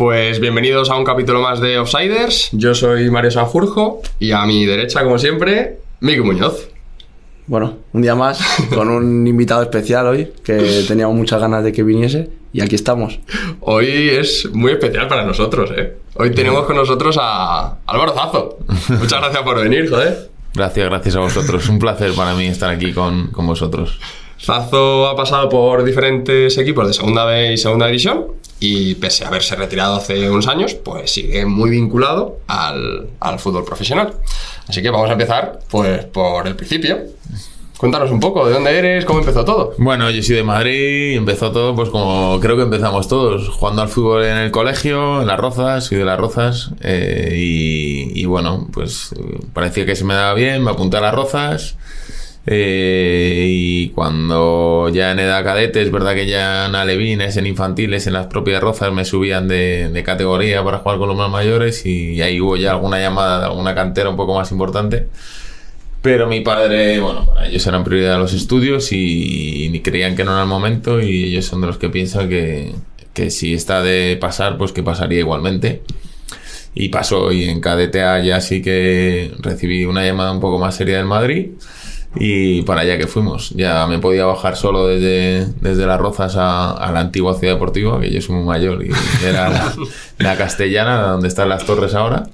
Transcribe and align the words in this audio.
Pues 0.00 0.40
bienvenidos 0.40 0.88
a 0.88 0.96
un 0.96 1.04
capítulo 1.04 1.42
más 1.42 1.60
de 1.60 1.78
Offsiders. 1.78 2.48
Yo 2.52 2.74
soy 2.74 3.10
Mario 3.10 3.30
Sanjurjo 3.30 4.00
y 4.18 4.32
a 4.32 4.46
mi 4.46 4.64
derecha, 4.64 5.04
como 5.04 5.18
siempre, 5.18 5.76
Miki 6.00 6.22
Muñoz. 6.22 6.70
Bueno, 7.46 7.76
un 7.92 8.00
día 8.00 8.14
más 8.14 8.40
con 8.74 8.88
un 8.88 9.26
invitado 9.26 9.60
especial 9.60 10.06
hoy 10.06 10.32
que 10.42 10.84
teníamos 10.88 11.14
muchas 11.14 11.38
ganas 11.38 11.62
de 11.64 11.72
que 11.72 11.82
viniese 11.82 12.30
y 12.50 12.62
aquí 12.62 12.76
estamos. 12.76 13.20
Hoy 13.60 14.08
es 14.08 14.48
muy 14.54 14.72
especial 14.72 15.06
para 15.06 15.22
nosotros, 15.26 15.70
¿eh? 15.76 15.98
Hoy 16.14 16.30
tenemos 16.30 16.64
con 16.64 16.76
nosotros 16.76 17.18
a 17.20 17.76
Álvaro 17.84 18.14
Zazo. 18.14 18.58
Muchas 18.98 19.20
gracias 19.20 19.42
por 19.42 19.60
venir, 19.60 19.90
joder. 19.90 20.30
Gracias, 20.54 20.86
gracias 20.88 21.16
a 21.16 21.20
vosotros. 21.20 21.68
Un 21.68 21.78
placer 21.78 22.14
para 22.14 22.32
mí 22.32 22.46
estar 22.46 22.70
aquí 22.70 22.94
con, 22.94 23.26
con 23.32 23.46
vosotros. 23.46 24.00
Zazo 24.42 25.06
ha 25.06 25.16
pasado 25.16 25.48
por 25.48 25.84
diferentes 25.84 26.56
equipos 26.56 26.86
de 26.86 26.94
segunda 26.94 27.24
B 27.24 27.52
y 27.52 27.58
segunda 27.58 27.86
división 27.86 28.26
y 28.58 28.94
pese 28.96 29.24
a 29.24 29.28
haberse 29.28 29.56
retirado 29.56 29.96
hace 29.96 30.30
unos 30.30 30.46
años, 30.46 30.74
pues 30.74 31.10
sigue 31.10 31.44
muy 31.46 31.70
vinculado 31.70 32.38
al, 32.46 33.08
al 33.20 33.38
fútbol 33.38 33.64
profesional. 33.64 34.14
Así 34.66 34.82
que 34.82 34.90
vamos 34.90 35.08
a 35.08 35.12
empezar 35.12 35.60
pues 35.70 36.04
por 36.06 36.46
el 36.46 36.56
principio. 36.56 36.98
Cuéntanos 37.76 38.10
un 38.10 38.20
poco, 38.20 38.46
¿de 38.46 38.52
dónde 38.52 38.78
eres? 38.78 39.06
¿Cómo 39.06 39.20
empezó 39.20 39.42
todo? 39.42 39.72
Bueno, 39.78 40.10
yo 40.10 40.22
soy 40.22 40.36
de 40.36 40.42
Madrid 40.42 41.12
y 41.12 41.16
empezó 41.16 41.50
todo 41.50 41.74
pues 41.74 41.88
como 41.88 42.38
creo 42.38 42.56
que 42.56 42.64
empezamos 42.64 43.08
todos, 43.08 43.48
jugando 43.48 43.80
al 43.80 43.88
fútbol 43.88 44.24
en 44.24 44.36
el 44.36 44.50
colegio, 44.50 45.22
en 45.22 45.26
Las 45.26 45.40
Rozas, 45.40 45.84
soy 45.84 45.96
de 45.96 46.04
Las 46.04 46.20
Rozas 46.20 46.72
eh, 46.82 47.34
y, 47.34 48.20
y, 48.20 48.26
bueno, 48.26 48.68
pues 48.70 49.14
parecía 49.54 49.86
que 49.86 49.96
se 49.96 50.04
me 50.04 50.12
daba 50.12 50.34
bien, 50.34 50.62
me 50.62 50.72
apunté 50.72 50.98
a 50.98 51.00
Las 51.00 51.14
Rozas 51.14 51.76
eh, 52.52 53.46
y 53.48 53.88
cuando 53.90 54.90
ya 54.92 55.12
en 55.12 55.20
edad 55.20 55.44
cadete, 55.44 55.82
es 55.82 55.92
verdad 55.92 56.14
que 56.14 56.26
ya 56.26 56.66
en 56.66 56.74
alevines, 56.74 57.36
en 57.36 57.46
infantiles, 57.46 58.08
en 58.08 58.12
las 58.14 58.26
propias 58.26 58.60
Rozas 58.60 58.92
me 58.92 59.04
subían 59.04 59.46
de, 59.46 59.88
de 59.88 60.02
categoría 60.02 60.64
para 60.64 60.78
jugar 60.78 60.98
con 60.98 61.08
los 61.08 61.16
más 61.16 61.30
mayores 61.30 61.86
y, 61.86 62.20
ahí 62.20 62.40
hubo 62.40 62.56
ya 62.56 62.72
alguna 62.72 62.98
llamada 62.98 63.38
de 63.38 63.44
alguna 63.44 63.76
cantera 63.76 64.10
un 64.10 64.16
poco 64.16 64.34
más 64.34 64.50
importante. 64.50 65.06
Pero 66.02 66.26
mi 66.26 66.40
padre, 66.40 66.98
bueno, 66.98 67.24
para 67.24 67.46
ellos 67.46 67.64
eran 67.68 67.84
prioridad 67.84 68.18
los 68.18 68.32
estudios 68.32 68.90
y, 68.90 69.66
y, 69.72 69.80
creían 69.80 70.16
que 70.16 70.24
no 70.24 70.32
era 70.32 70.42
el 70.42 70.48
momento 70.48 71.00
y 71.00 71.26
ellos 71.26 71.44
son 71.44 71.60
de 71.60 71.68
los 71.68 71.78
que 71.78 71.88
piensan 71.88 72.28
que, 72.28 72.74
que 73.14 73.30
si 73.30 73.54
está 73.54 73.80
de 73.80 74.16
pasar, 74.20 74.58
pues 74.58 74.72
que 74.72 74.82
pasaría 74.82 75.20
igualmente. 75.20 75.82
Y 76.74 76.88
pasó 76.88 77.30
y 77.30 77.44
en 77.44 77.60
KDTA 77.60 78.24
ya 78.24 78.40
sí 78.40 78.60
que 78.60 79.32
recibí 79.38 79.84
una 79.84 80.04
llamada 80.04 80.32
un 80.32 80.40
poco 80.40 80.58
más 80.58 80.74
seria 80.74 80.96
del 80.96 81.06
Madrid 81.06 81.50
y 82.14 82.62
para 82.62 82.82
allá 82.82 82.98
que 82.98 83.06
fuimos. 83.06 83.50
Ya 83.50 83.86
me 83.86 83.98
podía 83.98 84.24
bajar 84.24 84.56
solo 84.56 84.86
desde, 84.86 85.46
desde 85.60 85.86
Las 85.86 86.00
Rozas 86.00 86.36
a, 86.36 86.72
a 86.72 86.92
la 86.92 87.00
antigua 87.00 87.34
ciudad 87.34 87.54
deportiva, 87.54 88.00
que 88.00 88.10
yo 88.10 88.20
soy 88.20 88.36
muy 88.36 88.44
mayor 88.44 88.84
y 88.84 88.90
era 89.24 89.48
la, 89.48 89.74
la 90.18 90.36
castellana, 90.36 91.02
donde 91.02 91.28
están 91.28 91.48
las 91.48 91.64
torres 91.64 91.94
ahora. 91.94 92.24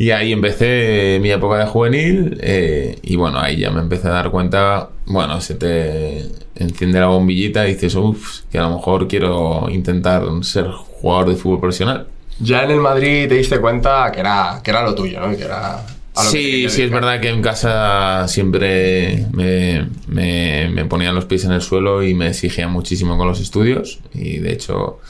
Y 0.00 0.12
ahí 0.12 0.32
empecé 0.32 1.18
mi 1.20 1.32
época 1.32 1.58
de 1.58 1.66
juvenil 1.66 2.38
eh, 2.40 2.98
y 3.02 3.16
bueno, 3.16 3.40
ahí 3.40 3.56
ya 3.56 3.72
me 3.72 3.80
empecé 3.80 4.06
a 4.06 4.12
dar 4.12 4.30
cuenta, 4.30 4.90
bueno, 5.06 5.40
se 5.40 5.56
te 5.56 6.24
enciende 6.54 7.00
la 7.00 7.06
bombillita 7.06 7.66
y 7.66 7.74
dices, 7.74 7.96
uff, 7.96 8.42
que 8.48 8.58
a 8.58 8.62
lo 8.62 8.76
mejor 8.76 9.08
quiero 9.08 9.66
intentar 9.68 10.22
ser 10.42 10.68
jugador 10.68 11.30
de 11.30 11.34
fútbol 11.34 11.58
profesional. 11.58 12.06
Ya 12.38 12.62
en 12.62 12.70
el 12.70 12.80
Madrid 12.80 13.28
te 13.28 13.34
diste 13.34 13.58
cuenta 13.58 14.12
que 14.12 14.20
era, 14.20 14.60
que 14.62 14.70
era 14.70 14.84
lo 14.84 14.94
tuyo, 14.94 15.18
¿no? 15.20 15.36
Que 15.36 15.42
era 15.42 15.84
Sí, 16.22 16.68
sí, 16.68 16.82
es 16.82 16.90
verdad 16.90 17.20
que 17.20 17.28
en 17.28 17.42
casa 17.42 18.26
siempre 18.28 19.26
me, 19.32 19.86
me, 20.08 20.68
me, 20.68 20.84
ponían 20.84 21.14
los 21.14 21.26
pies 21.26 21.44
en 21.44 21.52
el 21.52 21.60
suelo 21.60 22.02
y 22.02 22.14
me 22.14 22.28
exigían 22.28 22.72
muchísimo 22.72 23.16
con 23.16 23.28
los 23.28 23.40
estudios. 23.40 24.00
Y 24.14 24.38
de 24.38 24.52
hecho 24.52 25.00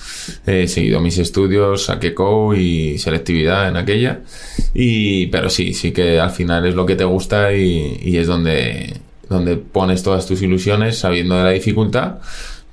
he 0.46 0.69
seguido 0.69 1.00
mis 1.00 1.19
estudios, 1.19 1.84
saqué 1.84 2.14
CO 2.14 2.54
y 2.54 2.98
selectividad 2.98 3.69
en 3.69 3.76
aquella. 3.76 4.20
Y, 4.74 5.26
pero 5.26 5.50
sí, 5.50 5.72
sí 5.72 5.92
que 5.92 6.20
al 6.20 6.30
final 6.30 6.66
es 6.66 6.74
lo 6.74 6.86
que 6.86 6.96
te 6.96 7.04
gusta 7.04 7.52
y, 7.52 7.98
y 8.02 8.19
es 8.19 8.26
donde, 8.26 8.94
donde 9.28 9.56
pones 9.56 10.02
todas 10.02 10.26
tus 10.26 10.42
ilusiones 10.42 10.98
sabiendo 10.98 11.36
de 11.36 11.44
la 11.44 11.50
dificultad. 11.50 12.19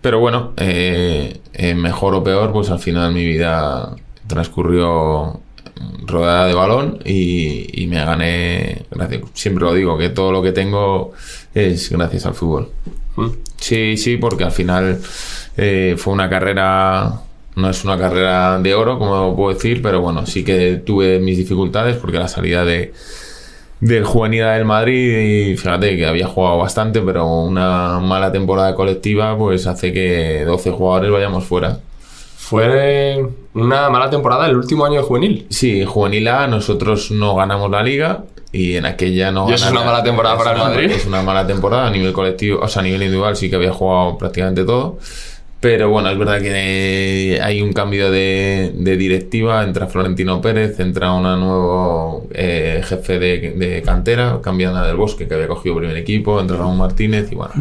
Pero 0.06 0.20
bueno, 0.20 0.54
eh, 0.58 1.40
eh, 1.54 1.74
mejor 1.74 2.14
o 2.14 2.24
peor, 2.24 2.52
pues 2.54 2.70
al 2.70 2.78
final 2.78 3.12
mi 3.12 3.26
vida 3.26 3.96
transcurrió 4.28 5.40
rodada 6.06 6.48
de 6.48 6.54
balón 6.54 7.00
y, 7.04 7.82
y, 7.84 7.88
me 7.88 8.04
gané, 8.04 8.86
gracias, 8.92 9.22
siempre 9.34 9.64
lo 9.66 9.74
digo, 9.74 9.98
que 9.98 10.10
todo 10.10 10.32
lo 10.32 10.42
que 10.42 10.52
tengo 10.52 11.14
es 11.54 11.90
gracias 11.90 12.26
al 12.26 12.34
fútbol. 12.34 12.70
¿Mm? 13.16 13.28
Sí, 13.58 13.98
sí, 13.98 14.18
porque 14.18 14.44
al 14.44 14.52
final 14.52 15.00
eh, 15.58 15.96
fue 15.98 16.14
una 16.14 16.30
carrera, 16.30 17.22
no 17.56 17.70
es 17.70 17.84
una 17.84 17.98
carrera 17.98 18.60
de 18.60 18.74
oro, 18.74 19.00
como 19.00 19.36
puedo 19.36 19.54
decir, 19.54 19.82
pero 19.82 20.02
bueno, 20.02 20.26
sí 20.26 20.44
que 20.44 20.82
tuve 20.86 21.20
mis 21.20 21.38
dificultades 21.38 21.98
porque 21.98 22.20
la 22.20 22.28
salida 22.28 22.66
de 22.66 22.94
del 23.82 24.06
juvenil 24.06 24.44
del 24.46 24.66
Madrid 24.66 25.52
y 25.52 25.58
fíjate 25.58 25.98
que 25.98 26.06
había 26.06 26.28
jugado 26.28 26.58
bastante 26.58 27.02
pero 27.02 27.28
una 27.28 28.00
mala 28.00 28.32
temporada 28.32 28.74
colectiva 28.74 29.38
pues 29.38 29.68
hace 29.68 29.92
que 29.92 30.46
12 30.46 30.72
jugadores 30.72 31.12
vayamos 31.12 31.44
fuera 31.44 31.80
fue 32.48 33.28
una 33.56 33.90
mala 33.90 34.08
temporada 34.12 34.46
el 34.46 34.56
último 34.56 34.86
año 34.86 34.98
de 34.98 35.02
juvenil. 35.02 35.48
Sí, 35.50 35.84
juvenil 35.84 36.28
A, 36.28 36.46
nosotros 36.46 37.10
no 37.10 37.34
ganamos 37.34 37.72
la 37.72 37.82
liga 37.82 38.26
y 38.52 38.76
en 38.76 38.86
aquella 38.86 39.32
no 39.32 39.50
¿Y 39.50 39.54
eso 39.54 39.66
es 39.66 39.72
una 39.72 39.84
mala 39.84 40.04
temporada 40.04 40.38
para 40.38 40.52
el 40.52 40.58
Madrid? 40.60 40.92
Es 40.92 41.08
una 41.08 41.24
mala 41.24 41.48
temporada 41.48 41.88
a 41.88 41.90
nivel 41.90 42.14
colectivo, 42.14 42.60
o 42.62 42.68
sea, 42.68 42.82
a 42.82 42.86
nivel 42.86 43.02
individual 43.02 43.36
sí 43.36 43.50
que 43.50 43.56
había 43.56 43.74
jugado 43.74 44.20
prácticamente 44.20 44.64
todo. 44.64 45.00
Pero 45.60 45.90
bueno, 45.90 46.12
es 46.12 46.20
verdad 46.20 46.40
que 46.40 47.40
hay 47.42 47.64
un 47.64 47.74
cambio 47.74 48.12
de, 48.12 48.74
de 48.76 48.96
directiva, 48.96 49.64
entra 49.64 49.88
Florentino 49.88 50.40
Pérez, 50.40 50.80
entra 50.80 51.14
un 51.14 51.24
nuevo 51.24 52.28
eh, 52.32 52.84
jefe 52.86 53.18
de, 53.18 53.52
de, 53.58 53.82
cantera, 53.82 54.40
cambia 54.44 54.70
Ana 54.70 54.86
del 54.86 54.98
Bosque, 54.98 55.28
que 55.28 55.34
había 55.34 55.48
cogido 55.48 55.78
primer 55.78 55.98
equipo, 55.98 56.40
entra 56.40 56.58
Ramón 56.58 56.78
Martínez 56.78 57.32
y 57.32 57.36
bueno, 57.36 57.54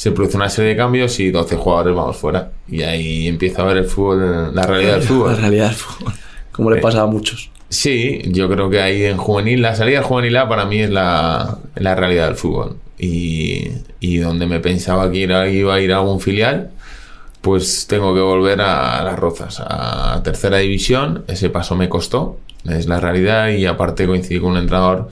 se 0.00 0.12
produce 0.12 0.38
una 0.38 0.48
serie 0.48 0.70
de 0.70 0.76
cambios 0.78 1.20
y 1.20 1.30
12 1.30 1.56
jugadores 1.56 1.94
vamos 1.94 2.16
fuera. 2.16 2.52
Y 2.66 2.80
ahí 2.80 3.28
empieza 3.28 3.60
a 3.60 3.66
ver 3.66 3.76
el 3.76 3.84
fútbol, 3.84 4.54
la 4.54 4.62
realidad 4.62 4.94
del 4.94 5.02
fútbol. 5.06 5.32
La 5.32 5.36
realidad 5.36 5.66
del 5.66 5.74
fútbol, 5.74 6.14
como 6.52 6.70
le 6.70 6.80
pasa 6.80 7.02
a 7.02 7.06
muchos. 7.06 7.50
Sí, 7.68 8.22
yo 8.24 8.48
creo 8.48 8.70
que 8.70 8.80
ahí 8.80 9.04
en 9.04 9.18
juvenil, 9.18 9.60
la 9.60 9.74
salida 9.74 10.02
juvenil 10.02 10.38
A 10.38 10.48
para 10.48 10.64
mí 10.64 10.78
es 10.78 10.88
la, 10.88 11.58
la 11.74 11.94
realidad 11.96 12.28
del 12.28 12.36
fútbol. 12.36 12.78
Y, 12.96 13.72
y, 14.00 14.16
donde 14.16 14.46
me 14.46 14.60
pensaba 14.60 15.10
que 15.10 15.18
iba, 15.18 15.46
iba 15.46 15.74
a 15.74 15.80
ir 15.80 15.92
a 15.92 15.98
algún 15.98 16.18
filial, 16.18 16.70
pues 17.42 17.86
tengo 17.86 18.14
que 18.14 18.20
volver 18.22 18.62
a 18.62 19.04
las 19.04 19.18
Rozas, 19.18 19.62
a 19.62 20.22
tercera 20.24 20.56
división. 20.56 21.24
Ese 21.28 21.50
paso 21.50 21.76
me 21.76 21.90
costó, 21.90 22.38
es 22.64 22.86
la 22.86 23.00
realidad. 23.00 23.50
Y 23.50 23.66
aparte 23.66 24.06
coincidí 24.06 24.40
con 24.40 24.52
un 24.52 24.56
entrenador 24.56 25.10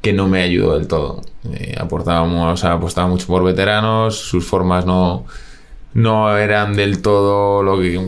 que 0.00 0.12
no 0.12 0.28
me 0.28 0.42
ayudó 0.42 0.78
del 0.78 0.86
todo. 0.86 1.22
Eh, 1.52 1.74
aportábamos, 1.78 2.52
o 2.52 2.56
sea, 2.56 2.72
apostaba 2.74 3.08
mucho 3.08 3.26
por 3.26 3.44
veteranos, 3.44 4.16
sus 4.16 4.44
formas 4.44 4.86
no, 4.86 5.24
no 5.94 6.36
eran 6.36 6.74
del 6.74 7.02
todo 7.02 7.62
lo 7.62 7.78
que, 7.78 8.00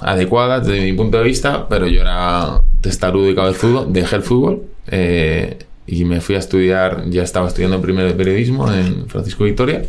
adecuadas 0.00 0.66
desde 0.66 0.84
mi 0.84 0.92
punto 0.92 1.18
de 1.18 1.24
vista, 1.24 1.68
pero 1.68 1.86
yo 1.86 2.00
era 2.00 2.62
testarudo 2.80 3.30
y 3.30 3.34
cabezudo, 3.34 3.86
dejé 3.86 4.16
el 4.16 4.22
fútbol 4.22 4.62
eh, 4.88 5.58
y 5.86 6.04
me 6.04 6.20
fui 6.20 6.34
a 6.34 6.38
estudiar, 6.38 7.04
ya 7.08 7.22
estaba 7.22 7.48
estudiando 7.48 7.80
primero 7.80 8.08
de 8.08 8.14
periodismo 8.14 8.72
en 8.72 9.06
Francisco 9.08 9.44
Victoria 9.44 9.82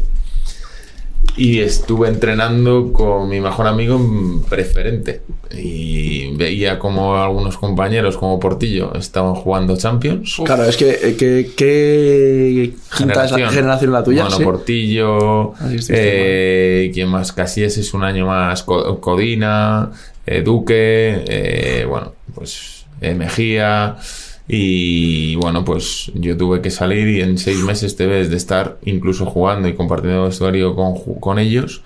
y 1.38 1.60
estuve 1.60 2.08
entrenando 2.08 2.94
con 2.94 3.28
mi 3.28 3.42
mejor 3.42 3.68
amigo 3.68 3.96
en 3.98 4.42
preferente 4.42 5.22
y 5.52 6.36
veía 6.36 6.80
como 6.80 7.18
algunos 7.18 7.58
compañeros 7.58 8.18
como 8.18 8.40
Portillo 8.40 8.94
estaban 8.96 9.36
jugando 9.36 9.76
Champions. 9.76 10.42
Claro, 10.46 10.64
es 10.64 10.78
que, 10.78 11.16
que, 11.18 11.52
que 11.56 12.74
generación. 12.90 13.50
generación 13.50 13.92
la 13.92 14.04
tuya. 14.04 14.24
Bueno, 14.24 14.38
¿sí? 14.38 14.44
Portillo, 14.44 15.54
eh, 15.90 16.92
quien 16.94 17.10
más 17.10 17.34
Casillas 17.34 17.78
es 17.78 17.94
un 17.94 18.04
año 18.04 18.28
más 18.28 18.64
Codina, 18.64 19.92
eh, 20.26 20.42
Duque, 20.42 21.24
eh, 21.28 21.86
bueno, 21.88 22.14
pues 22.34 22.86
Mejía. 23.02 23.98
Y 24.48 25.36
bueno, 25.38 25.66
pues 25.66 26.12
yo 26.14 26.38
tuve 26.38 26.62
que 26.62 26.70
salir 26.70 27.08
y 27.08 27.22
en 27.22 27.40
seis 27.40 27.60
meses 27.64 27.96
te 27.96 28.06
ves 28.06 28.30
de 28.30 28.38
estar 28.38 28.78
incluso 28.86 29.26
jugando 29.26 29.68
y 29.68 29.74
compartiendo 29.74 30.26
vestuario 30.26 30.76
con, 30.76 30.96
con 31.20 31.40
ellos 31.40 31.82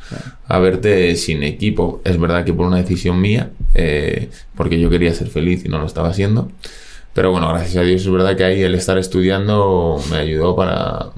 a 0.46 0.60
verte 0.60 1.16
sin 1.16 1.44
equipo. 1.44 2.02
Es 2.04 2.20
verdad 2.20 2.44
que 2.44 2.54
por 2.54 2.66
una 2.66 2.78
decisión 2.78 3.22
mía, 3.22 3.52
eh, 3.76 4.30
porque 4.56 4.80
yo 4.80 4.90
quería 4.90 5.14
ser 5.14 5.30
feliz 5.30 5.64
y 5.64 5.70
no 5.70 5.80
lo 5.80 5.86
estaba 5.86 6.10
haciendo. 6.10 6.50
Pero 7.14 7.32
bueno, 7.32 7.48
gracias 7.50 7.78
a 7.78 7.82
Dios 7.82 8.02
es 8.02 8.12
verdad 8.12 8.36
que 8.36 8.44
ahí 8.44 8.62
el 8.62 8.76
estar 8.76 8.98
estudiando 8.98 10.02
me 10.12 10.18
ayudó 10.18 10.56
para, 10.56 11.12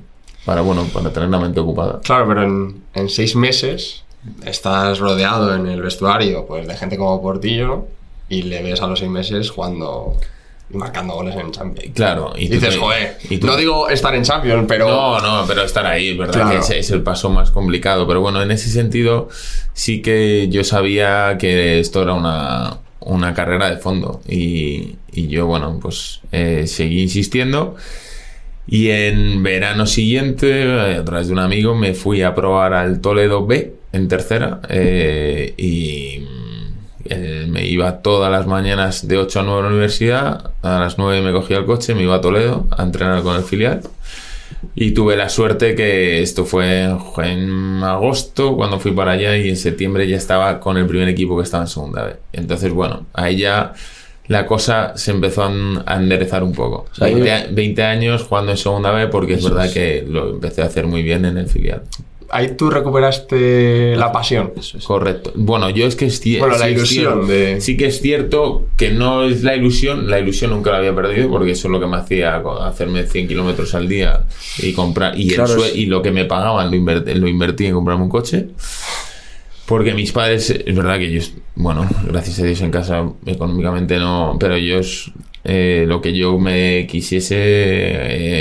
para 0.45 0.61
bueno, 0.61 0.85
para 0.93 1.11
tener 1.11 1.29
la 1.29 1.39
mente 1.39 1.59
ocupada. 1.59 2.01
Claro, 2.03 2.27
pero 2.27 2.43
en, 2.43 2.83
en 2.93 3.09
seis 3.09 3.35
meses 3.35 4.03
estás 4.45 4.99
rodeado 4.99 5.55
en 5.55 5.65
el 5.65 5.81
vestuario 5.81 6.45
pues, 6.45 6.67
de 6.67 6.75
gente 6.75 6.97
como 6.97 7.19
Portillo 7.19 7.87
y 8.29 8.43
le 8.43 8.61
ves 8.61 8.81
a 8.81 8.87
los 8.87 8.99
seis 8.99 9.11
meses 9.11 9.49
jugando 9.49 10.15
marcando 10.73 11.13
goles 11.13 11.35
en 11.35 11.51
Champions. 11.51 11.91
Claro, 11.93 12.33
y 12.37 12.45
Y 12.45 12.47
dices, 12.49 12.77
joder, 12.77 13.17
y 13.29 13.37
no 13.37 13.55
digo 13.57 13.89
estar 13.89 14.13
en 14.15 14.23
Champions, 14.23 14.65
pero... 14.67 14.87
No, 14.89 15.19
no, 15.19 15.45
pero 15.47 15.63
estar 15.63 15.85
ahí, 15.85 16.17
verdad 16.17 16.33
Claro. 16.33 16.49
que 16.51 16.57
ese 16.57 16.79
es 16.79 16.91
el 16.91 17.01
paso 17.03 17.29
más 17.29 17.51
complicado. 17.51 18.07
Pero 18.07 18.21
bueno, 18.21 18.41
en 18.41 18.51
ese 18.51 18.69
sentido 18.69 19.29
sí 19.73 20.01
que 20.01 20.47
yo 20.49 20.63
sabía 20.63 21.37
que 21.39 21.79
esto 21.79 22.01
era 22.03 22.13
una, 22.13 22.77
una 22.99 23.33
carrera 23.33 23.69
de 23.69 23.77
fondo. 23.77 24.21
Y, 24.27 24.95
y 25.11 25.27
yo, 25.27 25.45
bueno, 25.47 25.79
pues 25.81 26.21
eh, 26.31 26.65
seguí 26.67 27.01
insistiendo. 27.01 27.75
Y 28.67 28.89
en 28.91 29.43
verano 29.43 29.85
siguiente, 29.85 30.63
eh, 30.63 30.95
a 30.97 31.03
través 31.03 31.27
de 31.27 31.33
un 31.33 31.39
amigo, 31.39 31.75
me 31.75 31.93
fui 31.93 32.21
a 32.21 32.33
probar 32.35 32.73
al 32.73 33.01
Toledo 33.01 33.45
B 33.45 33.73
en 33.91 34.07
tercera. 34.07 34.61
eh, 34.69 35.53
y 35.57 36.25
eh, 37.11 37.45
me 37.49 37.65
iba 37.67 38.01
todas 38.01 38.31
las 38.31 38.47
mañanas 38.47 39.07
de 39.07 39.17
8 39.17 39.39
a 39.39 39.43
9 39.43 39.59
a 39.59 39.63
la 39.63 39.69
universidad. 39.69 40.51
A 40.61 40.79
las 40.79 40.97
9 40.97 41.21
me 41.21 41.31
cogía 41.31 41.57
el 41.57 41.65
coche, 41.65 41.93
me 41.95 42.03
iba 42.03 42.15
a 42.15 42.21
Toledo 42.21 42.67
a 42.71 42.83
entrenar 42.83 43.21
con 43.23 43.35
el 43.35 43.43
filial. 43.43 43.81
Y 44.75 44.91
tuve 44.91 45.15
la 45.15 45.29
suerte 45.29 45.75
que 45.75 46.21
esto 46.21 46.45
fue 46.45 46.83
en 47.23 47.81
agosto 47.83 48.55
cuando 48.55 48.79
fui 48.79 48.91
para 48.91 49.11
allá 49.13 49.35
y 49.37 49.49
en 49.49 49.57
septiembre 49.57 50.07
ya 50.07 50.17
estaba 50.17 50.59
con 50.59 50.77
el 50.77 50.85
primer 50.85 51.07
equipo 51.09 51.37
que 51.37 51.43
estaba 51.43 51.63
en 51.63 51.69
segunda 51.69 52.03
vez. 52.05 52.17
Entonces, 52.33 52.71
bueno, 52.71 53.05
ahí 53.13 53.37
ya 53.37 53.73
la 54.27 54.45
cosa 54.45 54.93
se 54.95 55.11
empezó 55.11 55.43
a 55.45 55.51
en- 55.51 55.79
a 55.85 55.95
enderezar 55.95 56.43
un 56.43 56.53
poco. 56.53 56.85
sea, 56.93 57.07
ahí- 57.07 57.15
20, 57.15 57.31
a- 57.31 57.47
20 57.51 57.83
años 57.83 58.23
jugando 58.23 58.51
en 58.51 58.57
segunda 58.57 58.91
vez 58.91 59.07
porque 59.11 59.33
es 59.33 59.43
verdad 59.43 59.71
que 59.73 60.05
lo 60.07 60.29
empecé 60.29 60.61
a 60.61 60.65
hacer 60.65 60.85
muy 60.85 61.01
bien 61.01 61.25
en 61.25 61.37
el 61.37 61.47
filial. 61.47 61.81
Ahí 62.33 62.55
tú 62.55 62.69
recuperaste 62.69 63.95
la 63.97 64.11
pasión. 64.11 64.53
Correcto. 64.85 65.31
Bueno, 65.35 65.69
yo 65.69 65.85
es 65.85 65.95
que 65.95 66.05
es 66.05 66.23
ci- 66.23 66.39
Bueno, 66.39 66.57
la 66.57 66.65
sí 66.65 66.71
es 66.71 66.77
ilusión 66.77 67.25
cierto- 67.27 67.27
de- 67.27 67.61
Sí 67.61 67.77
que 67.77 67.85
es 67.87 67.99
cierto 68.01 68.67
que 68.77 68.91
no 68.91 69.23
es 69.23 69.43
la 69.43 69.55
ilusión, 69.55 70.09
la 70.09 70.19
ilusión 70.19 70.51
nunca 70.51 70.71
la 70.71 70.77
había 70.77 70.95
perdido 70.95 71.29
porque 71.29 71.51
eso 71.51 71.67
es 71.67 71.71
lo 71.71 71.79
que 71.79 71.87
me 71.87 71.97
hacía 71.97 72.41
hacerme 72.65 73.03
100 73.03 73.27
kilómetros 73.27 73.75
al 73.75 73.87
día 73.89 74.21
y 74.59 74.71
comprar 74.73 75.17
y, 75.19 75.29
el 75.29 75.35
Claro, 75.35 75.63
es- 75.65 75.75
y 75.75 75.87
lo 75.87 76.01
que 76.01 76.11
me 76.11 76.25
pagaban 76.25 76.71
lo, 76.71 76.77
inver- 76.77 77.05
lo 77.15 77.27
invertí 77.27 77.65
en 77.65 77.73
comprarme 77.73 78.03
un 78.03 78.09
coche. 78.09 78.47
Porque 79.65 79.93
mis 79.93 80.11
padres, 80.11 80.49
es 80.49 80.75
verdad 80.75 80.97
que 80.97 81.07
ellos, 81.07 81.33
bueno, 81.55 81.87
gracias 82.07 82.39
a 82.39 82.43
Dios 82.43 82.59
en 82.61 82.71
casa 82.71 83.09
económicamente 83.25 83.97
no, 83.99 84.35
pero 84.39 84.55
ellos 84.55 85.11
eh, 85.43 85.85
lo 85.87 86.01
que 86.01 86.13
yo 86.13 86.37
me 86.37 86.85
quisiese 86.87 87.35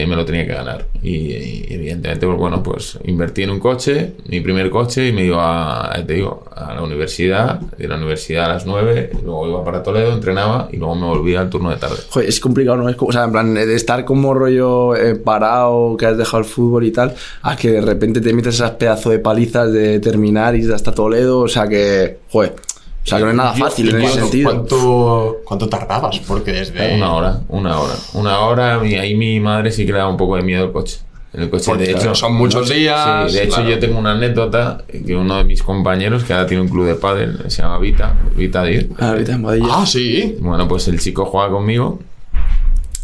eh, 0.03 0.07
me 0.07 0.17
lo 0.17 0.25
tenía 0.25 0.47
que 0.47 0.53
ganar. 0.53 0.87
Y, 1.03 1.33
evidentemente, 1.73 2.27
pues 2.27 2.39
bueno, 2.39 2.63
pues 2.63 2.99
invertí 3.05 3.43
en 3.43 3.51
un 3.51 3.61
coche, 3.61 4.13
mi 4.27 4.41
primer 4.41 4.69
coche, 4.71 5.09
y 5.09 5.13
me 5.13 5.25
iba, 5.25 5.95
a, 5.95 6.05
te 6.05 6.15
digo, 6.15 6.45
a 6.55 6.75
la 6.75 6.83
universidad, 6.83 7.59
de 7.61 7.89
la 7.89 7.97
universidad 7.97 8.47
a 8.47 8.55
las 8.55 8.67
9, 8.67 9.13
luego 9.25 9.49
iba 9.49 9.65
para 9.65 9.83
Toledo, 9.83 10.13
entrenaba 10.13 10.69
y 10.71 10.77
luego 10.77 10.95
me 10.95 11.07
volvía 11.07 11.41
al 11.41 11.49
turno 11.49 11.71
de 11.71 11.77
tarde. 11.77 11.97
Joder, 12.11 12.29
es 12.29 12.39
complicado, 12.39 12.77
¿no? 12.77 12.89
Es 12.89 12.97
como, 12.97 13.09
o 13.09 13.13
sea, 13.13 13.25
en 13.25 13.33
plan, 13.33 13.55
de 13.55 13.75
estar 13.75 14.05
como 14.05 14.35
rollo 14.35 14.95
eh, 14.95 15.15
parado, 15.17 15.97
que 15.97 16.07
has 16.07 16.19
dejado 16.19 16.43
el 16.43 16.45
fútbol 16.45 16.85
y 16.85 16.91
tal, 16.91 17.15
a 17.43 17.57
que 17.57 17.71
de 17.71 17.81
repente 17.81 18.21
te 18.21 18.33
metes 18.35 18.57
esas 18.57 18.73
pedazos 18.73 19.13
de 19.13 19.19
palizas 19.21 19.73
de 19.73 20.01
terminar 20.01 20.55
y 20.55 20.71
hasta 20.71 20.93
Toledo, 20.93 21.41
o 21.41 21.49
sea 21.49 21.67
que, 21.67 22.19
joder, 22.31 22.55
o 23.03 23.07
sea 23.09 23.19
que 23.19 23.25
no 23.25 23.31
es 23.31 23.37
nada 23.37 23.53
fácil 23.55 23.89
en 23.91 23.97
ese 24.03 24.05
¿Cuánto, 24.05 24.21
sentido. 24.21 24.51
¿cuánto, 24.51 25.37
cuánto 25.45 25.69
tardabas? 25.69 26.19
Porque 26.21 26.53
desde... 26.53 26.97
Una 26.97 27.15
hora, 27.15 27.41
una 27.49 27.81
hora. 27.81 27.95
Una 28.15 28.41
hora, 28.41 28.87
y 28.87 28.95
ahí 28.97 29.15
mi 29.15 29.41
madre 29.41 29.73
sí 29.73 29.87
que 29.87 29.93
le 29.93 29.99
daba 29.99 30.11
un 30.11 30.17
poco 30.17 30.37
de 30.37 30.43
miedo 30.43 30.65
el 30.65 30.73
coche. 30.73 30.99
En 31.33 31.43
el 31.43 31.51
coche, 31.51 31.67
Porque, 31.71 31.85
de 31.85 31.93
hecho, 31.93 32.15
son 32.15 32.35
muchos 32.35 32.69
días, 32.69 33.31
Sí, 33.31 33.37
de 33.37 33.45
hecho, 33.45 33.55
claro. 33.57 33.71
yo 33.71 33.79
tengo 33.79 33.99
una 33.99 34.13
anécdota 34.13 34.83
que 35.07 35.15
uno 35.15 35.37
de 35.37 35.45
mis 35.45 35.63
compañeros, 35.63 36.25
que 36.25 36.33
ahora 36.33 36.47
tiene 36.47 36.63
un 36.63 36.69
club 36.69 36.87
de 36.87 36.97
pádel, 36.97 37.39
se 37.49 37.63
llama 37.63 37.79
Vita, 37.79 38.15
Vita 38.35 38.65
Dir. 38.65 38.91
Ah, 38.99 39.11
ahorita 39.11 39.35
en. 39.35 39.47
Ah, 39.71 39.87
sí. 39.87 40.37
Bueno, 40.41 40.67
pues 40.67 40.89
el 40.89 40.99
chico 41.01 41.25
juega 41.25 41.51
conmigo 41.51 42.01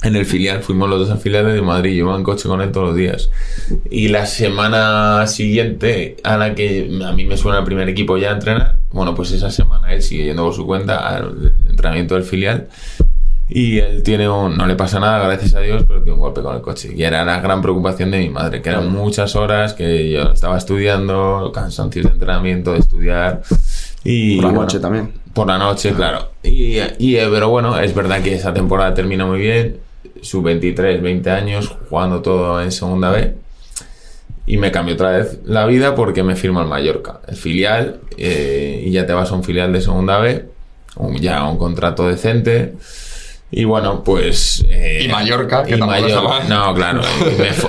en 0.02 0.14
el 0.16 0.26
filial. 0.26 0.62
Fuimos 0.62 0.88
los 0.88 1.00
dos 1.00 1.10
al 1.10 1.18
filial 1.18 1.46
de 1.52 1.62
Madrid. 1.62 1.90
Yo 1.92 2.04
iba 2.06 2.16
en 2.16 2.22
coche 2.22 2.48
con 2.48 2.60
él 2.60 2.70
todos 2.72 2.88
los 2.88 2.96
días. 2.96 3.30
Y 3.90 4.08
la 4.08 4.26
semana 4.26 5.26
siguiente 5.26 6.16
a 6.22 6.36
la 6.36 6.54
que 6.54 6.88
a 7.04 7.12
mí 7.12 7.24
me 7.24 7.36
suena 7.36 7.58
el 7.58 7.64
primer 7.64 7.88
equipo 7.88 8.16
ya 8.18 8.30
a 8.30 8.34
entrenar, 8.34 8.78
bueno, 8.90 9.14
pues 9.14 9.30
esa 9.32 9.50
semana 9.50 9.92
él 9.92 10.02
sigue 10.02 10.24
yendo 10.26 10.44
por 10.44 10.54
su 10.54 10.66
cuenta 10.66 11.08
al 11.16 11.52
entrenamiento 11.68 12.14
del 12.14 12.24
filial. 12.24 12.68
Y 13.48 13.78
él 13.78 14.02
tiene 14.02 14.28
un. 14.28 14.56
No 14.56 14.66
le 14.66 14.74
pasa 14.74 14.98
nada, 14.98 15.24
gracias 15.24 15.54
a 15.54 15.60
Dios, 15.60 15.84
pero 15.86 16.00
tiene 16.02 16.14
un 16.14 16.20
golpe 16.20 16.42
con 16.42 16.56
el 16.56 16.62
coche. 16.62 16.92
Y 16.96 17.04
era 17.04 17.24
la 17.24 17.40
gran 17.40 17.62
preocupación 17.62 18.10
de 18.10 18.18
mi 18.18 18.28
madre, 18.28 18.60
que 18.60 18.70
eran 18.70 18.90
muchas 18.90 19.36
horas 19.36 19.72
que 19.72 20.10
yo 20.10 20.32
estaba 20.32 20.58
estudiando, 20.58 21.52
cansancios 21.54 22.06
de 22.06 22.10
entrenamiento, 22.12 22.72
de 22.72 22.80
estudiar. 22.80 23.42
Y 24.02 24.36
Por 24.36 24.44
la 24.44 24.48
bueno, 24.50 24.62
noche 24.62 24.80
también. 24.80 25.12
por 25.32 25.46
la 25.46 25.58
noche, 25.58 25.92
claro. 25.92 26.30
Y, 26.42 26.78
y, 26.98 27.16
eh, 27.16 27.28
pero 27.30 27.48
bueno, 27.48 27.78
es 27.78 27.94
verdad 27.94 28.20
que 28.20 28.34
esa 28.34 28.52
temporada 28.52 28.94
termina 28.94 29.24
muy 29.26 29.38
bien. 29.38 29.76
Sub 30.22 30.42
23, 30.44 31.00
20 31.02 31.30
años, 31.30 31.74
jugando 31.88 32.22
todo 32.22 32.62
en 32.62 32.72
segunda 32.72 33.10
B. 33.10 33.34
Y 34.46 34.58
me 34.58 34.70
cambió 34.70 34.94
otra 34.94 35.10
vez 35.18 35.40
la 35.44 35.66
vida 35.66 35.94
porque 35.94 36.22
me 36.22 36.36
firma 36.36 36.62
el 36.62 36.68
Mallorca, 36.68 37.20
el 37.26 37.36
filial, 37.36 38.00
eh, 38.16 38.82
y 38.86 38.90
ya 38.92 39.04
te 39.06 39.12
vas 39.12 39.30
a 39.32 39.34
un 39.34 39.42
filial 39.42 39.72
de 39.72 39.80
segunda 39.80 40.18
B, 40.20 40.44
un- 40.96 41.16
ya 41.16 41.44
un 41.44 41.58
contrato 41.58 42.06
decente. 42.08 42.74
Y 43.50 43.64
bueno, 43.64 44.02
pues. 44.04 44.64
eh, 44.68 45.02
Y 45.04 45.08
Mallorca, 45.08 45.62
que 45.64 45.76
y 45.76 45.78
Mallorca- 45.80 46.22
mal. 46.22 46.48
No, 46.48 46.74
claro. 46.74 47.00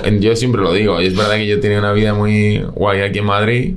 me 0.04 0.20
yo 0.20 0.34
siempre 0.36 0.60
lo 0.60 0.72
digo. 0.72 1.00
y 1.00 1.06
Es 1.06 1.16
verdad 1.16 1.34
que 1.36 1.46
yo 1.46 1.60
tenía 1.60 1.78
una 1.78 1.92
vida 1.92 2.14
muy 2.14 2.58
guay 2.74 3.00
aquí 3.02 3.18
en 3.20 3.24
Madrid. 3.24 3.74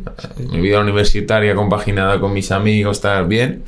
Mi 0.51 0.59
vida 0.61 0.79
universitaria 0.79 1.53
compaginada 1.55 2.19
con 2.19 2.33
mis 2.33 2.51
amigos, 2.51 2.97
estar 2.97 3.27
bien. 3.27 3.63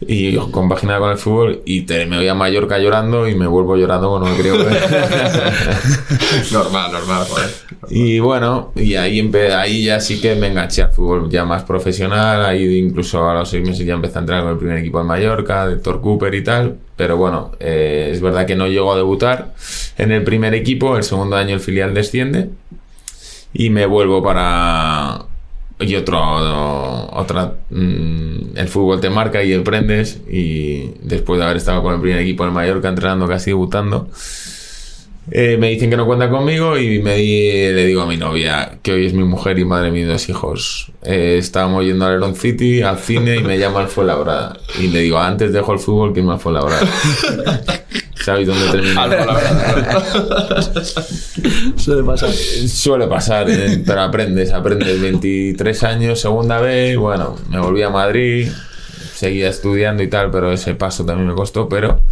Y 0.00 0.36
compaginada 0.52 1.00
con 1.00 1.10
el 1.10 1.18
fútbol. 1.18 1.62
Y 1.64 1.80
te- 1.82 2.06
me 2.06 2.18
voy 2.18 2.28
a 2.28 2.34
Mallorca 2.34 2.78
llorando 2.78 3.26
y 3.26 3.34
me 3.34 3.46
vuelvo 3.48 3.76
llorando 3.76 4.08
cuando 4.10 4.28
me 4.30 4.36
creo. 4.36 4.54
Normal, 6.52 6.92
normal, 6.92 7.26
joder. 7.28 7.50
Y 7.90 8.18
bueno, 8.20 8.72
y 8.76 8.94
ahí, 8.94 9.18
empe- 9.20 9.52
ahí 9.52 9.84
ya 9.84 10.00
sí 10.00 10.20
que 10.20 10.34
me 10.36 10.48
enganché 10.48 10.82
al 10.82 10.92
fútbol 10.92 11.28
ya 11.30 11.44
más 11.44 11.64
profesional. 11.64 12.44
Ahí 12.44 12.78
incluso 12.78 13.28
a 13.28 13.34
los 13.34 13.48
seis 13.50 13.66
meses 13.66 13.84
ya 13.86 13.94
empecé 13.94 14.18
a 14.18 14.20
entrar 14.20 14.42
con 14.42 14.52
el 14.52 14.58
primer 14.58 14.78
equipo 14.78 15.00
en 15.00 15.06
Mallorca, 15.06 15.66
de 15.66 15.76
Thor 15.76 16.00
Cooper 16.00 16.34
y 16.34 16.44
tal. 16.44 16.76
Pero 16.96 17.16
bueno, 17.16 17.52
eh, 17.60 18.10
es 18.12 18.20
verdad 18.20 18.46
que 18.46 18.56
no 18.56 18.66
llegó 18.68 18.92
a 18.92 18.96
debutar 18.96 19.54
en 19.96 20.12
el 20.12 20.22
primer 20.22 20.54
equipo. 20.54 20.96
El 20.96 21.02
segundo 21.02 21.36
año 21.36 21.54
el 21.54 21.60
filial 21.60 21.92
desciende. 21.94 22.50
Y 23.52 23.70
me 23.70 23.86
vuelvo 23.86 24.22
para. 24.22 25.24
Y 25.80 25.94
otro. 25.94 26.18
Otra. 27.12 27.54
mm, 27.70 28.56
el 28.56 28.68
fútbol 28.68 29.00
te 29.00 29.10
marca 29.10 29.42
y 29.42 29.52
emprendes. 29.52 30.20
Y 30.28 30.92
después 31.02 31.38
de 31.38 31.44
haber 31.44 31.58
estado 31.58 31.82
con 31.82 31.94
el 31.94 32.00
primer 32.00 32.20
equipo 32.20 32.44
en 32.46 32.52
Mallorca 32.52 32.88
entrenando, 32.88 33.28
casi 33.28 33.50
debutando. 33.50 34.08
Eh, 35.30 35.56
me 35.58 35.68
dicen 35.70 35.90
que 35.90 35.96
no 35.96 36.06
cuenta 36.06 36.30
conmigo 36.30 36.78
y 36.78 37.00
me 37.02 37.16
di- 37.16 37.50
le 37.72 37.84
digo 37.86 38.00
a 38.02 38.06
mi 38.06 38.16
novia, 38.16 38.78
que 38.82 38.92
hoy 38.92 39.06
es 39.06 39.12
mi 39.12 39.24
mujer 39.24 39.58
y 39.58 39.64
madre 39.64 39.86
de 39.86 39.92
mis 39.92 40.06
dos 40.08 40.28
hijos. 40.28 40.90
Eh, 41.02 41.36
estábamos 41.38 41.84
yendo 41.84 42.06
al 42.06 42.16
Iron 42.18 42.34
City, 42.34 42.80
al 42.82 42.98
cine 42.98 43.36
y 43.36 43.42
me 43.42 43.58
llama 43.58 43.80
al 43.80 43.88
Fuenlabrada. 43.88 44.56
Y 44.80 44.88
le 44.88 45.00
digo, 45.00 45.18
antes 45.18 45.52
dejo 45.52 45.72
el 45.74 45.78
fútbol 45.78 46.12
que 46.14 46.20
irme 46.20 46.32
al 46.32 46.40
Fuenlabrada. 46.40 46.80
¿Sabéis 48.24 48.48
dónde 48.48 48.66
termina? 48.70 49.06
La 49.06 49.16
verdad. 49.16 50.72
Suele 51.76 52.02
pasar. 52.02 52.30
Suele 52.32 53.06
pasar, 53.06 53.48
eh, 53.50 53.82
pero 53.86 54.00
aprendes, 54.02 54.52
aprendes 54.52 55.00
23 55.00 55.82
años, 55.84 56.20
segunda 56.20 56.60
vez, 56.60 56.96
bueno, 56.96 57.36
me 57.48 57.58
volví 57.60 57.82
a 57.82 57.90
Madrid, 57.90 58.48
seguía 59.14 59.48
estudiando 59.48 60.02
y 60.02 60.08
tal, 60.08 60.30
pero 60.30 60.52
ese 60.52 60.74
paso 60.74 61.04
también 61.06 61.28
me 61.28 61.34
costó, 61.34 61.68
pero 61.68 62.02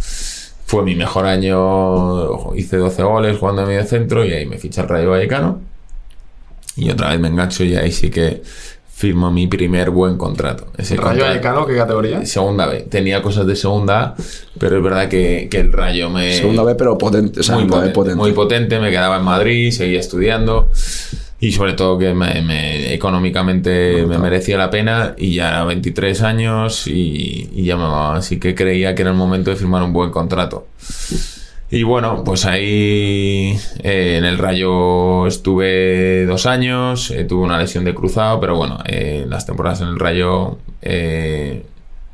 fue 0.67 0.83
mi 0.83 0.95
mejor 0.95 1.25
año, 1.25 2.53
hice 2.53 2.75
12 2.75 3.01
goles 3.01 3.37
jugando 3.37 3.61
en 3.61 3.69
medio 3.69 3.85
centro 3.85 4.25
y 4.25 4.33
ahí 4.33 4.45
me 4.45 4.57
ficha 4.57 4.81
el 4.81 4.89
Rayo 4.89 5.11
Vallecano 5.11 5.61
y 6.75 6.89
otra 6.89 7.11
vez 7.11 7.21
me 7.21 7.29
engancho 7.29 7.63
y 7.63 7.73
ahí 7.77 7.89
sí 7.89 8.09
que 8.09 8.41
firmo 8.93 9.31
mi 9.31 9.47
primer 9.47 9.91
buen 9.91 10.17
contrato. 10.17 10.67
Ese 10.77 10.97
¿Rayo 10.97 11.23
Vallecano 11.23 11.65
qué 11.65 11.77
categoría? 11.77 12.25
Segunda 12.25 12.67
B. 12.67 12.81
Tenía 12.81 13.21
cosas 13.21 13.47
de 13.47 13.55
segunda 13.55 14.01
A, 14.01 14.15
pero 14.59 14.77
es 14.77 14.83
verdad 14.83 15.07
que, 15.07 15.47
que 15.49 15.61
el 15.61 15.71
Rayo 15.71 16.09
me... 16.09 16.33
Segunda 16.33 16.63
vez, 16.63 16.75
pero 16.77 16.97
potente. 16.97 17.39
O 17.39 17.43
sea, 17.43 17.55
muy, 17.55 17.63
muy 17.63 17.71
potente, 17.71 17.93
potente. 17.93 18.17
muy 18.17 18.31
potente, 18.33 18.79
me 18.81 18.91
quedaba 18.91 19.17
en 19.17 19.23
Madrid, 19.23 19.71
seguía 19.71 20.01
estudiando 20.01 20.69
y 21.39 21.51
sobre 21.51 21.73
todo 21.73 21.97
que 21.99 22.13
me, 22.13 22.41
me- 22.41 22.93
económicamente 22.93 24.05
me 24.07 24.17
merecía 24.17 24.57
la 24.57 24.69
pena 24.69 25.13
y 25.17 25.35
ya 25.35 25.49
era 25.49 25.63
23 25.65 26.21
años 26.23 26.87
y, 26.87 27.49
y 27.53 27.63
ya 27.63 27.77
me 27.77 27.83
así 28.17 28.39
que 28.39 28.55
creía 28.55 28.95
que 28.95 29.03
era 29.03 29.11
el 29.11 29.17
momento 29.17 29.49
de 29.51 29.55
firmar 29.55 29.83
un 29.83 29.93
buen 29.93 30.09
contrato. 30.11 30.67
Y 31.69 31.83
bueno, 31.83 32.23
pues 32.23 32.45
ahí 32.45 33.57
eh, 33.83 34.15
en 34.17 34.23
el 34.25 34.37
Rayo 34.37 35.27
estuve 35.27 36.25
dos 36.25 36.45
años, 36.45 37.11
eh, 37.11 37.25
tuve 37.25 37.43
una 37.43 37.59
lesión 37.59 37.83
de 37.83 37.93
cruzado, 37.93 38.39
pero 38.39 38.55
bueno, 38.55 38.79
eh, 38.85 39.25
las 39.27 39.45
temporadas 39.45 39.81
en 39.81 39.89
el 39.89 39.99
Rayo, 39.99 40.57
eh, 40.81 41.65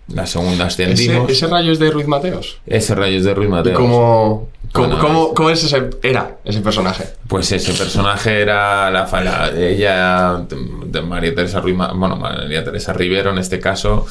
la 0.07 0.25
segunda 0.25 0.67
¿Ese, 0.67 0.83
ascendimos. 0.85 1.29
ese 1.31 1.47
rayo 1.47 1.71
es 1.71 1.79
de 1.79 1.89
Ruiz 1.91 2.07
Mateos? 2.07 2.57
Ese 2.65 2.93
Rayo 2.93 3.17
es 3.17 3.23
de 3.23 3.33
Ruiz 3.33 3.47
¿Y 3.47 3.51
Mateos. 3.51 3.77
cómo, 3.79 4.49
cómo, 4.73 4.87
Bueno, 4.87 5.01
cómo- 5.01 5.33
cómo 5.33 5.49
es 5.49 5.63
ese, 5.63 5.89
era 6.03 6.37
ese 6.43 6.59
personaje? 6.59 7.05
Pues 7.27 7.51
ese 7.53 7.71
personaje 7.73 8.41
era 8.41 8.91
la, 8.91 9.07
la- 9.23 9.51
ella, 9.57 10.45
de 10.85 11.01
María 11.01 11.33
Teresa 11.33 11.61
Ruiz, 11.61 11.75
bueno, 11.77 12.17
María 12.17 12.63
Teresa 12.63 12.91
Rivero 12.93 13.31
en 13.31 13.37
este 13.37 13.59
caso, 13.59 14.05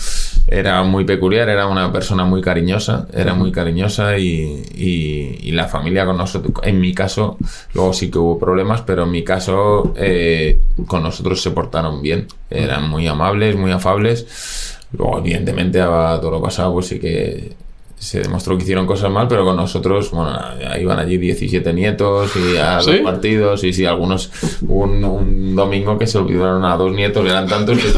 era 0.49 0.83
muy 0.83 1.05
peculiar, 1.05 1.49
era 1.51 1.67
una 1.67 1.93
persona 1.93 2.25
muy 2.25 2.41
cariñosa, 2.41 3.07
era 3.13 3.35
muy 3.35 3.53
cariñosa 3.53 4.17
y, 4.19 4.63
y- 4.75 5.39
y 5.43 5.51
la 5.53 5.69
familia 5.69 6.07
con 6.07 6.17
nosotros, 6.17 6.55
en 6.65 6.81
mi 6.81 6.95
caso, 6.95 7.37
luego 7.75 7.93
sí 7.93 8.11
que 8.11 8.19
hubo 8.19 8.39
problemas, 8.39 8.81
pero 8.81 9.03
en 9.05 9.11
mi 9.11 9.23
caso 9.25 9.93
eh, 9.97 10.59
con 10.87 11.03
nosotros 11.03 11.41
se 11.43 11.51
portaron 11.51 12.01
bien, 12.03 12.27
eran 12.51 12.89
muy 12.89 13.07
amables, 13.07 13.57
muy 13.57 13.71
afables. 13.71 14.79
Luego, 14.97 15.19
evidentemente, 15.19 15.81
a 15.81 16.19
todo 16.21 16.31
lo 16.33 16.43
pasado, 16.43 16.73
pues 16.75 16.87
sí 16.87 16.99
que 17.01 17.53
se 17.99 18.21
demostró 18.21 18.57
que 18.57 18.65
hicieron 18.65 18.85
cosas 18.87 19.11
mal, 19.13 19.29
pero 19.29 19.45
con 19.45 19.55
nosotros, 19.57 20.11
bueno, 20.11 20.37
iban 20.81 20.99
allí 20.99 21.19
17 21.19 21.73
nietos 21.73 22.33
y 22.37 22.57
a 22.57 22.81
¿Sí? 22.81 22.91
dos 22.93 23.01
partidos, 23.01 23.63
y 23.63 23.73
sí, 23.73 23.85
algunos, 23.87 24.31
un, 24.69 25.05
un 25.05 25.55
domingo 25.55 25.97
que 25.97 26.07
se 26.09 26.19
olvidaron 26.19 26.65
a 26.65 26.77
dos 26.77 26.93
nietos, 26.93 27.25
eran 27.25 27.47
tantos 27.47 27.79
que 27.79 27.89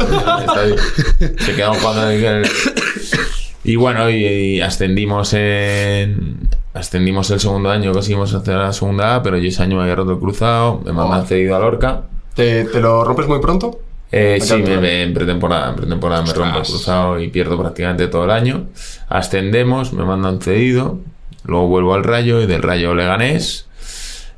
se, 1.43 1.55
quedaron 1.55 1.75
jugando 1.77 2.09
en 2.11 2.23
el- 2.23 2.47
Y 3.63 3.77
bueno, 3.77 4.09
y, 4.11 4.15
y 4.25 4.61
ascendimos 4.61 5.33
en... 5.33 6.47
Ascendimos 6.75 7.31
el 7.31 7.39
segundo 7.39 7.71
año, 7.71 7.91
conseguimos 7.93 8.33
hacer 8.33 8.55
la 8.57 8.73
segunda 8.73 9.15
A, 9.15 9.23
pero 9.23 9.37
yo 9.37 9.47
ese 9.47 9.63
año 9.63 9.77
me 9.77 9.83
había 9.83 9.95
roto 9.95 10.11
el 10.11 10.19
cruzado, 10.19 10.81
me 10.85 10.91
mandan 10.91 11.21
Oh. 11.21 11.25
cedido 11.25 11.55
a 11.55 11.59
Lorca. 11.59 12.03
¿Te, 12.35 12.65
te 12.65 12.79
lo 12.81 13.03
rompes 13.05 13.27
muy 13.27 13.39
pronto? 13.39 13.79
Eh, 14.17 14.39
sí, 14.41 14.55
me, 14.55 14.77
me- 14.77 15.03
en 15.03 15.13
pretemporada, 15.13 15.69
en 15.71 15.75
pretemporada 15.75 16.21
me 16.21 16.31
rompo 16.33 16.59
el 16.59 16.63
cruzado 16.63 17.19
y 17.19 17.27
pierdo 17.27 17.59
prácticamente 17.59 18.07
todo 18.07 18.23
el 18.23 18.31
año. 18.31 18.67
Ascendemos, 19.09 19.91
me 19.93 20.05
mandan 20.05 20.39
cedido, 20.41 20.99
luego 21.43 21.67
vuelvo 21.67 21.93
al 21.95 22.03
Rayo 22.03 22.41
y 22.41 22.45
del 22.45 22.61
Rayo 22.63 22.95
Leganés. 22.95 23.67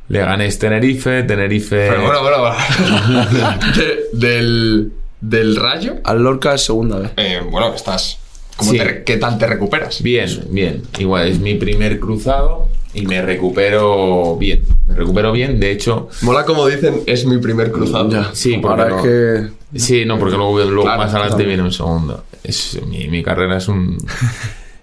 Leganés 0.10 0.58
Tenerife, 0.58 1.24
Tenerife... 1.24 1.90
Pero 1.90 2.02
bueno, 2.02 2.22
bueno, 2.22 2.38
bueno. 2.40 3.56
De- 3.76 4.00
del, 4.14 4.92
del 5.22 5.56
rayo. 5.58 5.96
Al 6.06 6.24
Lorca 6.24 6.54
es 6.56 6.62
segunda 6.64 6.98
vez. 7.00 7.12
eh, 7.18 7.42
bueno, 7.50 7.74
estás. 7.76 8.18
¿cómo 8.56 8.72
Sí. 8.72 8.78
te- 8.80 9.04
¿Qué 9.04 9.18
tal 9.18 9.38
te 9.38 9.46
recuperas? 9.48 10.02
Bien, 10.02 10.30
bien. 10.50 10.84
Igual 10.98 11.28
es 11.28 11.40
mi 11.40 11.56
primer 11.56 12.00
cruzado 12.00 12.70
y 12.94 13.06
me 13.06 13.22
recupero 13.22 14.38
bien. 14.38 14.64
Me 14.88 14.96
recupero 14.96 15.32
bien, 15.34 15.60
de 15.60 15.72
hecho... 15.72 16.08
Mola 16.22 16.46
como 16.46 16.66
dicen, 16.68 17.02
es 17.06 17.26
mi 17.26 17.38
primer 17.40 17.72
cruzado. 17.72 18.10
Ya. 18.10 18.30
Sí, 18.34 18.58
porque 18.62 18.82
Ahora 18.82 18.90
no- 18.96 18.98
es 19.00 19.04
que. 19.04 19.57
Sí, 19.76 20.06
no, 20.06 20.18
porque 20.18 20.38
luego, 20.38 20.60
luego 20.60 20.84
Claro, 20.84 21.00
más 21.00 21.14
adelante 21.14 21.44
viene 21.44 21.64
un 21.64 21.72
segundo. 21.72 22.24
Es, 22.44 22.80
mi, 22.88 23.08
mi 23.08 23.24
carrera 23.24 23.58
es 23.58 23.68
un... 23.68 23.98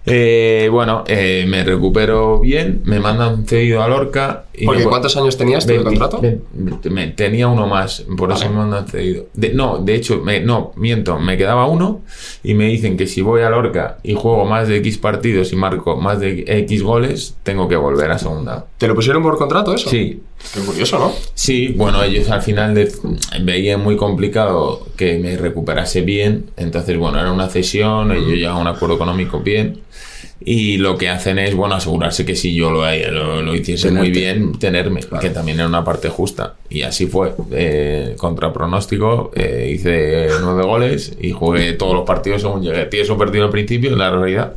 Eh, 0.07 0.69
bueno, 0.71 1.03
eh, 1.07 1.45
me 1.47 1.63
recupero 1.63 2.39
bien, 2.39 2.81
me 2.85 2.99
mandan 2.99 3.47
cedido 3.47 3.81
a 3.81 3.87
Lorca. 3.87 4.44
Porque 4.65 4.83
me- 4.83 4.89
¿cuántos 4.89 5.17
años 5.17 5.37
tenías 5.37 5.65
tú 5.65 5.71
de 5.73 5.79
20, 5.79 5.89
contrato? 5.99 6.21
20, 6.53 6.89
me- 6.89 7.07
tenía 7.07 7.47
uno 7.47 7.67
más, 7.67 8.05
por 8.17 8.31
eso 8.31 8.41
Vale. 8.41 8.51
me 8.51 8.55
mandan 8.57 8.87
cedido. 8.87 9.25
De- 9.33 9.53
no, 9.53 9.79
de 9.79 9.95
hecho, 9.95 10.21
me- 10.23 10.39
no, 10.39 10.71
miento, 10.75 11.17
me 11.19 11.37
quedaba 11.37 11.65
uno 11.67 12.01
y 12.43 12.53
me 12.53 12.65
dicen 12.65 12.95
que 12.97 13.07
si 13.07 13.21
voy 13.21 13.41
a 13.41 13.49
Lorca 13.49 13.97
y 14.03 14.13
juego 14.13 14.45
más 14.45 14.67
de 14.67 14.77
X 14.77 14.97
partidos 14.99 15.51
y 15.51 15.55
marco 15.55 15.97
más 15.97 16.19
de 16.19 16.43
X 16.47 16.83
goles, 16.83 17.35
tengo 17.43 17.67
que 17.67 17.75
volver 17.75 18.11
a 18.11 18.19
segunda. 18.19 18.65
¿Te 18.77 18.87
lo 18.87 18.95
pusieron 18.95 19.23
por 19.23 19.37
contrato 19.37 19.73
eso? 19.73 19.89
Sí, 19.89 20.21
Qué 20.53 20.59
curioso, 20.59 20.99
¿no? 20.99 21.11
Sí, 21.33 21.69
bueno, 21.75 22.03
ellos 22.03 22.29
al 22.29 22.41
final 22.41 22.75
de- 22.75 22.91
veían 23.41 23.81
muy 23.81 23.95
complicado 23.97 24.85
que 24.95 25.17
me 25.17 25.35
recuperase 25.37 26.01
bien, 26.01 26.51
entonces 26.55 26.97
bueno, 26.99 27.19
era 27.19 27.31
una 27.31 27.49
cesión, 27.49 28.11
ellos 28.11 28.27
llegaban 28.29 28.59
a 28.59 28.61
un 28.69 28.75
acuerdo 28.75 28.95
económico 28.95 29.39
bien 29.39 29.79
y 30.41 30.77
lo 30.77 30.97
que 30.97 31.09
hacen 31.09 31.39
es, 31.39 31.55
bueno, 31.55 31.75
asegurarse 31.75 32.25
que 32.25 32.35
si 32.35 32.53
yo 32.53 32.69
lo, 32.69 32.81
lo, 33.11 33.41
lo 33.41 33.55
hiciese 33.55 33.89
muy 33.91 34.11
Tenerte. 34.11 34.19
bien, 34.19 34.59
tenerme, 34.59 34.99
que 35.21 35.29
también 35.29 35.59
era 35.59 35.67
una 35.67 35.83
parte 35.83 36.09
justa 36.09 36.55
y 36.69 36.81
así 36.81 37.07
fue, 37.07 37.33
eh, 37.51 38.15
contra 38.17 38.51
pronóstico, 38.51 39.31
eh, 39.35 39.71
hice 39.73 40.27
nueve 40.41 40.63
goles 40.63 41.13
y 41.21 41.31
jugué 41.31 41.73
todos 41.73 41.93
los 41.95 42.03
partidos 42.05 42.41
según 42.41 42.61
llegué, 42.63 42.85
tienes 42.85 43.09
un 43.09 43.17
partido 43.17 43.45
al 43.45 43.49
principio, 43.51 43.91
en 43.91 43.97
la 43.97 44.11
realidad, 44.11 44.53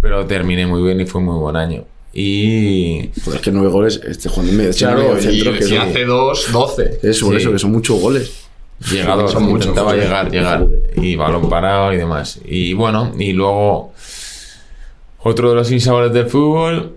pero 0.00 0.26
terminé 0.26 0.66
muy 0.66 0.82
bien 0.82 1.00
y 1.00 1.06
fue 1.06 1.20
muy 1.20 1.38
buen 1.38 1.56
año. 1.56 1.84
Y 2.12 3.08
Joder, 3.24 3.36
es 3.38 3.42
que 3.44 3.50
nueve 3.52 3.68
goles, 3.70 4.00
este 4.06 4.28
jugando 4.28 4.52
en 4.52 4.58
medio, 4.58 4.72
Claro, 4.76 5.14
medio 5.14 5.18
y 5.18 5.22
centro, 5.22 5.52
que 5.54 5.62
si 5.62 5.76
hace 5.76 6.04
dos, 6.04 6.52
doce. 6.52 6.98
Eso, 7.02 7.30
Sí. 7.30 7.36
eso, 7.36 7.52
que 7.52 7.58
son 7.58 7.72
muchos 7.72 7.98
goles. 8.00 8.32
Llegador, 8.90 9.30
Son 9.30 9.48
intentaba 9.48 9.94
llegar, 9.94 10.30
llegar. 10.30 10.66
Y 10.96 11.14
balón 11.14 11.48
parado 11.48 11.92
y 11.92 11.96
demás. 11.96 12.40
Y 12.44 12.72
bueno, 12.74 13.14
y 13.18 13.32
luego 13.32 13.92
otro 15.22 15.50
de 15.50 15.56
los 15.56 15.70
insabores 15.70 16.12
del 16.12 16.26
fútbol. 16.26 16.94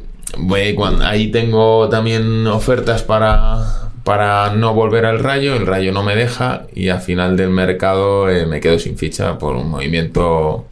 cuando, 0.75 1.05
ahí 1.05 1.31
tengo 1.31 1.89
también 1.89 2.47
ofertas 2.47 3.03
para, 3.03 3.91
para 4.03 4.53
no 4.53 4.73
volver 4.73 5.05
al 5.05 5.19
rayo. 5.19 5.55
El 5.55 5.65
rayo 5.65 5.91
no 5.91 6.03
me 6.03 6.15
deja 6.15 6.67
y 6.73 6.89
al 6.89 7.01
final 7.01 7.37
del 7.37 7.49
mercado 7.49 8.29
eh, 8.29 8.45
me 8.45 8.59
quedo 8.59 8.79
sin 8.79 8.97
ficha 8.97 9.37
por 9.37 9.55
un 9.55 9.69
movimiento 9.69 10.65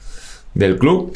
del 0.54 0.78
club 0.78 1.14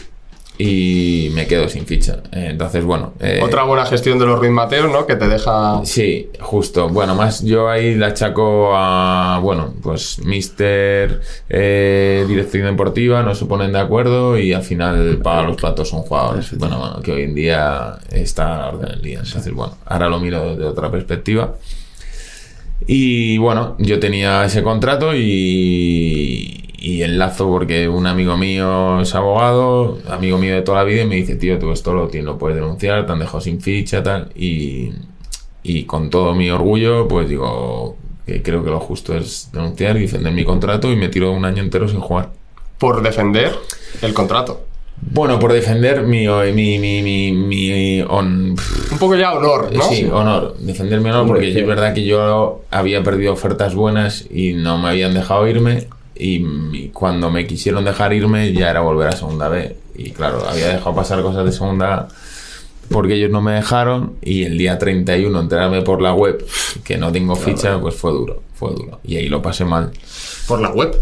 y 0.58 1.30
me 1.34 1.46
quedo 1.46 1.70
sin 1.70 1.86
ficha. 1.86 2.24
Entonces, 2.32 2.84
bueno. 2.84 3.14
eh, 3.20 3.42
Otra 3.44 3.64
buena 3.64 3.86
gestión 3.86 4.18
de 4.20 4.26
los 4.26 4.40
Ruiz 4.40 4.52
Mateos, 4.52 4.92
¿no? 4.92 5.06
Que 5.06 5.16
te 5.16 5.28
deja. 5.28 5.82
Sí, 5.86 6.30
justo. 6.40 6.90
Bueno, 6.90 7.16
más 7.16 7.44
yo 7.44 7.70
ahí 7.70 7.96
la 7.96 8.08
achaco 8.08 8.72
a, 8.76 9.40
bueno, 9.42 9.74
pues 9.84 10.20
Mister 10.24 11.22
eh, 11.50 12.26
Dirección 12.28 12.66
Deportiva, 12.66 13.24
no 13.24 13.36
se 13.36 13.46
ponen 13.46 13.72
de 13.72 13.80
acuerdo 13.80 14.38
y 14.38 14.54
al 14.54 14.64
final 14.64 15.20
paga 15.24 15.44
los 15.44 15.58
platos 15.58 15.90
son 15.90 16.02
jugadores. 16.02 16.58
Bueno, 16.58 16.80
bueno, 16.80 17.02
que 17.02 17.12
hoy 17.12 17.22
en 17.24 17.36
día 17.36 18.00
está 18.12 18.56
a 18.56 18.58
la 18.58 18.68
orden 18.70 18.90
del 18.90 19.02
día. 19.02 19.20
Entonces, 19.24 19.54
bueno, 19.54 19.78
ahora 19.86 20.10
lo 20.10 20.20
miro 20.20 20.56
desde 20.56 20.66
otra 20.66 20.90
perspectiva. 20.90 21.56
Y 22.86 23.38
bueno, 23.40 23.76
yo 23.80 24.00
tenía 24.00 24.46
ese 24.46 24.62
contrato 24.64 25.14
y, 25.16 26.67
y 26.78 27.02
enlazo 27.04 27.48
porque 27.48 27.90
un 27.90 28.06
amigo 28.08 28.38
mío 28.38 29.02
es 29.02 29.14
abogado, 29.16 29.98
amigo 30.10 30.38
mío 30.38 30.54
de 30.56 30.62
toda 30.62 30.80
la 30.80 30.84
vida, 30.84 31.02
y 31.04 31.08
me 31.08 31.16
dice, 31.16 31.36
tío, 31.36 31.58
tú 31.60 31.72
esto 31.72 31.94
lo, 31.94 32.08
tienes- 32.08 32.26
lo 32.26 32.38
puedes 32.38 32.56
denunciar, 32.56 33.06
te 33.06 33.12
han 33.12 33.20
dejado 33.20 33.42
sin 33.42 33.60
ficha, 33.62 34.04
tal. 34.04 34.30
Y, 34.36 34.92
y 35.64 35.84
con 35.84 36.10
todo 36.10 36.34
mi 36.36 36.50
orgullo, 36.50 37.08
pues 37.08 37.28
digo 37.30 37.98
que 38.26 38.42
creo 38.44 38.64
que 38.64 38.70
lo 38.70 38.80
justo 38.80 39.16
es 39.18 39.50
denunciar 39.54 39.98
y 39.98 40.02
defender 40.02 40.34
mi 40.34 40.44
contrato 40.46 40.92
y 40.92 40.96
me 40.96 41.10
tiro 41.10 41.32
un 41.32 41.46
año 41.46 41.64
entero 41.64 41.88
sin 41.88 42.00
jugar. 42.00 42.30
Por 42.78 43.02
defender 43.02 43.54
el 44.02 44.14
contrato. 44.14 44.62
Bueno, 45.00 45.38
por 45.40 45.54
defender 45.54 46.02
mi, 46.04 46.26
mi, 46.54 46.80
mi, 46.80 47.02
mi, 47.04 47.32
mi 47.32 48.02
on- 48.02 48.56
Un 48.92 48.98
poco 49.00 49.16
ya 49.16 49.34
honor, 49.34 49.72
¿no? 49.72 49.82
Sí, 49.84 50.06
honor, 50.12 50.58
defender 50.60 51.02
mi 51.02 51.10
honor, 51.10 51.28
porque 51.28 51.54
que- 51.54 51.60
es 51.62 51.68
verdad 51.68 51.94
que 51.94 52.04
yo 52.04 52.64
había 52.72 53.04
perdido 53.04 53.34
ofertas 53.34 53.76
buenas 53.76 54.26
y 54.32 54.54
no 54.54 54.78
me 54.80 54.90
habían 54.90 55.14
dejado 55.14 55.48
irme. 55.48 55.88
Y, 56.20 56.46
y 56.74 56.90
cuando 56.94 57.30
me 57.30 57.46
quisieron 57.46 57.86
dejar 57.86 58.14
irme, 58.14 58.52
ya 58.54 58.70
era 58.70 58.82
volver 58.82 59.10
a 59.10 59.12
segunda 59.12 59.48
B. 59.50 59.76
Y 59.96 60.12
claro, 60.12 60.44
había 60.48 60.70
dejado 60.70 60.96
pasar 60.96 61.22
cosas 61.22 61.46
de 61.46 61.52
segunda 61.52 61.94
A 61.94 62.08
porque 62.90 63.16
ellos 63.16 63.32
no 63.32 63.42
me 63.42 63.54
dejaron. 63.54 64.16
Y 64.22 64.44
el 64.44 64.58
día 64.58 64.78
31 64.78 65.40
enterarme 65.40 65.82
por 65.82 66.02
la 66.02 66.14
web 66.14 66.46
que 66.84 66.98
no 66.98 67.12
tengo 67.12 67.36
ficha, 67.36 67.80
pues 67.80 67.96
fue 67.96 68.12
duro, 68.12 68.42
fue 68.54 68.72
duro. 68.72 69.00
Y 69.04 69.18
ahí 69.18 69.28
lo 69.28 69.42
pasé 69.42 69.66
mal. 69.66 69.92
Por 70.48 70.62
la 70.62 70.72
web. 70.72 70.96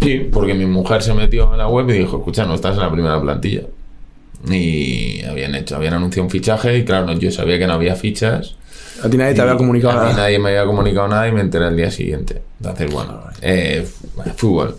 Sí, 0.00 0.28
porque 0.30 0.54
mi 0.54 0.66
mujer 0.66 1.02
se 1.02 1.14
metió 1.14 1.52
en 1.52 1.58
la 1.58 1.68
web 1.68 1.88
y 1.90 1.94
dijo, 1.94 2.18
escucha, 2.18 2.44
no 2.44 2.54
estás 2.54 2.74
en 2.74 2.80
la 2.80 2.92
primera 2.92 3.20
plantilla. 3.20 3.62
Y 4.50 5.22
habían 5.24 5.54
hecho, 5.54 5.76
habían 5.76 5.94
anunciado 5.94 6.24
un 6.24 6.30
fichaje 6.30 6.78
y 6.78 6.84
claro, 6.84 7.12
yo 7.14 7.30
sabía 7.30 7.58
que 7.58 7.66
no 7.66 7.72
había 7.72 7.96
fichas. 7.96 8.56
A 9.02 9.08
ti 9.10 9.16
nadie 9.16 9.34
te 9.34 9.42
había 9.42 9.56
comunicado 9.56 9.98
A 9.98 10.02
mí 10.04 10.10
nada. 10.10 10.22
nadie 10.22 10.38
me 10.38 10.50
había 10.50 10.64
comunicado 10.64 11.08
nada 11.08 11.28
y 11.28 11.32
me 11.32 11.40
enteré 11.40 11.68
el 11.68 11.76
día 11.76 11.90
siguiente. 11.90 12.42
Entonces, 12.60 12.90
bueno, 12.92 13.20
eh, 13.42 13.86
fútbol. 14.36 14.76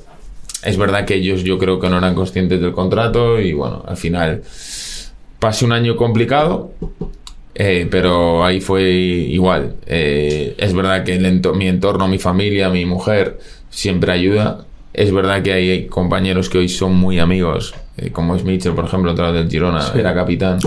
Es 0.63 0.77
verdad 0.77 1.05
que 1.05 1.15
ellos 1.15 1.43
yo 1.43 1.57
creo 1.57 1.79
que 1.79 1.89
no 1.89 1.97
eran 1.97 2.15
conscientes 2.15 2.59
del 2.59 2.73
contrato 2.73 3.39
y 3.39 3.53
bueno, 3.53 3.83
al 3.87 3.95
final 3.97 4.41
pasé 5.39 5.65
un 5.65 5.71
año 5.71 5.95
complicado, 5.95 6.71
eh, 7.53 7.87
pero 7.89 8.43
ahí 8.43 8.59
fue 8.59 8.83
igual. 8.89 9.75
Eh, 9.85 10.55
es 10.57 10.73
verdad 10.73 11.03
que 11.03 11.15
el 11.15 11.41
mi 11.55 11.67
entorno, 11.67 12.07
mi 12.07 12.17
familia, 12.17 12.69
mi 12.69 12.85
mujer 12.85 13.39
siempre 13.69 14.11
ayuda. 14.11 14.65
Es 14.97 15.13
verdad 15.13 15.43
que 15.43 15.53
hay 15.53 15.85
compañeros 15.87 16.49
que 16.49 16.57
hoy 16.57 16.67
son 16.69 16.95
muy 16.95 17.19
amigos, 17.19 17.73
eh, 17.97 18.09
como 18.11 18.35
es 18.35 18.43
Mitchell, 18.43 18.73
por 18.73 18.85
ejemplo, 18.85 19.11
otra 19.11 19.31
vez 19.31 19.41
del 19.43 19.49
Girona, 19.51 19.79
era 19.95 20.13
capitán 20.13 20.57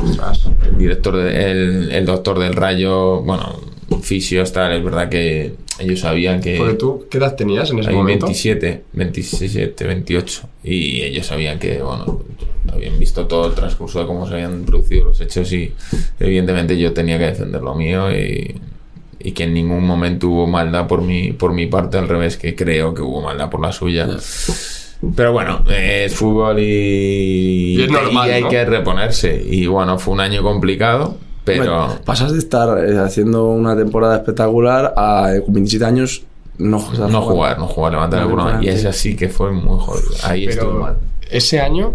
el 0.71 0.79
director, 0.79 1.17
de- 1.17 1.51
el, 1.51 1.91
el 1.93 2.07
doctor 2.07 2.39
del 2.39 2.55
Rayo, 2.55 3.23
bueno, 3.23 3.61
fisios, 4.03 4.53
tal, 4.53 4.73
es 4.73 4.85
verdad 4.85 5.09
que 5.09 5.55
ellos 5.81 5.99
sabían 6.01 6.41
que 6.41 6.57
Porque 6.59 6.75
tú, 6.75 7.07
¿qué 7.11 7.19
edad 7.19 7.35
tenías 7.35 7.71
en 7.73 7.81
ese 7.81 7.91
momento? 7.91 8.27
27, 8.27 8.85
27, 8.93 9.85
28 9.85 10.43
y 10.63 11.03
ellos 11.03 11.27
sabían 11.27 11.59
que, 11.59 11.83
bueno, 11.83 12.21
habían 12.73 12.99
visto 13.01 13.27
todo 13.27 13.49
el 13.49 13.55
transcurso 13.55 13.99
de 14.01 14.07
cómo 14.07 14.29
se 14.29 14.35
habían 14.35 14.63
producido 14.65 15.07
los 15.07 15.21
hechos 15.21 15.53
y 15.53 15.73
evidentemente 16.21 16.79
yo 16.79 16.93
tenía 16.93 17.19
que 17.19 17.25
defender 17.27 17.63
lo 17.63 17.75
mío 17.75 18.11
y, 18.17 18.55
y 19.23 19.33
que 19.33 19.45
en 19.45 19.55
ningún 19.55 19.87
momento 19.87 20.29
hubo 20.29 20.47
maldad 20.47 20.87
por 20.87 21.03
mi, 21.03 21.33
por 21.33 21.53
mi 21.53 21.67
parte, 21.67 21.99
al 21.99 22.09
revés, 22.09 22.37
que 22.37 22.55
creo 22.55 22.95
que 22.95 23.03
hubo 23.03 23.21
maldad 23.21 23.51
por 23.51 23.61
la 23.61 23.71
suya. 23.71 24.09
Pero 25.15 25.33
bueno, 25.33 25.63
es 25.69 26.15
fútbol 26.15 26.59
y, 26.59 27.77
Y 27.79 27.83
es 27.83 27.91
normal, 27.91 28.29
y 28.29 28.33
hay 28.33 28.43
¿no? 28.43 28.49
que 28.49 28.65
reponerse. 28.65 29.43
Y 29.47 29.67
bueno, 29.67 29.99
fue 29.99 30.15
un 30.15 30.21
año 30.21 30.43
complicado, 30.43 31.17
pero... 31.45 31.87
Bueno, 31.87 31.99
pasas 32.05 32.33
de 32.33 32.39
estar 32.39 32.83
eh, 32.85 32.99
haciendo 32.99 33.49
una 33.49 33.77
temporada 33.77 34.17
espectacular 34.17 34.95
a 34.97 35.35
eh, 35.35 35.43
con 35.43 35.55
27 35.55 35.85
años 35.85 36.23
no, 36.59 36.79
jugar. 36.79 37.11
no 37.11 37.23
jugar, 37.23 37.59
no 37.59 37.67
jugar, 37.67 37.93
levantar 37.93 38.23
el 38.23 38.29
No, 38.29 38.35
broma. 38.35 38.59
Y 38.63 38.69
ese 38.69 38.89
así 38.89 39.17
que 39.17 39.29
fue 39.29 39.51
muy 39.53 39.79
jodido. 39.79 40.11
Ahí 40.25 40.45
estuvo 40.47 40.73
mal. 40.73 40.99
ese 41.31 41.61
año 41.61 41.95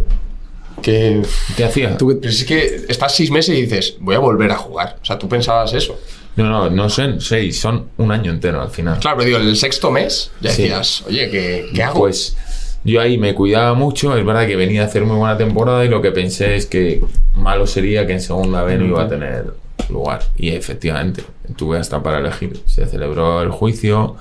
que... 0.82 1.22
¿Qué 1.56 1.66
hacía? 1.66 1.98
Tú 1.98 2.18
Pero 2.20 2.30
es 2.32 2.44
que 2.44 2.86
estás 2.88 3.16
seis 3.16 3.30
meses 3.30 3.56
y 3.56 3.62
dices, 3.62 3.98
voy 4.00 4.16
a 4.16 4.20
volver 4.20 4.52
a 4.52 4.58
jugar. 4.58 4.98
O 5.02 5.06
sea, 5.06 5.20
tú 5.20 5.30
pensabas 5.30 5.74
eso. 5.74 5.96
No, 6.38 6.44
no, 6.50 6.70
no 6.70 6.90
son 6.90 7.22
seis, 7.22 7.60
son 7.60 7.88
un 7.98 8.12
año 8.12 8.32
entero 8.32 8.62
al 8.62 8.70
final. 8.70 9.00
Claro, 9.00 9.18
pero 9.18 9.28
digo, 9.28 9.40
el 9.40 9.56
sexto 9.56 9.90
mes 9.92 10.32
ya 10.42 10.52
Sí. 10.52 10.64
decías, 10.64 11.04
oye, 11.08 11.30
¿qué, 11.30 11.70
qué 11.74 11.84
hago? 11.84 12.00
Pues 12.00 12.36
yo 12.84 13.00
ahí 13.02 13.18
me 13.18 13.34
cuidaba 13.34 13.74
mucho, 13.74 14.16
es 14.18 14.26
verdad 14.26 14.46
que 14.46 14.56
venía 14.56 14.84
a 14.84 14.86
hacer 14.86 15.06
muy 15.06 15.16
buena 15.18 15.38
temporada 15.38 15.84
y 15.86 15.90
lo 15.90 16.02
que 16.02 16.12
pensé 16.12 16.56
es 16.56 16.66
que 16.66 17.02
malo 17.34 17.66
sería 17.68 18.06
que 18.06 18.14
en 18.14 18.22
segunda 18.22 18.64
vez 18.64 18.80
no 18.80 18.86
iba 18.86 19.04
a 19.04 19.08
tener 19.08 19.54
lugar. 19.90 20.24
Y 20.36 20.50
efectivamente, 20.50 21.24
tuve 21.56 21.78
hasta 21.80 22.04
para 22.04 22.20
elegir. 22.20 22.62
Se 22.66 22.86
celebró 22.86 23.42
el 23.42 23.50
juicio, 23.50 24.18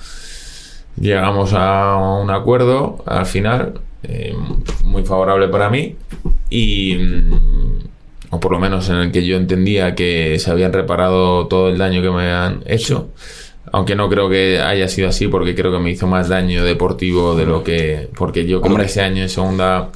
llegamos 0.98 1.50
a 1.52 1.96
un 2.22 2.30
acuerdo 2.30 3.02
al 3.06 3.26
final, 3.26 3.80
eh, 4.04 4.34
muy 4.84 5.02
favorable 5.04 5.48
para 5.48 5.68
mí 5.68 5.96
y... 6.48 6.96
o 8.34 8.40
por 8.40 8.50
lo 8.50 8.58
menos 8.58 8.88
en 8.88 8.96
el 8.96 9.12
que 9.12 9.24
yo 9.24 9.36
entendía 9.36 9.94
que 9.94 10.40
se 10.40 10.50
habían 10.50 10.72
reparado 10.72 11.46
todo 11.46 11.68
el 11.68 11.78
daño 11.78 12.02
que 12.02 12.10
me 12.10 12.32
han 12.32 12.64
hecho. 12.66 13.10
Aunque 13.70 13.94
no 13.94 14.08
creo 14.08 14.28
que 14.28 14.60
haya 14.60 14.88
sido 14.88 15.08
así, 15.08 15.28
porque 15.28 15.54
creo 15.54 15.70
que 15.70 15.78
me 15.78 15.90
hizo 15.92 16.08
más 16.08 16.28
daño 16.28 16.64
deportivo 16.64 17.36
de 17.36 17.46
lo 17.46 17.62
que. 17.62 18.10
Porque 18.16 18.44
yo 18.44 18.60
creo 18.60 18.72
Hombre. 18.72 18.86
que 18.86 18.90
ese 18.90 19.02
año 19.02 19.22
en 19.22 19.28
segunda 19.28 19.90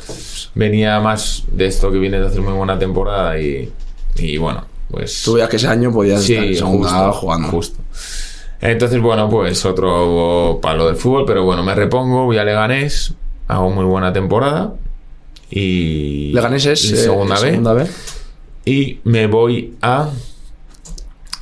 venía 0.54 1.00
más 1.00 1.44
de 1.50 1.66
esto 1.66 1.90
que 1.90 1.98
viene 1.98 2.20
de 2.20 2.26
hacer 2.26 2.40
muy 2.40 2.52
buena 2.52 2.78
temporada 2.78 3.38
y. 3.40 3.70
Y 4.16 4.36
bueno, 4.38 4.64
pues. 4.88 5.22
Tú 5.24 5.34
veías 5.34 5.48
que 5.48 5.56
ese 5.56 5.66
año 5.66 5.92
podías 5.92 6.20
estar 6.28 6.44
en 6.44 6.56
segunda 6.56 6.88
justo, 6.88 7.12
jugando. 7.12 7.48
justo. 7.48 7.80
Entonces, 8.60 9.00
bueno, 9.00 9.28
pues 9.28 9.64
otro 9.64 10.60
palo 10.62 10.86
del 10.86 10.96
fútbol, 10.96 11.24
pero 11.26 11.44
bueno, 11.44 11.64
me 11.64 11.74
repongo, 11.74 12.24
voy 12.24 12.38
a 12.38 12.44
Leganés, 12.44 13.14
hago 13.48 13.70
muy 13.70 13.84
buena 13.84 14.12
temporada 14.12 14.74
y. 15.50 16.32
Leganés 16.32 16.66
es 16.66 16.84
eh, 16.92 16.96
segunda 16.96 17.36
segunda 17.36 17.72
B. 17.74 17.86
y 18.68 19.00
me 19.04 19.26
voy 19.26 19.74
a. 19.82 20.10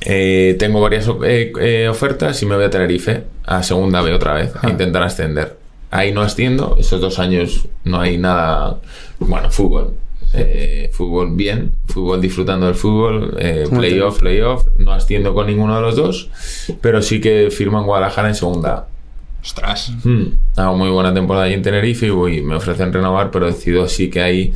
eh, 0.01 0.55
tengo 0.59 0.79
varias 0.79 1.07
eh, 1.23 1.51
eh, 1.59 1.87
ofertas 1.89 2.41
y 2.41 2.45
me 2.45 2.55
voy 2.55 2.65
a 2.65 2.69
Tenerife 2.69 3.23
a 3.45 3.63
segunda 3.63 4.01
B 4.01 4.13
otra 4.13 4.33
vez, 4.33 4.55
a 4.55 4.59
Ah. 4.63 4.69
intentar 4.69 5.03
ascender. 5.03 5.57
Ahí 5.89 6.11
no 6.11 6.21
asciendo, 6.21 6.75
esos 6.79 6.99
dos 7.01 7.17
años 7.19 7.67
no 7.83 7.99
hay 7.99 8.17
nada. 8.17 8.77
Bueno, 9.19 9.49
fútbol. 9.49 9.93
eh, 10.33 10.89
fútbol 10.93 11.31
bien, 11.35 11.71
fútbol 11.87 12.19
disfrutando 12.21 12.65
del 12.65 12.75
fútbol, 12.75 13.37
eh, 13.39 13.63
playoff, 13.69 14.19
playoff, 14.19 14.65
no 14.77 14.91
asciendo 14.91 15.33
con 15.33 15.47
ninguno 15.47 15.75
de 15.77 15.81
los 15.81 15.95
dos, 15.95 16.29
pero 16.81 17.01
sí 17.01 17.21
que 17.21 17.49
firmo 17.49 17.79
en 17.79 17.85
Guadalajara 17.85 18.27
en 18.27 18.35
segunda. 18.35 18.87
Ostras. 19.41 19.93
Hmm, 20.03 20.33
Hago 20.57 20.75
muy 20.75 20.89
buena 20.89 21.13
temporada 21.13 21.45
ahí 21.45 21.53
en 21.53 21.61
Tenerife 21.61 22.07
y 22.07 22.09
voy- 22.09 22.41
me 22.41 22.55
ofrecen 22.55 22.91
renovar, 22.91 23.31
pero 23.31 23.45
decido 23.45 23.87
sí 23.87 24.09
que 24.09 24.21
ahí 24.21 24.53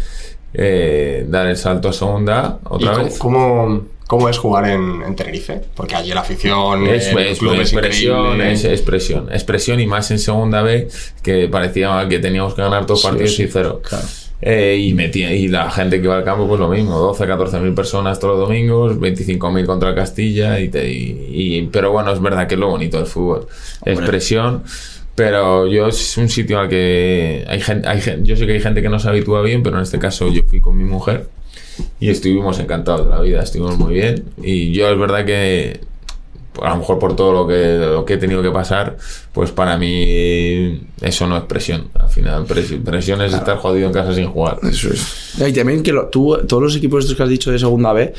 eh, 0.54 1.26
dar 1.28 1.48
el 1.48 1.58
salto 1.58 1.90
a 1.90 1.94
segunda 1.94 2.60
¿Y 2.64 2.68
otra 2.70 2.92
cómo, 2.94 3.04
vez. 3.06 3.18
cómo, 3.20 3.82
cómo 4.08 4.30
es 4.30 4.38
jugar 4.38 4.70
en, 4.70 5.02
en 5.04 5.16
Tenerife? 5.16 5.62
Porque 5.76 5.96
allí 5.96 6.14
la 6.14 6.22
afición, 6.22 6.88
Es, 6.88 7.08
el 7.12 7.18
es- 7.20 7.40
club 7.40 7.54
es 7.56 7.62
es 7.62 7.74
presión, 7.74 8.42
es, 8.42 8.64
es 8.66 8.82
presión, 8.82 9.30
es 9.32 9.44
presión 9.44 9.80
y 9.80 9.88
más 9.88 10.12
en 10.12 10.20
segunda 10.20 10.62
B 10.62 10.88
que 11.24 11.48
parecía 11.48 12.06
que 12.10 12.20
teníamos 12.20 12.54
que 12.54 12.62
ganar 12.62 12.86
todos 12.86 13.02
Sí, 13.02 13.08
partidos 13.08 13.36
sí, 13.36 13.44
y 13.44 13.48
cero. 13.48 13.82
claro. 13.88 14.06
Eh, 14.44 14.76
y, 14.82 14.96
metía, 14.96 15.32
y 15.36 15.48
la 15.50 15.70
gente 15.70 16.02
que 16.02 16.08
va 16.08 16.18
al 16.18 16.24
campo, 16.24 16.48
pues 16.48 16.60
lo 16.60 16.68
mismo, 16.68 16.98
12, 16.98 17.28
14 17.28 17.60
mil 17.60 17.76
personas 17.76 18.20
todos 18.20 18.40
los 18.40 18.48
domingos, 18.48 19.00
25 19.00 19.52
mil 19.52 19.68
contra 19.68 19.94
Castilla, 19.94 20.60
y, 20.60 20.68
te- 20.70 20.90
y- 20.92 21.28
y- 21.30 21.62
pero 21.72 21.92
bueno, 21.92 22.12
es 22.12 22.20
verdad 22.20 22.48
que 22.48 22.56
es 22.56 22.60
lo 22.60 22.68
bonito 22.70 22.98
del 22.98 23.06
fútbol, 23.06 23.46
es 23.86 23.94
Hombre. 23.94 24.08
presión, 24.08 24.64
pero 25.16 25.68
yo 25.68 25.88
es 25.88 26.18
un 26.18 26.30
sitio 26.30 26.60
al 26.60 26.70
que 26.70 27.46
hay 27.48 27.62
gente, 27.62 27.88
hay 27.88 28.02
gen- 28.02 28.26
yo 28.26 28.36
sé 28.36 28.46
que 28.46 28.54
hay 28.54 28.62
gente 28.62 28.82
que 28.82 28.90
no 28.90 29.00
se 29.00 29.10
habitúa 29.10 29.42
bien, 29.42 29.64
pero 29.64 29.78
en 29.78 29.84
este 29.84 30.00
caso 30.00 30.32
yo 30.32 30.42
fui 30.44 30.62
con 30.62 30.78
mi 30.78 30.84
mujer 30.84 31.28
y 32.00 32.10
estuvimos 32.10 32.60
encantados 32.60 33.06
de 33.08 33.12
la 33.16 33.22
vida, 33.22 33.42
estuvimos 33.44 33.78
muy 33.78 33.94
bien, 33.96 34.24
y 34.42 34.72
yo 34.74 34.90
es 34.90 34.98
verdad 34.98 35.26
que 35.26 35.82
a 36.62 36.70
lo 36.72 36.78
mejor 36.78 37.00
por 37.00 37.16
todo 37.16 37.32
lo 37.34 37.48
que, 37.48 37.78
lo 37.78 38.04
que 38.04 38.16
he 38.16 38.18
tenido 38.18 38.42
que 38.42 38.52
pasar, 38.52 38.98
pues 39.34 39.52
para 39.52 39.78
mí 39.78 40.82
eso 41.02 41.28
no 41.28 41.38
es 41.38 41.44
presión. 41.44 41.88
Al 42.00 42.10
final, 42.10 42.46
presi- 42.46 42.82
presión 42.84 43.22
es 43.22 43.34
estar 43.34 43.58
jodido 43.58 43.88
en 43.88 43.94
casa 43.94 44.14
sin 44.14 44.28
jugar. 44.28 44.60
Eso 44.64 44.90
es. 44.90 45.36
Y 45.40 45.54
también 45.54 45.82
que 45.82 45.94
lo- 45.94 46.08
tú, 46.08 46.38
todos 46.48 46.62
los 46.62 46.76
equipos 46.76 47.04
estos 47.06 47.16
que 47.16 47.24
has 47.24 47.30
dicho 47.30 47.52
de 47.52 47.60
segunda 47.60 47.94
B, 47.94 48.14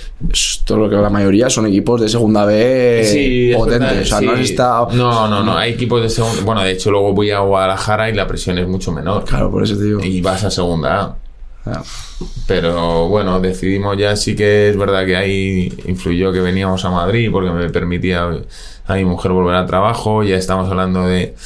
todo 0.64 0.78
lo 0.78 0.88
que 0.90 0.96
la 0.96 1.10
mayoría 1.10 1.50
son 1.50 1.66
equipos 1.66 2.00
de 2.00 2.08
segunda 2.08 2.44
B 2.46 3.02
Sí, 3.04 3.50
es 3.50 3.56
potentes. 3.56 3.80
verdad, 3.90 4.02
o 4.02 4.06
sea, 4.06 4.18
sí. 4.18 4.24
no 4.26 4.32
has 4.32 4.40
estado. 4.40 4.88
No, 4.92 5.28
no, 5.28 5.42
no. 5.42 5.56
Hay 5.56 5.72
equipos 5.72 6.02
de 6.02 6.08
segunda. 6.08 6.42
Bueno, 6.42 6.62
de 6.62 6.70
hecho, 6.72 6.90
luego 6.90 7.12
voy 7.12 7.30
a 7.30 7.40
Guadalajara 7.40 8.08
y 8.08 8.14
la 8.14 8.26
presión 8.26 8.58
es 8.58 8.66
mucho 8.66 8.92
menor. 8.92 9.24
Claro, 9.24 9.50
por 9.50 9.62
eso 9.62 9.76
te 9.76 9.84
digo. 9.84 10.00
Y 10.02 10.20
vas 10.22 10.42
a 10.44 10.50
segunda 10.50 11.00
A. 11.02 11.16
Ah, 11.64 11.82
Pero 12.48 13.08
bueno, 13.08 13.40
decidimos 13.40 13.96
ya, 13.96 14.16
sí 14.16 14.34
que 14.34 14.68
es 14.70 14.76
verdad 14.76 15.06
que 15.06 15.16
ahí 15.16 15.72
influyó 15.86 16.32
que 16.32 16.40
veníamos 16.40 16.84
a 16.84 16.90
Madrid 16.90 17.28
porque 17.30 17.50
me 17.50 17.70
permitía 17.70 18.28
a 18.86 18.94
mi 18.94 19.04
mujer 19.04 19.30
volver 19.32 19.54
al 19.54 19.66
trabajo, 19.66 20.24
ya 20.24 20.36
estamos 20.36 20.68
hablando 20.68 21.06
de 21.06 21.36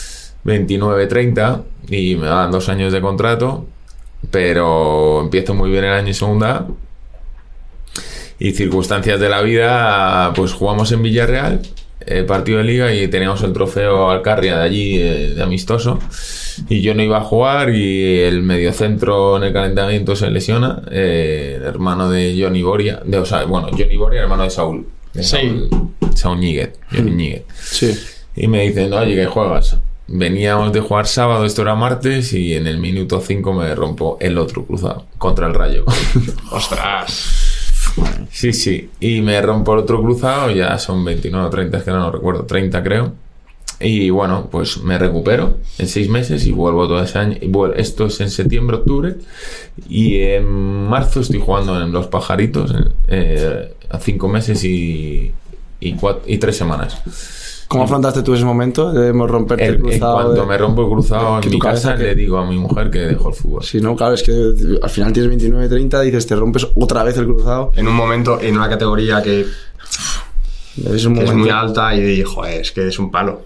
29, 0.44 1.06
30 1.06 1.62
y 1.88 2.16
me 2.16 2.26
daban 2.26 2.50
dos 2.50 2.68
años 2.70 2.92
de 2.92 3.00
contrato, 3.02 3.66
pero 4.30 5.20
empiezo 5.22 5.54
muy 5.54 5.70
bien 5.70 5.84
el 5.84 5.92
año 5.92 6.14
segunda. 6.14 6.66
Y 8.38 8.52
circunstancias 8.52 9.18
de 9.18 9.28
la 9.30 9.40
vida, 9.40 10.32
pues 10.34 10.52
jugamos 10.52 10.92
en 10.92 11.02
Villarreal, 11.02 11.62
eh, 12.00 12.22
partido 12.22 12.58
de 12.58 12.64
liga 12.64 12.92
y 12.92 13.08
teníamos 13.08 13.42
el 13.42 13.52
trofeo 13.52 14.10
Alcarria 14.10 14.58
de 14.58 14.62
allí, 14.64 14.98
eh, 15.00 15.32
de 15.34 15.42
amistoso. 15.42 15.98
Y 16.68 16.80
yo 16.82 16.94
no 16.94 17.02
iba 17.02 17.18
a 17.18 17.22
jugar 17.22 17.70
y 17.74 18.20
el 18.20 18.42
mediocentro 18.42 19.36
en 19.36 19.44
el 19.44 19.52
calentamiento 19.52 20.16
se 20.16 20.30
lesiona, 20.30 20.82
eh, 20.90 21.54
el 21.58 21.62
hermano 21.64 22.08
de 22.10 22.36
Johnny 22.40 22.62
Boria, 22.62 23.00
de, 23.04 23.18
o 23.18 23.24
sea, 23.26 23.44
bueno, 23.44 23.68
Johnny 23.76 23.96
Boria, 23.96 24.22
hermano 24.22 24.44
de 24.44 24.50
Saúl. 24.50 24.86
De 25.12 25.22
Sí. 25.22 25.36
Saúl, 25.36 25.68
Saúl 26.14 26.40
Ñíguez, 26.40 26.72
Johnny 26.92 27.10
Ñíguez. 27.12 27.44
sí. 27.60 27.94
Y 28.38 28.48
me 28.48 28.62
dicen, 28.68 28.92
oye, 28.92 29.14
que 29.16 29.26
juegas. 29.26 29.78
Veníamos 30.08 30.72
de 30.72 30.80
jugar 30.80 31.06
sábado, 31.06 31.44
esto 31.46 31.62
era 31.62 31.74
martes, 31.74 32.32
y 32.34 32.54
en 32.54 32.66
el 32.66 32.78
minuto 32.78 33.20
5 33.20 33.52
me 33.54 33.74
rompo 33.74 34.18
el 34.20 34.38
otro 34.38 34.64
cruzado 34.64 35.06
contra 35.18 35.46
el 35.48 35.54
rayo. 35.54 35.84
Ostras. 36.52 37.42
Sí, 38.30 38.52
sí. 38.52 38.90
Y 39.00 39.22
me 39.22 39.40
rompo 39.40 39.72
el 39.72 39.80
otro 39.80 40.00
cruzado, 40.02 40.50
ya 40.50 40.78
son 40.78 41.04
29 41.04 41.46
o 41.46 41.50
30, 41.50 41.78
es 41.78 41.82
que 41.84 41.90
no 41.90 42.10
recuerdo, 42.10 42.44
30 42.44 42.82
creo. 42.82 43.14
Y 43.78 44.08
bueno, 44.10 44.48
pues 44.50 44.78
me 44.82 44.98
recupero 44.98 45.58
en 45.78 45.86
seis 45.88 46.08
meses 46.08 46.46
y 46.46 46.52
vuelvo 46.52 46.88
todo 46.88 47.02
ese 47.02 47.18
año. 47.18 47.36
Esto 47.76 48.06
es 48.06 48.20
en 48.20 48.30
septiembre, 48.30 48.76
octubre. 48.76 49.16
Y 49.88 50.18
en 50.20 50.88
marzo 50.88 51.20
estoy 51.20 51.40
jugando 51.40 51.80
en 51.82 51.92
Los 51.92 52.06
Pajaritos 52.06 52.72
eh, 53.08 53.74
a 53.90 53.98
cinco 53.98 54.28
meses 54.28 54.64
y, 54.64 55.30
y, 55.80 55.94
cuat- 55.94 56.20
y 56.26 56.38
tres 56.38 56.56
semanas. 56.56 57.02
¿Cómo 57.68 57.82
afrontaste 57.82 58.22
tú 58.22 58.32
ese 58.32 58.44
momento 58.44 58.92
de 58.92 59.12
romperte 59.12 59.66
el, 59.66 59.74
En, 59.74 59.80
en 59.80 59.82
cruzado? 59.82 60.14
cuanto 60.14 60.40
de- 60.40 60.46
me 60.46 60.56
rompo 60.56 60.82
el 60.84 60.88
cruzado 60.88 61.40
en 61.42 61.50
mi 61.50 61.58
casa, 61.58 61.96
que- 61.96 62.04
le 62.04 62.14
digo 62.14 62.38
a 62.38 62.46
mi 62.48 62.56
mujer 62.56 62.90
que 62.90 63.00
dejo 63.00 63.28
el 63.28 63.34
fútbol. 63.34 63.62
Sí, 63.64 63.80
no, 63.80 63.94
claro, 63.96 64.14
es 64.14 64.22
que 64.22 64.32
al 64.80 64.88
final 64.88 65.12
tienes 65.12 65.28
29, 65.28 65.68
30, 65.68 66.00
dices, 66.02 66.26
te 66.26 66.36
rompes 66.36 66.66
otra 66.76 67.02
vez 67.02 67.18
el 67.18 67.26
cruzado. 67.26 67.72
En 67.74 67.88
un 67.88 67.94
momento, 67.94 68.40
en 68.40 68.56
una 68.56 68.68
categoría 68.70 69.20
que, 69.20 69.44
Es 70.94 71.04
un 71.04 71.14
que 71.16 71.24
es 71.24 71.34
muy 71.34 71.50
alta 71.50 71.94
y, 71.96 72.22
joder, 72.22 72.60
es 72.60 72.70
que 72.72 72.86
es 72.88 72.98
un 72.98 73.10
palo. 73.10 73.42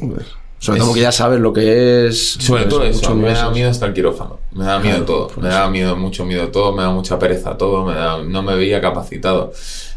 Joder. 0.00 0.26
Sobre 0.60 0.78
Es- 0.78 0.82
todo 0.82 0.88
porque 0.90 1.02
ya 1.02 1.12
sabes 1.12 1.38
lo 1.40 1.52
que 1.52 2.06
es. 2.08 2.32
Sobre 2.32 2.62
pues, 2.62 2.74
todo 2.74 2.84
eso, 2.84 3.14
me 3.14 3.32
da 3.32 3.50
miedo 3.50 3.70
hasta 3.70 3.86
el 3.86 3.92
quirófano. 3.94 4.40
Me 4.52 4.64
da 4.64 4.78
miedo 4.80 5.04
Claro, 5.04 5.28
todo. 5.28 5.30
Me 5.40 5.48
da 5.48 5.68
miedo, 5.70 5.94
mucho 5.96 6.24
miedo 6.24 6.48
todo. 6.48 6.74
Me 6.74 6.82
da 6.82 6.90
mucha 6.90 7.16
pereza 7.18 7.56
todo. 7.56 7.84
Me 7.84 7.94
da, 7.94 8.18
no 8.22 8.42
me 8.42 8.56
veía 8.56 8.80
capacitado. 8.80 9.52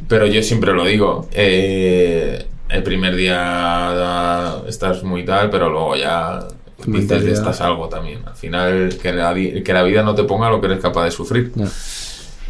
Pero 0.08 0.28
yo 0.28 0.44
siempre 0.44 0.74
lo 0.74 0.86
digo. 0.86 1.28
eh, 1.32 2.46
el 2.70 2.84
primer 2.84 3.16
día 3.18 4.62
estás 4.68 5.04
muy 5.04 5.26
tal, 5.26 5.50
pero 5.50 5.70
luego 5.70 5.96
ya 5.98 6.48
dices 6.86 7.24
estás 7.26 7.60
algo 7.62 7.90
también. 7.90 8.20
Al 8.26 8.36
final, 8.36 8.98
que 9.02 9.12
la, 9.14 9.34
di- 9.34 9.62
que 9.64 9.74
la 9.74 9.84
vida 9.84 10.04
no 10.04 10.16
te 10.16 10.24
ponga 10.24 10.50
lo 10.50 10.62
que 10.62 10.68
eres 10.68 10.80
capaz 10.80 11.06
de 11.06 11.12
sufrir. 11.12 11.52
Ya. 11.56 11.68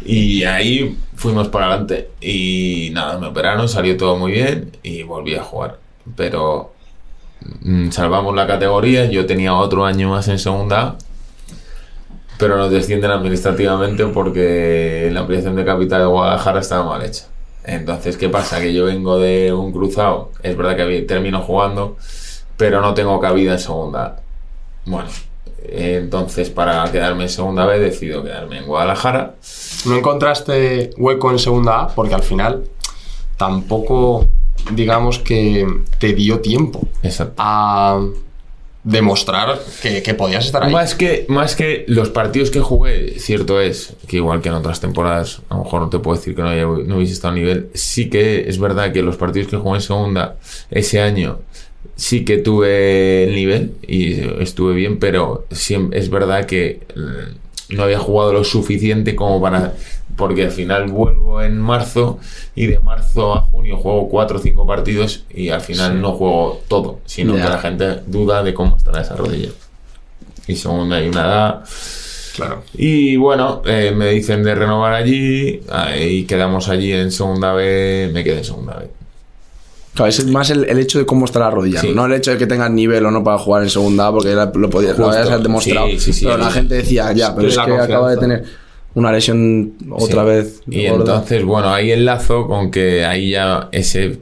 Y 0.04 0.44
ahí 0.44 0.96
fuimos 1.16 1.48
para 1.48 1.66
adelante. 1.68 2.10
Y 2.20 2.90
nada, 2.92 3.18
me 3.18 3.26
operaron, 3.28 3.68
salió 3.68 3.96
todo 3.96 4.16
muy 4.16 4.32
bien 4.32 4.76
y 4.82 5.02
volví 5.02 5.34
a 5.34 5.42
jugar. 5.42 5.78
Pero 6.16 6.71
salvamos 7.90 8.34
la 8.34 8.46
categoría. 8.46 9.06
Yo 9.06 9.26
tenía 9.26 9.54
otro 9.54 9.84
año 9.84 10.10
más 10.10 10.28
en 10.28 10.38
segunda. 10.38 10.96
Pero 12.38 12.56
nos 12.56 12.70
descienden 12.70 13.10
administrativamente 13.10 14.04
porque 14.06 15.08
la 15.12 15.20
ampliación 15.20 15.54
de 15.54 15.64
capital 15.64 16.00
de 16.00 16.06
Guadalajara 16.06 16.60
estaba 16.60 16.84
mal 16.84 17.02
hecha. 17.04 17.26
Entonces, 17.64 18.16
¿qué 18.16 18.28
pasa? 18.28 18.60
Que 18.60 18.74
yo 18.74 18.86
vengo 18.86 19.18
de 19.18 19.52
un 19.52 19.70
cruzado, 19.70 20.32
es 20.42 20.56
verdad 20.56 20.76
que 20.76 21.02
termino 21.02 21.40
jugando, 21.42 21.96
pero 22.56 22.80
no 22.80 22.94
tengo 22.94 23.20
cabida 23.20 23.52
en 23.52 23.58
segunda. 23.60 24.16
Bueno, 24.84 25.08
entonces 25.64 26.50
para 26.50 26.90
quedarme 26.90 27.24
en 27.24 27.28
segunda 27.28 27.64
B 27.66 27.78
decido 27.78 28.24
quedarme 28.24 28.58
en 28.58 28.66
Guadalajara. 28.66 29.36
¿No 29.84 29.96
encontraste 29.96 30.90
hueco 30.96 31.30
en 31.30 31.38
segunda 31.38 31.82
A? 31.82 31.88
Porque 31.88 32.14
al 32.14 32.22
final 32.22 32.64
tampoco, 33.36 34.26
digamos 34.70 35.18
que 35.18 35.66
te 35.98 36.12
dio 36.14 36.40
tiempo 36.40 36.86
Exacto. 37.02 37.34
a 37.38 38.00
demostrar 38.84 39.60
que, 39.80 40.02
que 40.02 40.14
podías 40.14 40.44
estar 40.44 40.64
ahí. 40.64 40.72
Más 40.72 40.94
que, 40.96 41.24
más 41.28 41.54
que 41.54 41.84
los 41.86 42.10
partidos 42.10 42.50
que 42.50 42.60
jugué, 42.60 43.18
cierto 43.20 43.60
es 43.60 43.94
que 44.08 44.16
igual 44.16 44.40
que 44.40 44.48
en 44.48 44.56
otras 44.56 44.80
temporadas, 44.80 45.40
a 45.50 45.56
lo 45.56 45.64
mejor 45.64 45.82
no 45.82 45.88
te 45.88 45.98
puedo 46.00 46.16
decir 46.18 46.34
que 46.34 46.42
no, 46.42 46.48
haya- 46.48 46.64
no 46.64 46.96
hubiese 46.96 47.12
estado 47.12 47.32
a 47.32 47.36
nivel, 47.36 47.68
sí 47.74 48.10
que 48.10 48.48
es 48.48 48.58
verdad 48.58 48.92
que 48.92 49.02
los 49.02 49.16
partidos 49.16 49.48
que 49.48 49.56
jugué 49.56 49.76
en 49.76 49.82
segunda 49.82 50.36
ese 50.70 51.00
año 51.00 51.38
sí 51.94 52.24
que 52.24 52.38
tuve 52.38 53.24
el 53.24 53.34
nivel 53.36 53.74
y 53.86 54.14
estuve 54.42 54.74
bien, 54.74 54.98
pero 54.98 55.46
es 55.50 56.10
verdad 56.10 56.46
que 56.46 56.80
eh, 56.96 57.34
no 57.68 57.84
había 57.84 57.98
jugado 58.00 58.32
lo 58.32 58.42
suficiente 58.44 59.14
como 59.14 59.40
para... 59.40 59.74
Porque 60.16 60.44
al 60.44 60.50
final 60.50 60.88
vuelvo 60.88 61.42
en 61.42 61.58
marzo 61.58 62.18
y 62.54 62.66
de 62.66 62.78
marzo 62.78 63.34
a 63.34 63.40
junio 63.40 63.78
juego 63.78 64.08
cuatro 64.08 64.38
o 64.38 64.40
cinco 64.40 64.66
partidos 64.66 65.24
y 65.30 65.48
al 65.48 65.60
final 65.62 66.00
no 66.00 66.12
juego 66.12 66.60
todo, 66.68 67.00
sino 67.06 67.34
que 67.34 67.40
la 67.40 67.58
gente 67.58 68.00
duda 68.06 68.42
de 68.42 68.52
cómo 68.52 68.76
estará 68.76 69.00
esa 69.02 69.16
rodilla. 69.16 69.48
Y 70.46 70.56
segunda 70.56 70.96
hay 70.96 71.08
una 71.08 71.20
edad. 71.20 71.64
Claro. 72.34 72.62
Y 72.74 73.16
bueno, 73.16 73.62
eh, 73.66 73.92
me 73.94 74.10
dicen 74.10 74.42
de 74.42 74.54
renovar 74.54 74.94
allí 74.94 75.60
y 75.98 76.24
quedamos 76.24 76.68
allí 76.68 76.92
en 76.92 77.10
segunda 77.10 77.52
B, 77.52 78.10
me 78.12 78.24
quedé 78.24 78.38
en 78.38 78.44
segunda 78.44 78.74
B. 78.78 78.88
Claro, 79.94 80.08
es 80.08 80.26
más 80.26 80.48
el, 80.48 80.64
el 80.64 80.78
hecho 80.78 80.98
de 80.98 81.04
cómo 81.04 81.26
está 81.26 81.38
la 81.40 81.50
rodilla, 81.50 81.80
Sí. 81.80 81.92
¿no? 81.94 82.06
el 82.06 82.14
hecho 82.14 82.30
de 82.30 82.38
que 82.38 82.46
tengas 82.46 82.70
nivel 82.70 83.04
o 83.04 83.10
no 83.10 83.22
para 83.22 83.36
jugar 83.36 83.62
en 83.62 83.68
segunda 83.68 84.10
porque 84.10 84.34
lo, 84.34 84.70
podías, 84.70 84.98
lo 84.98 85.38
demostrado. 85.40 85.86
Sí, 85.88 85.98
sí, 85.98 86.12
sí. 86.14 86.24
pero 86.24 86.38
la 86.38 86.50
gente 86.50 86.76
decía, 86.76 87.12
ya, 87.12 87.34
pero 87.36 87.48
Es 87.48 87.58
que 87.58 87.72
acaba 87.72 88.10
de 88.10 88.16
tener 88.16 88.44
una 88.94 89.12
lesión 89.12 89.74
otra 89.90 90.22
Sí. 90.22 90.28
vez. 90.28 90.62
Y 90.68 90.88
gorda. 90.88 91.00
entonces, 91.00 91.44
bueno, 91.44 91.72
ahí 91.72 91.92
enlazo 91.92 92.46
con 92.46 92.70
que 92.70 93.04
ahí 93.04 93.30
ya 93.30 93.68
ese 93.72 94.18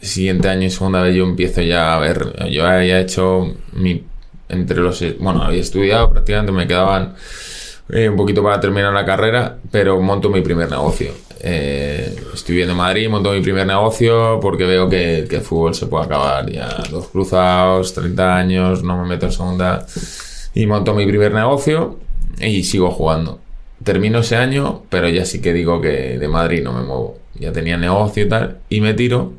siguiente 0.00 0.48
año 0.48 0.62
en 0.62 0.70
segunda 0.70 1.00
vez 1.02 1.14
yo 1.16 1.24
empiezo 1.24 1.62
ya 1.62 1.96
a 1.96 1.98
ver, 1.98 2.34
yo 2.50 2.66
había 2.66 3.00
hecho 3.00 3.54
mi, 3.72 4.04
entre 4.48 4.76
los, 4.80 5.02
bueno, 5.18 5.42
había 5.42 5.60
estudiado 5.62 6.10
prácticamente, 6.10 6.52
me 6.52 6.66
quedaban 6.66 7.14
eh, 7.88 8.08
un 8.08 8.16
poquito 8.16 8.42
para 8.42 8.60
terminar 8.60 8.92
la 8.92 9.04
carrera, 9.06 9.56
pero 9.70 10.00
monto 10.00 10.28
mi 10.28 10.42
primer 10.42 10.70
negocio. 10.70 11.12
Eh, 11.46 12.14
estoy 12.32 12.54
viviendo 12.54 12.72
en 12.72 12.78
Madrid, 12.78 13.08
monto 13.08 13.30
mi 13.32 13.40
primer 13.40 13.66
negocio 13.66 14.38
porque 14.40 14.64
veo 14.64 14.88
que, 14.88 15.26
que 15.28 15.36
el 15.36 15.42
fútbol 15.42 15.74
se 15.74 15.86
puede 15.86 16.04
acabar 16.06 16.50
ya 16.50 16.68
dos 16.90 17.08
cruzados, 17.08 17.92
30 17.94 18.36
años, 18.36 18.82
no 18.82 19.02
me 19.02 19.08
meto 19.08 19.26
en 19.26 19.32
segunda 19.32 19.86
y 20.54 20.66
monto 20.66 20.94
mi 20.94 21.06
primer 21.06 21.32
negocio 21.34 21.98
y 22.40 22.62
sigo 22.64 22.90
jugando. 22.90 23.40
Termino 23.84 24.20
ese 24.20 24.36
año, 24.36 24.82
pero 24.88 25.08
ya 25.08 25.24
sí 25.24 25.40
que 25.40 25.52
digo 25.52 25.80
que 25.80 26.18
de 26.18 26.28
Madrid 26.28 26.62
no 26.62 26.72
me 26.72 26.82
muevo. 26.82 27.18
Ya 27.34 27.52
tenía 27.52 27.76
negocio 27.76 28.24
y 28.24 28.28
tal, 28.28 28.58
y 28.68 28.80
me 28.80 28.94
tiro 28.94 29.34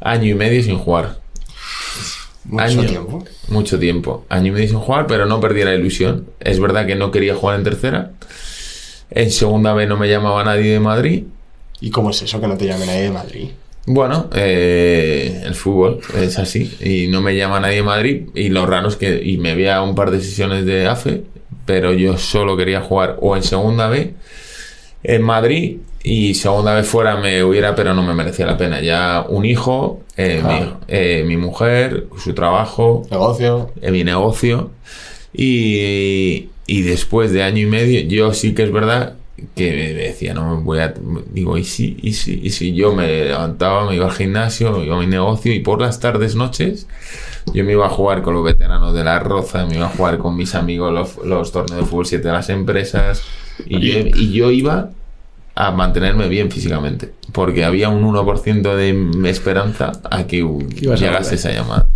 año 0.00 0.28
y 0.30 0.34
medio 0.34 0.62
sin 0.62 0.78
jugar. 0.78 1.18
Mucho 2.44 2.64
Año. 2.64 2.86
tiempo. 2.86 3.24
Mucho 3.48 3.78
tiempo. 3.78 4.26
Año 4.28 4.48
y 4.48 4.50
medio 4.50 4.68
sin 4.68 4.78
jugar, 4.78 5.06
pero 5.06 5.26
no 5.26 5.40
perdí 5.40 5.62
la 5.62 5.74
ilusión. 5.74 6.26
Es 6.40 6.58
verdad 6.58 6.86
que 6.86 6.96
no 6.96 7.10
quería 7.10 7.34
jugar 7.36 7.58
en 7.58 7.64
tercera. 7.64 8.12
En 9.10 9.30
segunda 9.30 9.74
vez 9.74 9.88
no 9.88 9.96
me 9.96 10.08
llamaba 10.08 10.42
nadie 10.42 10.72
de 10.72 10.80
Madrid. 10.80 11.24
¿Y 11.80 11.90
cómo 11.90 12.10
es 12.10 12.22
eso 12.22 12.40
que 12.40 12.48
no 12.48 12.56
te 12.56 12.66
llame 12.66 12.86
nadie 12.86 13.02
de 13.02 13.10
Madrid? 13.10 13.48
Bueno, 13.86 14.28
eh, 14.34 15.42
el 15.44 15.54
fútbol 15.54 16.00
es 16.16 16.38
así. 16.38 16.76
Y 16.80 17.08
no 17.08 17.20
me 17.20 17.36
llama 17.36 17.60
nadie 17.60 17.76
de 17.76 17.82
Madrid. 17.82 18.22
Y 18.34 18.48
lo 18.48 18.66
raro 18.66 18.88
es 18.88 18.96
que. 18.96 19.20
Y 19.22 19.36
me 19.38 19.54
veía 19.54 19.82
un 19.82 19.94
par 19.94 20.10
de 20.10 20.20
sesiones 20.20 20.64
de 20.64 20.86
AFE. 20.86 21.24
Pero 21.66 21.92
yo 21.92 22.18
solo 22.18 22.56
quería 22.56 22.80
jugar 22.80 23.16
o 23.20 23.36
en 23.36 23.42
segunda 23.42 23.88
B 23.88 24.14
en 25.04 25.22
Madrid. 25.22 25.78
Y 26.04 26.34
segunda 26.34 26.74
vez 26.74 26.88
fuera 26.88 27.16
me 27.16 27.44
hubiera, 27.44 27.76
pero 27.76 27.94
no 27.94 28.02
me 28.02 28.12
merecía 28.12 28.44
la 28.46 28.56
pena. 28.56 28.80
Ya 28.80 29.24
un 29.28 29.44
hijo, 29.44 30.00
eh, 30.16 30.38
Claro. 30.40 30.64
mi, 30.66 30.72
eh, 30.88 31.22
mi 31.24 31.36
mujer, 31.36 32.06
su 32.18 32.34
trabajo, 32.34 33.06
Negocio. 33.08 33.70
en 33.80 33.92
mi 33.92 34.02
negocio. 34.02 34.70
Y, 35.32 36.48
y 36.66 36.82
después 36.82 37.32
de 37.32 37.42
año 37.42 37.58
y 37.62 37.66
medio, 37.66 38.00
yo 38.02 38.34
sí 38.34 38.54
que 38.54 38.64
es 38.64 38.72
verdad 38.72 39.14
que 39.56 39.70
me 39.70 39.92
decía, 39.94 40.34
no 40.34 40.60
voy 40.60 40.80
a. 40.80 40.92
Digo, 41.32 41.56
¿y 41.58 41.64
si, 41.64 41.96
y 42.02 42.12
si, 42.14 42.40
y 42.42 42.50
si 42.50 42.74
yo 42.74 42.92
me 42.94 43.06
levantaba, 43.24 43.88
me 43.88 43.96
iba 43.96 44.06
al 44.06 44.12
gimnasio, 44.12 44.72
me 44.72 44.84
iba 44.86 44.96
a 44.96 45.00
mi 45.00 45.06
negocio 45.06 45.52
y 45.52 45.60
por 45.60 45.80
las 45.80 46.00
tardes, 46.00 46.34
noches, 46.34 46.86
yo 47.52 47.64
me 47.64 47.72
iba 47.72 47.86
a 47.86 47.90
jugar 47.90 48.22
con 48.22 48.34
los 48.34 48.44
veteranos 48.44 48.94
de 48.94 49.04
la 49.04 49.18
Roza, 49.18 49.66
me 49.66 49.76
iba 49.76 49.86
a 49.86 49.90
jugar 49.90 50.18
con 50.18 50.36
mis 50.36 50.54
amigos 50.54 50.92
los, 50.92 51.26
los 51.26 51.52
torneos 51.52 51.80
de 51.80 51.86
fútbol 51.86 52.06
7 52.06 52.26
de 52.26 52.32
las 52.32 52.48
empresas. 52.48 53.22
Y 53.66 53.80
yo, 53.80 53.98
y 54.14 54.32
yo 54.32 54.50
iba 54.50 54.90
a 55.54 55.70
mantenerme 55.70 56.28
bien 56.28 56.50
físicamente, 56.50 57.12
porque 57.32 57.64
había 57.64 57.88
un 57.88 58.02
1% 58.04 58.74
de 58.74 59.30
esperanza 59.30 59.92
a 60.10 60.26
que 60.26 60.40
a 60.40 60.44
llegase 60.94 60.96
volver. 61.00 61.34
esa 61.34 61.52
llamada. 61.52 61.88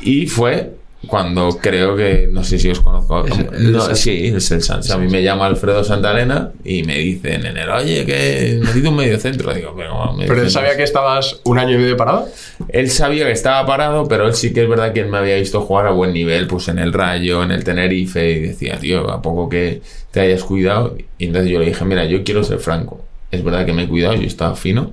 Y 0.00 0.26
fue 0.26 0.74
cuando 1.06 1.58
creo 1.60 1.96
que, 1.96 2.28
no 2.30 2.44
sé 2.44 2.58
si 2.58 2.70
os 2.70 2.80
conozco. 2.80 3.26
Es 3.26 3.38
el 3.38 3.72
no, 3.72 3.80
Sans. 3.80 3.98
sí, 3.98 4.26
es 4.26 4.50
el 4.50 4.62
Sans. 4.62 4.90
A 4.90 4.98
mí 4.98 5.08
me 5.08 5.22
llama 5.22 5.46
Alfredo 5.46 5.84
Santalena 5.84 6.52
y 6.64 6.82
me 6.82 6.98
dice 6.98 7.34
en 7.34 7.46
enero, 7.46 7.76
oye, 7.76 8.04
que 8.04 8.58
necesito 8.60 8.90
un 8.90 8.96
medio 8.96 9.18
centro. 9.18 9.52
Digo, 9.54 9.74
pero, 9.76 9.90
¿cómo 9.90 10.12
medio 10.14 10.28
Pero 10.28 10.40
él 10.42 10.50
centro? 10.50 10.60
sabía 10.62 10.76
que 10.76 10.82
estabas 10.82 11.40
un 11.44 11.58
año 11.58 11.74
y 11.74 11.78
medio 11.78 11.96
parado. 11.96 12.28
Él 12.68 12.90
sabía 12.90 13.26
que 13.26 13.32
estaba 13.32 13.66
parado, 13.66 14.06
pero 14.08 14.26
él 14.26 14.34
sí 14.34 14.52
que 14.52 14.62
es 14.62 14.68
verdad 14.68 14.92
que 14.92 15.00
él 15.00 15.08
me 15.08 15.18
había 15.18 15.36
visto 15.36 15.60
jugar 15.62 15.86
a 15.86 15.90
buen 15.90 16.12
nivel, 16.12 16.46
pues 16.46 16.68
en 16.68 16.78
el 16.78 16.92
Rayo, 16.92 17.42
en 17.42 17.50
el 17.50 17.64
Tenerife, 17.64 18.30
y 18.30 18.40
decía, 18.40 18.78
tío, 18.78 19.10
a 19.10 19.22
poco 19.22 19.48
que 19.48 19.82
te 20.10 20.20
hayas 20.20 20.44
cuidado. 20.44 20.96
Y 21.18 21.26
entonces 21.26 21.50
yo 21.50 21.58
le 21.58 21.66
dije, 21.66 21.84
mira, 21.84 22.04
yo 22.04 22.24
quiero 22.24 22.44
ser 22.44 22.58
franco. 22.58 23.04
Es 23.30 23.42
verdad 23.42 23.66
que 23.66 23.72
me 23.72 23.84
he 23.84 23.88
cuidado, 23.88 24.14
yo 24.14 24.26
estaba 24.26 24.54
fino. 24.54 24.92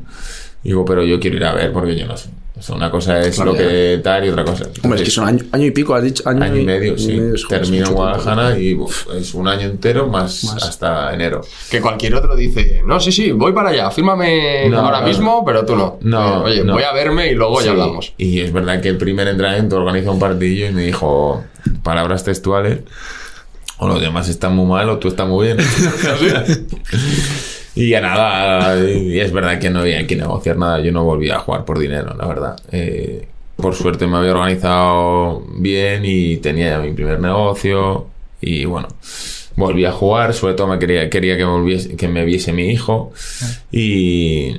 Digo, 0.63 0.85
pero 0.85 1.03
yo 1.03 1.19
quiero 1.19 1.37
ir 1.37 1.45
a 1.45 1.53
ver 1.53 1.71
porque 1.71 1.95
yo 1.95 2.05
no 2.07 2.17
sé. 2.17 2.29
O 2.61 2.63
sea, 2.63 2.75
una 2.75 2.91
cosa 2.91 3.19
es 3.21 3.33
Claro, 3.37 3.53
lo 3.53 3.57
que 3.57 3.99
tal 4.03 4.23
y 4.23 4.29
otra 4.29 4.45
cosa. 4.45 4.65
Hombre, 4.83 4.99
es 4.99 5.05
que 5.05 5.09
son 5.09 5.27
año, 5.27 5.43
año 5.51 5.65
y 5.65 5.71
pico, 5.71 5.95
has 5.95 6.03
dicho. 6.03 6.21
Año, 6.29 6.43
Año 6.43 6.57
y 6.57 6.63
medio, 6.63 6.95
sí. 6.95 7.19
Termino 7.49 7.87
en. 7.87 7.93
Guadalajara 7.95 8.59
y 8.59 8.75
uf, 8.75 9.07
es 9.15 9.33
un 9.33 9.47
año 9.47 9.67
entero 9.67 10.07
más, 10.07 10.43
Más. 10.43 10.61
hasta 10.61 11.11
enero. 11.11 11.41
Que 11.71 11.81
cualquier 11.81 12.13
otro 12.13 12.35
dice, 12.35 12.83
no, 12.85 12.99
sí, 12.99 13.11
sí, 13.11 13.31
voy 13.31 13.51
para 13.51 13.69
allá, 13.71 13.89
fírmame 13.89 14.69
No, 14.69 14.79
ahora 14.81 15.01
no, 15.01 15.07
mismo, 15.07 15.43
pero 15.43 15.65
tú 15.65 15.75
no. 15.75 15.97
No, 16.01 16.47
Eh, 16.47 16.51
Oye, 16.51 16.63
no. 16.63 16.73
voy 16.73 16.83
a 16.83 16.93
verme 16.93 17.31
y 17.31 17.33
luego 17.33 17.59
Sí, 17.61 17.65
ya 17.65 17.71
hablamos. 17.71 18.13
Y 18.19 18.41
es 18.41 18.53
verdad 18.53 18.79
que 18.79 18.89
el 18.89 18.97
primer 18.97 19.27
entrenamiento 19.27 19.77
organizó 19.77 20.11
un 20.11 20.19
partidillo 20.19 20.67
y 20.67 20.71
me 20.71 20.83
dijo 20.83 21.43
palabras 21.81 22.23
textuales. 22.23 22.81
O 23.79 23.87
los 23.87 23.99
demás 23.99 24.29
están 24.29 24.55
muy 24.55 24.67
mal 24.67 24.87
o 24.89 24.99
tú 24.99 25.07
estás 25.07 25.27
muy 25.27 25.47
bien. 25.47 25.57
y 27.75 27.89
ya 27.89 28.01
nada, 28.01 28.77
y 28.83 29.19
es 29.19 29.31
verdad 29.31 29.59
que 29.59 29.69
no 29.69 29.79
había 29.79 30.05
que 30.07 30.15
negociar 30.15 30.57
nada. 30.57 30.79
Yo 30.81 30.91
no 30.91 31.03
volví 31.03 31.29
a 31.29 31.39
jugar 31.39 31.65
por 31.65 31.79
dinero, 31.79 32.13
la 32.17 32.27
verdad. 32.27 32.55
Eh, 32.71 33.27
por 33.55 33.75
suerte 33.75 34.07
me 34.07 34.17
había 34.17 34.31
organizado 34.31 35.43
bien 35.57 36.03
y 36.05 36.37
tenía 36.37 36.69
ya 36.71 36.79
mi 36.79 36.91
primer 36.93 37.19
negocio. 37.19 38.07
Y 38.41 38.65
bueno, 38.65 38.87
volví 39.55 39.85
a 39.85 39.91
jugar. 39.91 40.33
Sobre 40.33 40.55
todo 40.55 40.67
me 40.67 40.79
quería, 40.79 41.09
quería 41.09 41.37
que, 41.37 41.43
volviese, 41.43 41.95
que 41.95 42.07
me 42.07 42.25
viese 42.25 42.51
mi 42.53 42.69
hijo. 42.69 43.11
Y, 43.71 44.55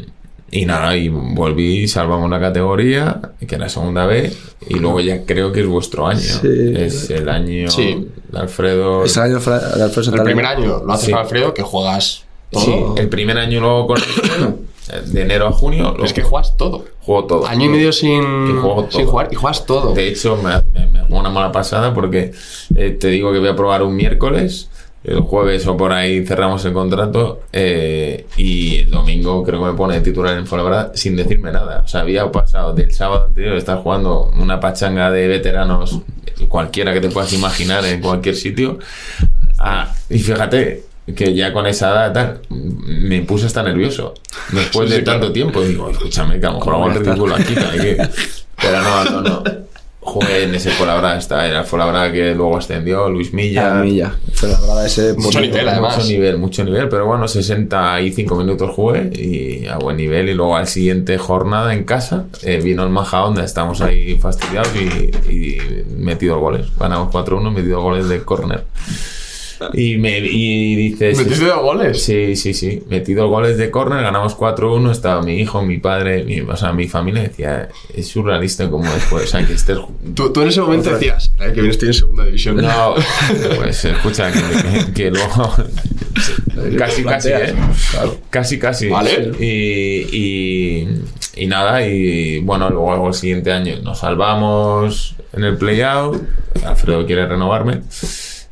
y 0.50 0.64
nada, 0.66 0.96
y 0.96 1.08
volví, 1.08 1.88
salvamos 1.88 2.30
la 2.30 2.38
categoría, 2.40 3.20
que 3.46 3.54
era 3.54 3.68
segunda 3.68 4.06
B, 4.06 4.30
y 4.68 4.74
luego 4.74 5.00
ya 5.00 5.24
creo 5.24 5.50
que 5.52 5.60
es 5.60 5.66
vuestro 5.66 6.06
año. 6.06 6.20
Sí. 6.20 6.72
Es 6.76 7.10
el 7.10 7.28
año 7.28 7.68
Sí. 7.70 8.08
de 8.30 8.38
Alfredo. 8.38 9.04
Es 9.04 9.16
el 9.16 9.22
año 9.24 9.40
de 9.40 9.82
Alfredo 9.82 10.14
El 10.14 10.22
primer 10.22 10.46
año 10.46 10.82
lo 10.86 10.92
haces 10.92 11.06
Sí. 11.06 11.12
con 11.12 11.20
Alfredo, 11.20 11.54
que 11.54 11.62
juegas 11.62 12.24
todo. 12.52 12.62
Sí, 12.64 13.00
el 13.00 13.08
primer 13.08 13.38
año 13.38 13.60
luego 13.60 13.86
con 13.88 13.96
Alfredo, 13.98 14.58
de 15.12 15.22
enero 15.22 15.46
a 15.48 15.52
junio, 15.52 15.94
lo 15.98 16.04
Es 16.04 16.12
que 16.12 16.22
juegas 16.22 16.56
todo. 16.56 16.84
juego 17.00 17.24
todo. 17.24 17.46
Año 17.46 17.66
y 17.66 17.68
medio 17.70 17.92
sin, 17.92 18.22
sin 18.90 19.06
jugar 19.06 19.28
y 19.32 19.34
juegas 19.34 19.66
todo. 19.66 19.94
De 19.94 20.08
hecho, 20.08 20.36
me, 20.36 20.52
me, 20.72 20.86
me 20.86 21.02
una 21.16 21.30
mala 21.30 21.50
pasada 21.50 21.92
porque 21.94 22.32
eh, 22.76 22.90
te 23.00 23.08
digo 23.08 23.32
que 23.32 23.38
voy 23.38 23.48
a 23.48 23.56
probar 23.56 23.82
un 23.82 23.96
miércoles. 23.96 24.68
El 25.04 25.18
jueves 25.18 25.66
o 25.66 25.76
por 25.76 25.90
ahí 25.92 26.24
cerramos 26.24 26.64
el 26.64 26.72
contrato 26.72 27.40
eh, 27.52 28.24
y 28.36 28.76
el 28.82 28.90
domingo 28.92 29.42
creo 29.42 29.58
que 29.58 29.66
me 29.72 29.76
pone 29.76 30.00
titular 30.00 30.38
en 30.38 30.46
Fuenlabrada 30.46 30.92
sin 30.94 31.16
decirme 31.16 31.50
nada. 31.50 31.82
O 31.84 31.88
sea, 31.88 32.02
había 32.02 32.30
pasado 32.30 32.72
del 32.72 32.92
sábado 32.92 33.24
anterior 33.26 33.56
estar 33.56 33.78
jugando 33.78 34.30
una 34.40 34.60
pachanga 34.60 35.10
de 35.10 35.26
veteranos, 35.26 35.98
cualquiera 36.48 36.92
que 36.92 37.00
te 37.00 37.08
puedas 37.08 37.32
imaginar 37.32 37.84
en 37.84 38.00
cualquier 38.00 38.36
sitio. 38.36 38.78
a- 39.58 39.92
y 40.08 40.20
fíjate 40.20 40.84
que 41.14 41.34
ya 41.34 41.52
con 41.52 41.66
esa 41.66 41.90
edad 41.90 42.12
tal, 42.12 42.40
me 42.50 43.20
puse 43.22 43.46
hasta 43.46 43.62
nervioso. 43.62 44.14
Después 44.52 44.88
Sí, 44.88 44.94
de 44.94 45.00
sí, 45.00 45.04
tanto 45.04 45.20
claro. 45.20 45.32
tiempo, 45.32 45.60
digo, 45.62 45.90
escúchame, 45.90 46.38
que 46.40 46.46
a 46.46 46.50
lo 46.50 46.58
mejor 46.58 46.74
hago 46.74 46.86
el 46.86 46.92
¿Cómo 46.92 47.16
voy 47.16 47.32
a 47.32 47.36
ridículo 47.36 47.70
aquí. 47.70 47.78
que- 47.80 48.08
Pero 48.60 48.80
no, 48.82 49.04
no, 49.04 49.20
no. 49.22 49.42
Jugué 50.04 50.42
en 50.44 50.54
ese 50.56 50.70
Fuenlabrada, 50.72 51.16
está, 51.16 51.46
era 51.48 51.60
el 51.60 51.64
Fuenlabrada 51.64 52.10
que 52.10 52.34
luego 52.34 52.56
ascendió, 52.56 53.08
Luis 53.08 53.32
Milla. 53.32 53.78
A 53.78 53.82
mí 53.84 53.96
ya. 53.98 54.16
Fue 54.32 54.48
la 54.48 54.58
verdad 54.60 54.84
ese 54.86 55.12
Mucho 55.14 55.38
bonito. 55.38 55.54
nivel, 55.56 55.68
además. 55.68 55.96
Mucho 55.96 56.08
nivel, 56.08 56.38
mucho 56.38 56.64
nivel, 56.64 56.88
pero 56.88 57.06
bueno, 57.06 57.28
65 57.28 58.34
minutos 58.34 58.70
jugué 58.74 59.10
y 59.14 59.66
a 59.68 59.78
buen 59.78 59.96
nivel. 59.96 60.28
Y 60.28 60.34
luego 60.34 60.56
al 60.56 60.66
siguiente 60.66 61.18
jornada 61.18 61.72
en 61.72 61.84
casa 61.84 62.26
eh, 62.42 62.60
vino 62.62 62.82
el 62.82 62.88
Majadahonda, 62.90 63.44
estamos 63.44 63.80
ahí 63.80 64.16
fastidiados 64.18 64.70
y, 64.74 65.30
y 65.32 65.58
metido 65.96 66.40
goles. 66.40 66.66
Ganamos 66.80 67.12
4-1, 67.14 67.52
metido 67.52 67.80
goles 67.80 68.08
de 68.08 68.22
córner. 68.24 68.64
Y, 69.74 69.98
me, 69.98 70.18
y 70.18 70.74
dices... 70.76 71.18
¿Metiste 71.18 71.44
dos 71.46 71.62
goles? 71.62 72.02
Sí, 72.02 72.36
sí, 72.36 72.54
sí. 72.54 72.82
Metido 72.88 73.28
goles 73.28 73.56
de 73.56 73.70
córner, 73.70 74.02
ganamos 74.02 74.36
4-1. 74.36 74.90
Estaba 74.90 75.22
mi 75.22 75.38
hijo, 75.38 75.62
mi 75.62 75.78
padre, 75.78 76.24
mi, 76.24 76.40
o 76.40 76.56
sea, 76.56 76.72
mi 76.72 76.88
familia. 76.88 77.22
Decía, 77.22 77.68
es 77.94 78.08
surrealista 78.08 78.68
como 78.70 78.90
después. 78.92 79.24
O 79.24 79.26
sea, 79.26 79.46
que 79.46 79.54
estés 79.54 79.78
Tú, 80.14 80.32
tú 80.32 80.42
en 80.42 80.48
ese 80.48 80.60
momento 80.60 80.90
decías, 80.92 81.32
"El 81.36 81.42
año 81.44 81.54
que 81.54 81.60
viene 81.60 81.72
estoy 81.72 81.88
en 81.88 81.94
segunda 81.94 82.24
división. 82.24 82.56
no, 82.56 82.94
pues 83.56 83.84
escucha, 83.84 84.30
que, 84.32 84.40
que- 84.40 84.92
que 84.92 85.10
luego. 85.10 85.54
casi, 86.78 87.02
casi, 87.04 87.28
¿eh? 87.30 87.54
Casi, 88.30 88.58
casi. 88.58 88.88
Vale. 88.88 89.32
Y, 89.38 90.16
y, 90.16 90.88
y 91.36 91.46
nada, 91.46 91.86
y 91.86 92.40
bueno, 92.40 92.68
luego 92.70 93.08
el 93.08 93.14
siguiente 93.14 93.52
año 93.52 93.76
nos 93.82 94.00
salvamos 94.00 95.14
en 95.32 95.44
el 95.44 95.56
playout. 95.56 96.20
Alfredo 96.64 97.06
quiere 97.06 97.26
renovarme. 97.26 97.80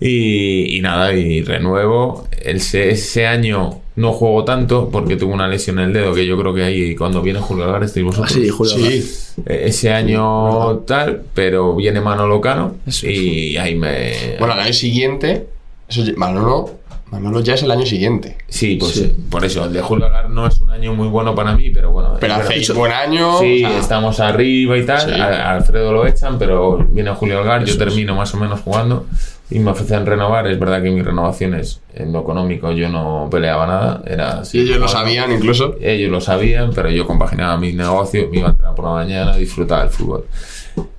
Y, 0.00 0.76
y 0.76 0.80
nada, 0.80 1.12
y 1.12 1.42
renuevo. 1.42 2.26
El, 2.42 2.60
se- 2.60 2.90
ese 2.90 3.26
año 3.26 3.80
no 3.96 4.12
juego 4.12 4.44
tanto 4.44 4.88
porque 4.90 5.16
tuve 5.16 5.34
una 5.34 5.46
lesión 5.46 5.78
en 5.78 5.86
el 5.86 5.92
dedo 5.92 6.14
que 6.14 6.24
yo 6.26 6.38
creo 6.38 6.54
que 6.54 6.62
ahí 6.62 6.94
cuando 6.96 7.20
viene 7.20 7.38
Julio 7.40 7.66
estáis 7.82 8.04
vosotros. 8.06 8.30
Ah, 8.30 8.34
sí, 8.34 8.48
Julio 8.48 8.72
Sí. 8.74 9.10
Eh, 9.46 9.64
Ese 9.66 9.92
año 9.92 10.78
tal, 10.86 11.22
pero 11.34 11.74
viene 11.76 12.00
Manolo 12.00 12.40
Cano 12.40 12.76
Eso 12.86 13.06
y 13.08 13.56
ahí 13.58 13.74
me... 13.74 14.36
Bueno, 14.38 14.54
al 14.54 14.60
año 14.60 14.72
siguiente, 14.72 15.46
eso, 15.88 16.02
Manolo, 16.16 16.78
Manolo 17.10 17.40
ya 17.40 17.54
es 17.54 17.62
el 17.62 17.70
año 17.70 17.84
siguiente. 17.84 18.38
Sí, 18.48 18.76
pues 18.76 18.92
Sí. 18.92 19.12
por 19.30 19.44
eso, 19.44 19.64
el 19.66 19.72
de 19.74 19.82
Julio 19.82 20.06
Algar 20.06 20.30
no 20.30 20.46
es 20.46 20.60
un 20.62 20.70
año 20.70 20.94
muy 20.94 21.08
bueno 21.08 21.34
para 21.34 21.54
mí, 21.56 21.68
pero 21.70 21.90
bueno. 21.90 22.16
Pero 22.20 22.34
hacéis 22.36 22.72
buen 22.72 22.92
año. 22.92 23.38
Sí, 23.40 23.64
o 23.64 23.68
sea, 23.68 23.78
estamos 23.78 24.20
arriba 24.20 24.78
y 24.78 24.86
tal. 24.86 25.20
A, 25.20 25.50
Alfredo 25.56 25.92
lo 25.92 26.06
echan, 26.06 26.38
pero 26.38 26.78
viene 26.90 27.10
Julio 27.14 27.38
Algar, 27.40 27.64
yo 27.64 27.76
termino 27.76 28.14
más 28.14 28.32
o 28.34 28.38
menos 28.38 28.60
jugando 28.60 29.06
y 29.50 29.58
me 29.58 29.70
ofrecen 29.72 30.06
renovar. 30.06 30.46
Es 30.46 30.58
verdad 30.58 30.82
que 30.82 30.90
mis 30.90 31.04
renovaciones 31.04 31.80
en 31.94 32.12
lo 32.12 32.20
económico 32.20 32.70
yo 32.72 32.88
no 32.88 33.28
peleaba 33.30 33.66
nada. 33.66 34.02
Era 34.06 34.42
Y 34.52 34.60
ellos 34.60 34.78
lo 34.78 34.88
sabían 34.88 35.32
incluso. 35.32 35.74
Ellos 35.80 36.10
lo 36.10 36.20
sabían, 36.20 36.70
pero 36.74 36.88
yo 36.90 37.06
compaginaba 37.06 37.56
mis 37.56 37.74
negocios, 37.74 38.28
me 38.30 38.38
iba 38.38 38.48
a 38.48 38.50
entrenar 38.52 38.74
por 38.74 38.84
la 38.86 38.92
mañana, 38.92 39.36
disfrutaba 39.36 39.82
del 39.82 39.90
fútbol. 39.90 40.26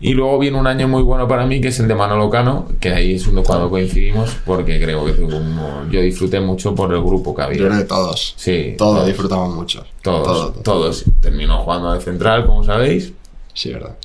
Y 0.01 0.13
luego 0.13 0.37
viene 0.37 0.59
un 0.59 0.67
año 0.67 0.87
muy 0.89 1.01
bueno 1.01 1.27
para 1.29 1.45
mí, 1.45 1.61
que 1.61 1.69
es 1.69 1.79
el 1.79 1.87
de 1.87 1.95
Manolo 1.95 2.29
Cano, 2.29 2.67
que 2.81 2.89
ahí 2.91 3.15
es 3.15 3.25
uno 3.25 3.41
cuando 3.41 3.69
coincidimos, 3.69 4.35
porque 4.45 4.79
creo 4.81 5.05
que 5.05 5.13
un- 5.23 5.89
yo 5.89 6.01
disfruté 6.01 6.41
mucho 6.41 6.75
por 6.75 6.93
el 6.93 7.01
grupo 7.01 7.33
que 7.33 7.41
había. 7.41 7.57
Yo 7.57 7.67
creo 7.67 7.79
que 7.79 7.85
todos. 7.85 8.33
Sí, 8.37 8.75
Todos 8.77 8.95
todos, 8.95 9.07
disfrutamos 9.07 9.55
mucho. 9.55 9.85
todos, 10.01 10.23
Todo, 10.27 10.51
todo. 10.51 10.61
todos. 10.63 11.05
Terminó 11.21 11.59
jugando 11.63 11.93
de 11.93 12.01
central, 12.01 12.45
como 12.45 12.63
sabéis. 12.65 13.13
Sí, 13.53 13.71
verdad. 13.71 13.95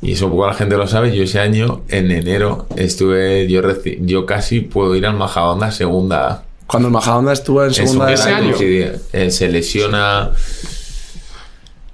Y 0.00 0.12
eso 0.12 0.30
poco 0.30 0.46
la 0.46 0.54
gente 0.54 0.76
lo 0.76 0.86
sabe. 0.86 1.14
Yo 1.16 1.24
ese 1.24 1.40
año, 1.40 1.82
en 1.88 2.10
enero, 2.10 2.66
estuve, 2.76 3.48
yo, 3.48 3.62
reci- 3.62 3.98
yo 4.00 4.26
casi 4.26 4.60
puedo 4.60 4.94
ir 4.94 5.04
al 5.06 5.16
Majadahonda 5.16 5.70
segunda 5.72 6.28
A. 6.30 6.42
Cuando 6.66 6.88
el 6.88 6.92
Majadahonda 6.94 7.32
estuvo 7.32 7.64
en 7.64 7.74
segunda 7.74 8.12
ese 8.12 8.30
año. 8.30 8.50
coincidía. 8.50 8.92
Eh, 9.12 9.30
se 9.30 9.48
lesiona 9.48 10.30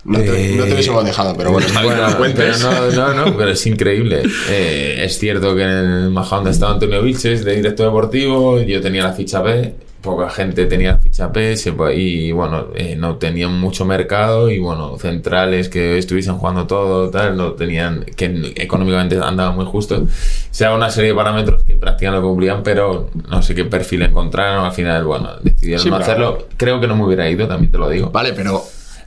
No 0.05 0.19
te, 0.19 0.53
Eh, 0.53 0.57
no 0.59 0.65
te 0.65 0.73
hubiésemos 0.75 1.03
dejado, 1.03 1.35
pero 1.35 1.51
bueno, 1.51 1.67
está 1.67 1.81
bien 1.81 1.95
que 1.95 2.01
lo 2.01 2.07
Pero 2.09 2.19
cuentes. 2.19 2.61
no, 2.61 2.91
no, 2.91 3.15
no, 3.15 3.37
pero 3.39 3.51
es 3.53 3.67
increíble. 3.67 4.23
Eh, 4.51 4.97
es 5.03 5.19
cierto 5.19 5.55
que 5.57 5.63
en 5.63 5.69
el 5.71 6.11
Majadahonda 6.11 6.51
estaba 6.51 6.73
Antonio 6.73 7.01
Vilches 7.03 7.43
de 7.43 7.57
director 7.57 7.87
deportivo, 7.87 8.61
yo 8.61 8.83
tenía 8.83 9.03
la 9.05 9.15
ficha 9.15 9.41
B, 9.41 9.73
poca 10.05 10.31
gente 10.31 10.67
tenía 10.67 10.99
ficha 10.99 11.33
po- 11.33 11.91
y 11.91 12.31
bueno, 12.33 12.67
eh, 12.75 12.95
no 12.97 13.17
tenían 13.17 13.59
mucho 13.59 13.85
mercado 13.85 14.51
y 14.51 14.59
bueno, 14.59 14.97
centrales 14.99 15.69
que 15.69 15.99
estuviesen 15.99 16.37
jugando 16.37 16.67
todo, 16.67 17.11
tal, 17.11 17.37
no 17.37 17.53
tenían, 17.53 18.05
que 18.17 18.53
económicamente 18.57 19.19
andaban 19.21 19.57
muy 19.57 19.65
justos. 19.65 20.03
O 20.03 20.07
sea, 20.51 20.75
una 20.75 20.91
serie 20.91 21.11
de 21.11 21.17
parámetros 21.17 21.65
que 21.65 21.75
prácticamente 21.75 22.23
lo 22.23 22.29
cumplían, 22.29 22.63
pero 22.63 23.11
no 23.29 23.43
sé 23.43 23.55
qué 23.55 23.65
perfil 23.65 24.03
encontraron. 24.03 24.65
Al 24.65 24.73
final, 24.73 25.05
bueno, 25.05 25.31
decidieron 25.43 25.83
Sí, 25.83 25.91
no 25.91 25.97
hacerlo. 25.97 26.47
Creo 26.57 26.81
que 26.81 26.87
no 26.87 26.95
me 26.95 27.05
hubiera 27.05 27.29
ido, 27.29 27.49
también 27.49 27.73
te 27.73 27.79
lo 27.79 27.89
digo. 27.89 28.11
Vale, 28.11 28.33
pero. 28.35 28.63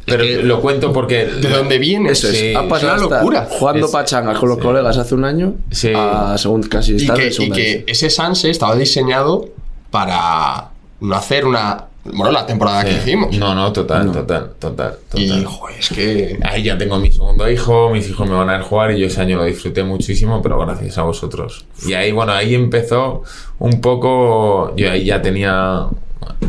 Pero 0.09 0.23
lo 0.43 0.61
cuento 0.61 0.93
porque... 0.93 1.25
¿De 1.25 1.49
dónde 1.49 1.77
vienes? 1.79 2.19
Eso 2.23 2.29
es. 2.29 2.39
Sí, 2.39 2.53
ha 2.55 2.65
pasado 2.65 3.07
una 3.07 3.17
locura. 3.17 3.47
jugando 3.49 3.91
pachangas 3.91 4.39
con 4.39 4.47
los 4.47 4.57
sí. 4.57 4.63
colegas 4.63 4.97
hace 4.97 5.13
un 5.15 5.25
año 5.25 5.55
Sí. 5.69 5.91
a 5.93 6.37
segunda, 6.37 6.69
casi 6.69 6.95
Y 6.95 7.07
que, 7.09 7.29
y 7.39 7.51
que 7.51 7.83
ese 7.87 8.09
Sanse 8.09 8.49
estaba 8.49 8.73
diseñado 8.77 9.49
para 9.91 10.69
no 11.01 11.15
hacer 11.15 11.45
una. 11.45 11.85
Bueno, 12.03 12.31
la 12.31 12.45
temporada 12.45 12.85
que 12.85 12.93
hicimos. 12.93 13.37
No, 13.37 13.53
no, 13.53 13.73
total, 13.73 14.11
total, 14.11 14.53
total, 14.57 14.97
total. 15.09 15.21
Y, 15.21 15.43
joder, 15.43 15.77
es 15.77 15.89
que. 15.89 16.39
Ahí 16.43 16.63
ya 16.63 16.77
tengo 16.77 16.97
mi 16.99 17.11
segundo 17.11 17.49
hijo, 17.49 17.89
mis 17.89 18.09
hijos 18.09 18.29
me 18.29 18.35
van 18.35 18.49
a 18.49 18.53
ver 18.53 18.61
jugar 18.61 18.91
y 18.91 18.99
yo 18.99 19.07
ese 19.07 19.21
año 19.21 19.37
lo 19.37 19.43
disfruté 19.43 19.83
muchísimo, 19.83 20.41
pero 20.41 20.57
gracias 20.59 20.97
a 20.97 21.03
vosotros. 21.03 21.65
Y 21.85 21.93
ahí, 21.93 22.11
bueno, 22.11 22.31
ahí 22.31 22.55
empezó 22.55 23.23
un 23.59 23.81
poco, 23.81 24.73
yo 24.77 24.89
ahí 24.89 25.05
ya 25.05 25.21
tenía, 25.21 25.87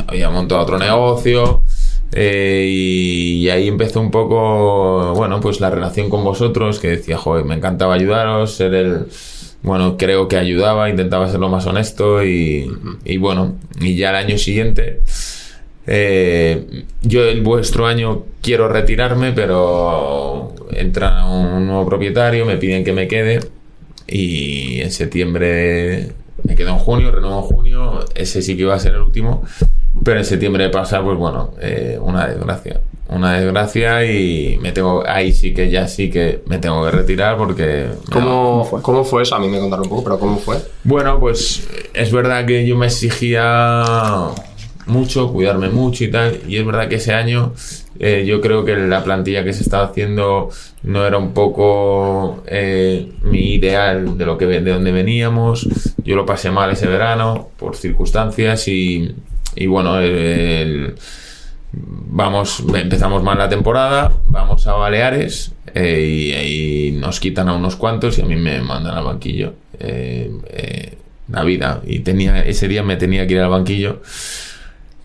había 0.06 0.30
montado 0.30 0.62
otro 0.62 0.78
negocio 0.78 1.62
eh, 2.12 2.66
y, 2.68 3.32
y 3.42 3.50
ahí 3.50 3.68
empezó 3.68 4.00
un 4.00 4.10
poco, 4.10 5.12
bueno, 5.14 5.40
pues 5.40 5.60
la 5.60 5.70
relación 5.70 6.08
con 6.08 6.24
vosotros, 6.24 6.78
que 6.78 6.88
decía, 6.88 7.18
joder, 7.18 7.44
me 7.44 7.54
encantaba 7.54 7.94
ayudaros, 7.94 8.54
ser 8.54 8.74
el... 8.74 9.06
Bueno, 9.62 9.96
creo 9.96 10.28
que 10.28 10.36
ayudaba, 10.36 10.88
intentaba 10.88 11.28
ser 11.28 11.40
lo 11.40 11.48
más 11.48 11.66
honesto 11.66 12.24
y, 12.24 12.70
bueno, 13.18 13.56
y 13.80 13.96
ya 13.96 14.10
el 14.10 14.16
año 14.16 14.38
siguiente 14.38 15.00
eh, 15.90 16.84
yo 17.00 17.24
el 17.24 17.40
vuestro 17.40 17.86
año 17.86 18.24
quiero 18.42 18.68
retirarme, 18.68 19.32
pero 19.32 20.54
entra 20.70 21.24
un 21.24 21.66
nuevo 21.66 21.86
propietario, 21.86 22.44
me 22.44 22.58
piden 22.58 22.84
que 22.84 22.92
me 22.92 23.08
quede 23.08 23.40
y 24.06 24.82
en 24.82 24.92
septiembre 24.92 26.12
me 26.44 26.54
quedo 26.54 26.70
en 26.70 26.78
junio, 26.78 27.10
renuevo 27.10 27.38
en 27.38 27.44
junio, 27.44 28.04
ese 28.14 28.42
sí 28.42 28.54
que 28.54 28.62
iba 28.62 28.74
a 28.74 28.78
ser 28.78 28.94
el 28.94 29.00
último, 29.00 29.44
pero 30.04 30.18
en 30.18 30.26
septiembre 30.26 30.68
pasa, 30.68 31.02
pues 31.02 31.16
bueno, 31.16 31.54
eh, 31.60 31.98
una 32.00 32.26
desgracia. 32.26 32.80
Una 33.08 33.38
desgracia 33.38 34.04
y 34.04 34.58
me 34.60 34.70
tengo, 34.72 35.02
ahí 35.06 35.32
sí 35.32 35.54
que 35.54 35.70
ya 35.70 35.88
sí 35.88 36.10
que 36.10 36.42
me 36.46 36.58
tengo 36.58 36.84
que 36.84 36.90
retirar 36.90 37.38
porque... 37.38 37.86
¿Cómo, 38.12 38.68
¿Cómo 38.82 39.02
fue 39.02 39.22
eso? 39.22 39.34
A 39.34 39.38
mí 39.38 39.48
me 39.48 39.58
contaron 39.58 39.84
un 39.86 39.88
poco, 39.90 40.04
pero 40.04 40.18
¿cómo 40.18 40.36
fue? 40.38 40.58
Bueno, 40.84 41.18
pues 41.18 41.66
es 41.94 42.12
verdad 42.12 42.44
que 42.44 42.66
yo 42.66 42.76
me 42.76 42.86
exigía 42.86 43.84
mucho, 44.86 45.32
cuidarme 45.32 45.68
mucho 45.70 46.04
y 46.04 46.10
tal, 46.10 46.40
y 46.46 46.56
es 46.58 46.66
verdad 46.66 46.88
que 46.88 46.96
ese 46.96 47.14
año 47.14 47.52
eh, 47.98 48.24
yo 48.26 48.40
creo 48.42 48.64
que 48.64 48.76
la 48.76 49.02
plantilla 49.04 49.42
que 49.42 49.52
se 49.52 49.62
estaba 49.62 49.84
haciendo 49.86 50.50
no 50.82 51.06
era 51.06 51.16
un 51.18 51.32
poco 51.32 52.42
eh, 52.46 53.08
mi 53.22 53.54
ideal 53.54 54.16
de 54.18 54.26
lo 54.26 54.36
que 54.38 54.46
de 54.46 54.60
donde 54.70 54.92
veníamos. 54.92 55.66
Yo 56.04 56.14
lo 56.14 56.24
pasé 56.26 56.50
mal 56.50 56.70
ese 56.70 56.86
verano 56.86 57.48
por 57.58 57.74
circunstancias 57.74 58.68
y, 58.68 59.14
y 59.56 59.66
bueno, 59.66 59.98
el- 59.98 60.14
el- 60.14 60.94
vamos, 61.72 62.62
empezamos 62.74 63.22
mal 63.22 63.38
la 63.38 63.48
temporada, 63.48 64.12
vamos 64.26 64.66
a 64.66 64.72
Baleares 64.74 65.52
eh, 65.74 66.00
y 66.08 66.32
ahí 66.32 66.92
nos 66.92 67.20
quitan 67.20 67.48
a 67.48 67.54
unos 67.54 67.76
cuantos 67.76 68.18
y 68.18 68.22
a 68.22 68.24
mí 68.24 68.36
me 68.36 68.60
mandan 68.60 68.96
al 68.96 69.04
banquillo. 69.04 69.54
Eh, 69.78 70.30
eh, 70.50 70.94
la 71.30 71.44
vida. 71.44 71.82
Y 71.86 71.98
tenía, 72.00 72.40
ese 72.42 72.68
día 72.68 72.82
me 72.82 72.96
tenía 72.96 73.26
que 73.26 73.34
ir 73.34 73.40
al 73.40 73.50
banquillo. 73.50 74.00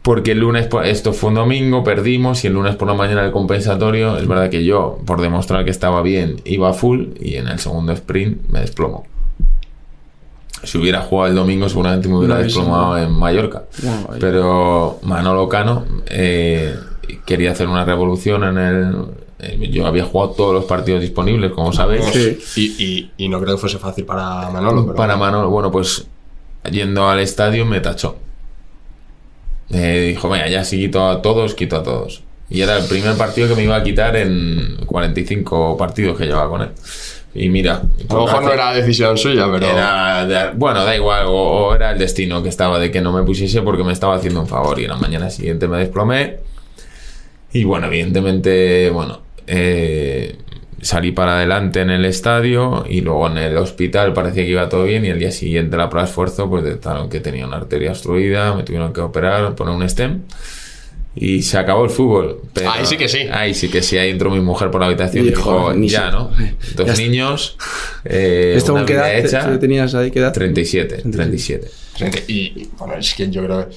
Porque 0.01 0.31
el 0.31 0.39
lunes, 0.39 0.67
por- 0.67 0.85
esto 0.85 1.13
fue 1.13 1.29
un 1.29 1.35
domingo, 1.35 1.83
perdimos 1.83 2.43
y 2.43 2.47
el 2.47 2.53
lunes 2.53 2.75
por 2.75 2.87
la 2.87 2.93
mañana 2.93 3.23
el 3.25 3.31
compensatorio, 3.31 4.17
es 4.17 4.27
verdad 4.27 4.49
que 4.49 4.63
yo, 4.65 4.99
por 5.05 5.21
demostrar 5.21 5.63
que 5.63 5.71
estaba 5.71 6.01
bien, 6.01 6.41
iba 6.45 6.73
full 6.73 7.07
y 7.21 7.35
en 7.35 7.47
el 7.47 7.59
segundo 7.59 7.93
sprint 7.93 8.49
me 8.49 8.59
desplomo. 8.61 9.05
Si 10.63 10.77
hubiera 10.77 11.01
jugado 11.01 11.29
el 11.29 11.35
domingo 11.35 11.67
seguramente 11.67 12.07
me 12.07 12.15
hubiera 12.17 12.37
desplomado 12.37 12.97
en 12.97 13.11
Mallorca. 13.11 13.63
Pero 14.19 14.99
Manolo 15.03 15.49
Cano 15.49 15.85
eh, 16.05 16.75
quería 17.25 17.51
hacer 17.51 17.67
una 17.67 17.83
revolución 17.83 18.43
en 18.45 18.57
el... 18.57 18.95
eh, 19.39 19.69
Yo 19.71 19.85
había 19.87 20.05
jugado 20.05 20.31
todos 20.31 20.53
los 20.53 20.65
partidos 20.65 21.01
disponibles, 21.01 21.51
como 21.51 21.73
sabéis. 21.73 22.05
Sí. 22.13 22.39
Y, 22.55 22.83
y, 22.85 23.11
y 23.25 23.29
no 23.29 23.41
creo 23.41 23.55
que 23.55 23.61
fuese 23.61 23.77
fácil 23.77 24.05
para 24.05 24.49
Manolo. 24.51 24.83
Pero... 24.85 24.95
Para 24.95 25.17
Manolo, 25.17 25.49
bueno, 25.49 25.69
pues 25.71 26.07
yendo 26.71 27.09
al 27.09 27.19
estadio 27.19 27.65
me 27.65 27.81
tachó. 27.81 28.15
Eh, 29.69 30.07
dijo, 30.09 30.29
venga, 30.29 30.47
ya 30.47 30.63
si 30.63 30.77
quito 30.77 31.09
a 31.09 31.21
todos, 31.21 31.55
quito 31.55 31.77
a 31.77 31.83
todos. 31.83 32.23
Y 32.49 32.61
era 32.61 32.77
el 32.77 32.85
primer 32.85 33.17
partido 33.17 33.47
que 33.49 33.55
me 33.55 33.63
iba 33.63 33.75
a 33.75 33.83
quitar 33.83 34.15
en 34.15 34.77
45 34.85 35.75
partidos 35.77 36.17
que 36.17 36.25
llevaba 36.25 36.49
con 36.49 36.61
él. 36.61 36.69
Y 37.35 37.49
mira, 37.49 37.81
A 38.09 38.13
lo 38.13 38.25
mejor 38.25 38.43
no 38.43 38.51
era 38.51 38.73
decisión 38.73 39.17
suya, 39.17 39.47
pero. 39.51 39.65
era 39.65 40.25
de- 40.25 40.51
bueno, 40.55 40.83
da 40.85 40.95
igual, 40.95 41.25
o, 41.25 41.31
o 41.31 41.75
era 41.75 41.91
el 41.91 41.97
destino 41.97 42.43
que 42.43 42.49
estaba 42.49 42.77
de 42.79 42.91
que 42.91 43.01
no 43.01 43.11
me 43.11 43.23
pusiese 43.23 43.61
porque 43.63 43.83
me 43.83 43.91
estaba 43.93 44.15
haciendo 44.15 44.39
un 44.41 44.47
favor. 44.47 44.79
Y 44.79 44.85
la 44.87 44.97
mañana 44.97 45.29
siguiente 45.31 45.67
me 45.67 45.77
desplomé. 45.79 46.37
Y 47.51 47.63
bueno, 47.63 47.87
evidentemente, 47.87 48.89
bueno, 48.91 49.21
eh, 49.47 50.35
salí 50.81 51.11
para 51.11 51.37
adelante 51.37 51.81
en 51.81 51.89
el 51.89 52.05
estadio 52.05 52.83
y 52.89 53.01
luego 53.01 53.27
en 53.27 53.37
el 53.37 53.57
hospital 53.57 54.13
parecía 54.13 54.43
que 54.43 54.49
iba 54.49 54.69
todo 54.69 54.83
bien 54.83 55.05
y 55.05 55.09
el 55.09 55.19
día 55.19 55.31
siguiente 55.31 55.77
la 55.77 55.89
prueba 55.89 56.05
de 56.05 56.09
esfuerzo 56.09 56.49
pues 56.49 56.63
detectaron 56.63 57.09
que 57.09 57.19
tenía 57.19 57.47
una 57.47 57.57
arteria 57.57 57.91
obstruida, 57.91 58.53
me 58.53 58.63
tuvieron 58.63 58.91
que 58.91 59.01
operar, 59.01 59.55
poner 59.55 59.73
un 59.75 59.83
stem 59.87 60.21
y 61.15 61.41
se 61.43 61.57
acabó 61.57 61.83
el 61.83 61.89
fútbol. 61.91 62.41
pero- 62.53 62.71
Ahí 62.71 62.85
sí 62.85 62.97
que 62.97 63.07
sí. 63.07 63.19
Ahí 63.31 63.53
sí 63.53 63.69
que 63.69 63.81
sí, 63.83 63.97
ahí 63.97 64.09
entró 64.09 64.29
mi 64.31 64.39
mujer 64.41 64.71
por 64.71 64.81
la 64.81 64.87
habitación 64.87 65.25
y 65.25 65.29
Dijo, 65.29 65.73
ya, 65.83 66.09
¿no? 66.11 66.31
Dos 66.75 66.87
Ya 66.87 66.95
niños, 66.95 67.57
eh, 68.05 68.53
¿Esto 68.57 68.71
una 68.73 68.81
con 68.81 68.87
qué 68.87 68.93
vida 68.93 69.13
edad 69.13 69.25
hecha, 69.25 69.51
te- 69.51 69.57
tenías 69.59 69.93
ahí? 69.95 70.09
¿Qué 70.11 70.19
edad? 70.19 70.33
37, 70.33 71.03
37. 71.11 71.67
Gente, 71.95 72.23
Y, 72.27 72.33
y, 72.61 72.69
bueno, 72.79 72.95
es 72.95 73.13
que 73.13 73.29
yo 73.29 73.43
creo 73.45 73.69
que. 73.69 73.75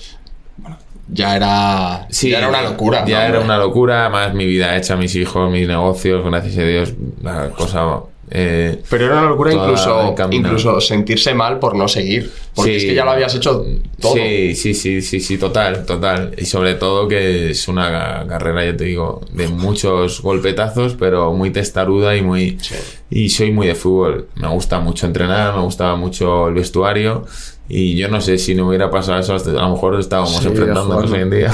Bueno, 0.57 0.79
ya 1.09 1.37
era. 1.37 2.07
Sí, 2.11 2.31
ya 2.31 2.39
era 2.39 2.49
una 2.49 2.63
locura. 2.63 3.05
Ya 3.07 3.21
¿no? 3.21 3.35
era 3.35 3.41
una 3.41 3.59
locura, 3.59 4.09
más 4.09 4.33
mi 4.33 4.47
vida 4.47 4.75
hecha, 4.77 4.97
mis 4.97 5.15
hijos, 5.17 5.51
mis 5.53 5.69
negocios, 5.69 6.25
gracias 6.25 6.57
a 6.57 6.63
Dios, 6.63 6.95
la 7.23 7.51
cosa... 7.51 7.85
eh, 8.31 8.83
Pero 8.91 9.07
era 9.07 9.19
una 9.21 9.29
locura 9.29 9.53
incluso, 9.53 10.15
incluso 10.31 10.81
sentirse 10.81 11.35
mal 11.35 11.59
por 11.59 11.77
no 11.77 11.87
seguir. 11.89 12.31
Porque 12.55 12.71
Sí. 12.73 12.77
es 12.79 12.85
que 12.85 12.95
ya 12.95 13.05
lo 13.05 13.11
habías 13.11 13.35
hecho 13.35 13.65
todo. 14.01 14.15
Sí, 14.15 14.55
sí, 14.55 14.73
sí, 14.75 15.03
sí, 15.03 15.21
sí, 15.21 15.37
total, 15.39 15.85
total. 15.85 16.35
Y 16.39 16.45
sobre 16.47 16.75
todo 16.75 17.07
que 17.07 17.51
es 17.51 17.69
una 17.69 17.91
ca- 17.91 18.27
carrera, 18.29 18.65
ya 18.65 18.77
te 18.77 18.85
digo, 18.85 19.21
de 19.33 19.49
muchos 19.49 20.23
golpetazos, 20.23 20.95
pero 20.99 21.33
muy 21.35 21.51
testaruda 21.51 22.17
y 22.17 22.23
muy... 22.23 22.59
Sí. 22.61 22.75
Y 23.11 23.29
soy 23.29 23.53
muy 23.53 23.67
de 23.67 23.75
fútbol. 23.75 24.29
Me 24.37 24.49
gusta 24.49 24.81
mucho 24.81 25.07
entrenar, 25.07 25.55
me 25.55 25.63
gustaba 25.63 25.97
mucho 25.97 26.49
el 26.49 26.55
vestuario. 26.55 27.25
Y 27.69 27.97
yo 27.97 28.07
no 28.09 28.21
sé 28.21 28.39
si 28.39 28.55
no 28.55 28.69
hubiera 28.69 28.91
pasado 28.91 29.19
eso, 29.19 29.35
hasta- 29.35 29.51
a 29.51 29.55
lo 29.55 29.71
mejor 29.71 29.99
estábamos 29.99 30.37
Sí, 30.37 30.47
enfrentándonos 30.47 31.11
hoy 31.11 31.21
en 31.21 31.31
día. 31.31 31.53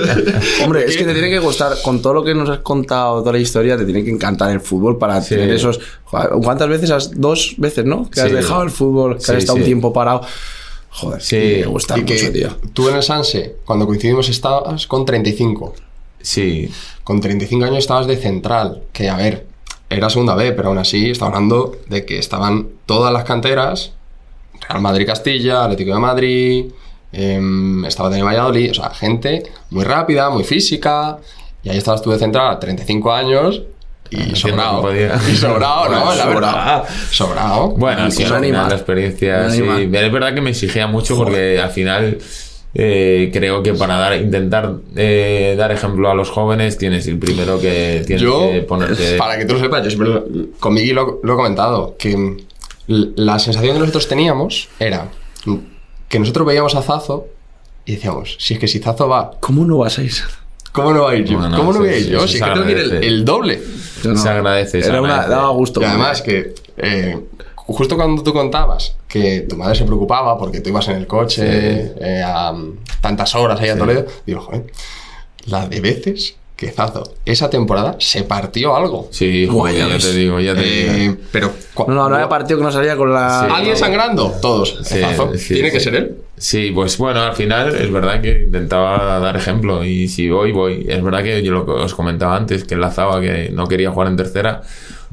Hombre, 0.64 0.84
es 0.84 0.96
que 0.96 1.04
te 1.04 1.12
tiene 1.12 1.30
que 1.30 1.38
gustar, 1.38 1.74
con 1.82 2.02
todo 2.02 2.14
lo 2.14 2.24
que 2.24 2.34
nos 2.34 2.48
has 2.48 2.58
contado, 2.58 3.20
toda 3.20 3.32
la 3.32 3.38
historia, 3.38 3.76
te 3.76 3.84
tiene 3.84 4.02
que 4.04 4.10
encantar 4.10 4.50
el 4.50 4.60
fútbol 4.60 4.98
para 4.98 5.20
Sí. 5.22 5.34
tener 5.36 5.50
esos. 5.54 5.80
¿Cuántas 6.42 6.68
veces 6.68 6.90
has.? 6.90 7.10
Dos 7.20 7.54
veces, 7.58 7.84
¿no? 7.84 8.10
Que 8.10 8.20
has 8.20 8.28
Sí. 8.30 8.34
dejado 8.34 8.62
el 8.62 8.70
fútbol, 8.70 9.16
que 9.16 9.20
Sí, 9.24 9.32
has 9.32 9.38
estado 9.38 9.58
un 9.58 9.64
tiempo 9.64 9.92
parado. 9.92 10.22
Joder, 10.90 11.20
Sí. 11.22 11.36
sí. 11.40 11.60
me 11.60 11.66
gusta 11.66 11.98
Y 11.98 12.00
mucho, 12.02 12.14
que 12.14 12.30
tío. 12.30 12.48
tú 12.72 12.88
en 12.88 12.96
el 12.96 13.02
Sanse, 13.02 13.56
cuando 13.64 13.86
coincidimos, 13.86 14.28
estabas 14.28 14.86
con 14.86 15.04
35. 15.04 15.74
Sí, 16.20 16.70
Con 17.04 17.20
35 17.20 17.64
años 17.66 17.78
estabas 17.78 18.06
de 18.06 18.16
central. 18.16 18.82
Que 18.92 19.10
a 19.10 19.16
ver, 19.16 19.46
era 19.90 20.08
segunda 20.08 20.34
B, 20.34 20.52
pero 20.52 20.68
aún 20.68 20.78
así 20.78 21.10
está 21.10 21.26
hablando 21.26 21.76
de 21.90 22.06
que 22.06 22.18
estaban 22.18 22.68
todas 22.86 23.12
las 23.12 23.24
canteras: 23.24 23.92
Real 24.68 24.80
Madrid 24.82 25.06
Castilla, 25.06 25.64
Atlético 25.64 25.94
de 25.94 26.00
Madrid, 26.00 26.64
em, 27.12 27.84
estaba 27.84 28.10
de 28.10 28.22
Valladolid. 28.22 28.70
O 28.70 28.74
sea, 28.74 28.90
gente 28.90 29.42
muy 29.70 29.84
rápida, 29.84 30.30
muy 30.30 30.44
física. 30.44 31.18
Y 31.62 31.70
ahí 31.70 31.78
estabas 31.78 32.02
tú 32.02 32.10
de 32.10 32.18
central, 32.18 32.58
35 32.58 33.12
años. 33.12 33.62
Y 34.10 34.36
sobrado. 34.36 34.92
Y 35.32 35.34
sobrado, 35.36 35.88
¿no? 35.88 36.04
La 36.14 36.22
sobrado. 36.22 36.34
verdad. 36.34 36.84
Sobrado. 37.10 37.68
Bueno, 37.70 38.10
sí, 38.10 38.22
ánima. 38.24 38.40
final 38.40 38.68
la 38.68 38.74
experiencia. 38.74 39.50
Sí, 39.50 39.62
es 39.62 39.90
verdad 40.12 40.34
que 40.34 40.40
me 40.40 40.50
exigía 40.50 40.86
mucho 40.86 41.16
porque 41.16 41.58
al 41.60 41.70
final 41.70 42.18
eh, 42.74 43.30
creo 43.32 43.62
que 43.62 43.72
para 43.74 43.96
dar, 43.96 44.16
intentar 44.16 44.74
eh, 44.94 45.54
dar 45.56 45.72
ejemplo 45.72 46.10
a 46.10 46.14
los 46.14 46.28
jóvenes 46.30 46.76
tienes 46.76 47.06
el 47.06 47.18
primero 47.18 47.58
que 47.60 48.02
tienes 48.06 48.22
Yo, 48.22 48.50
que 48.50 48.60
ponerte. 48.62 49.16
para 49.16 49.38
que 49.38 49.46
tú 49.46 49.54
lo 49.54 49.60
sepas, 49.60 49.82
yo 49.84 49.90
siempre 49.90 50.08
lo- 50.10 50.24
con 50.60 50.74
Miguel 50.74 50.96
lo, 50.96 51.20
lo 51.22 51.32
he 51.32 51.36
comentado, 51.36 51.96
que 51.98 52.36
la 52.86 53.38
sensación 53.38 53.74
que 53.74 53.80
nosotros 53.80 54.08
teníamos 54.08 54.68
era 54.78 55.08
que 56.08 56.18
nosotros 56.18 56.46
veíamos 56.46 56.74
a 56.74 56.82
Zazo 56.82 57.26
y 57.86 57.96
decíamos, 57.96 58.36
si 58.38 58.54
es 58.54 58.60
que 58.60 58.68
si 58.68 58.78
Zazo 58.78 59.08
va, 59.08 59.32
¿Cómo 59.40 59.64
no 59.64 59.78
vas 59.78 59.98
a 59.98 60.02
ir? 60.02 60.12
¿cómo 60.72 60.92
no 60.92 61.02
va 61.02 61.10
a 61.12 61.14
ir 61.16 61.24
yo? 61.24 61.38
Bueno, 61.38 61.56
¿Cómo 61.56 61.72
no 61.72 61.78
sí, 61.80 61.84
voy 61.84 61.88
a 61.88 61.96
ir 61.98 62.04
sí, 62.04 62.10
yo? 62.10 62.18
Si 62.20 62.24
es 62.24 62.30
se 62.40 62.44
que 62.44 62.50
tengo 62.50 62.66
que 62.66 62.72
ir 62.72 62.78
el, 62.78 62.84
agradece. 62.86 63.06
el 63.06 63.24
doble. 63.24 63.62
No. 64.04 64.16
Se 64.16 64.28
agradece, 64.28 64.82
se 64.82 64.88
Era 64.88 65.00
una, 65.00 65.12
agradece. 65.14 65.34
daba 65.34 65.48
gusto. 65.50 65.80
Y 65.80 65.84
además 65.84 66.22
que 66.22 66.54
eh, 66.78 67.18
justo 67.54 67.96
cuando 67.96 68.22
tú 68.22 68.32
contabas 68.32 68.96
que 69.06 69.42
tu 69.42 69.56
madre 69.56 69.76
se 69.76 69.84
preocupaba 69.84 70.36
porque 70.38 70.60
tú 70.60 70.70
ibas 70.70 70.88
en 70.88 70.96
el 70.96 71.06
coche 71.06 71.42
eh, 71.46 72.22
a 72.24 72.52
tantas 73.00 73.34
horas 73.36 73.60
ahí 73.60 73.68
a 73.68 73.78
Toledo, 73.78 74.06
digo, 74.26 74.40
joder, 74.40 74.66
la 75.46 75.66
de 75.68 75.80
veces 75.80 76.36
que 76.56 76.70
Zazo 76.70 77.02
esa 77.24 77.50
temporada 77.50 77.96
se 77.98 78.22
partió 78.22 78.76
algo. 78.76 79.08
Sí, 79.10 79.46
joder, 79.50 79.88
ya 79.88 79.98
te 79.98 80.12
digo, 80.12 80.38
ya 80.40 80.54
te 80.54 80.62
digo. 80.62 80.92
Eh, 81.12 81.16
pero 81.32 81.52
No, 81.78 81.86
no, 81.94 82.08
no 82.08 82.14
había 82.14 82.28
partido 82.28 82.58
que 82.58 82.64
no 82.64 82.70
salía 82.72 82.96
con 82.96 83.12
la. 83.12 83.46
Sí. 83.48 83.54
¿Alguien 83.54 83.76
sangrando? 83.76 84.32
Todos. 84.40 84.78
Sí, 84.84 85.00
Tiene 85.54 85.70
que 85.72 85.80
ser 85.80 85.94
él. 85.96 86.16
Sí, 86.36 86.70
pues 86.72 86.96
bueno, 86.98 87.22
al 87.22 87.34
final 87.34 87.74
es 87.74 87.90
verdad 87.90 88.20
que 88.20 88.42
intentaba 88.46 89.18
dar 89.20 89.36
ejemplo 89.36 89.84
y 89.84 90.08
si 90.08 90.28
voy, 90.30 90.52
voy. 90.52 90.86
Es 90.88 91.02
verdad 91.02 91.22
que 91.22 91.42
yo 91.42 91.52
lo 91.52 91.64
que 91.64 91.72
os 91.72 91.94
comentaba 91.94 92.36
antes, 92.36 92.64
que 92.64 92.74
enlazaba 92.74 93.20
que 93.20 93.50
no 93.52 93.66
quería 93.66 93.90
jugar 93.90 94.08
en 94.08 94.16
tercera 94.16 94.62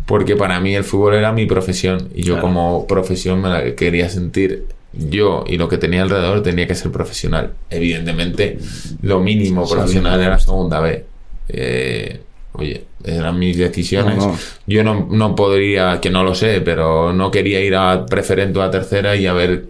porque 0.05 0.35
para 0.35 0.59
mí 0.59 0.75
el 0.75 0.83
fútbol 0.83 1.13
era 1.13 1.31
mi 1.31 1.45
profesión 1.45 2.09
y 2.13 2.23
yo 2.23 2.33
Claro. 2.33 2.41
como 2.47 2.87
profesión 2.87 3.39
me 3.41 3.49
la 3.49 3.75
quería 3.75 4.09
sentir 4.09 4.65
yo 4.93 5.43
y 5.47 5.57
lo 5.57 5.69
que 5.69 5.77
tenía 5.77 6.01
alrededor 6.01 6.43
tenía 6.43 6.67
que 6.67 6.75
ser 6.75 6.91
profesional. 6.91 7.51
Evidentemente, 7.69 8.57
lo 9.01 9.19
mínimo 9.21 9.67
profesional 9.69 10.19
era 10.21 10.37
segunda 10.39 10.79
B. 10.81 11.05
Eh, 11.53 12.19
oye, 12.53 12.85
eran 13.03 13.37
mis 13.37 13.57
decisiones. 13.57 14.17
No, 14.17 14.27
no. 14.27 14.37
Yo 14.67 14.83
no, 14.83 15.07
no 15.09 15.35
podría, 15.35 15.99
que 16.01 16.09
no 16.09 16.23
lo 16.23 16.35
sé, 16.35 16.61
pero 16.61 17.13
no 17.13 17.31
quería 17.31 17.61
ir 17.61 17.75
a 17.75 18.05
preferente 18.05 18.59
o 18.59 18.61
a 18.61 18.71
tercera 18.71 19.15
y 19.15 19.27
a 19.27 19.33
ver 19.33 19.65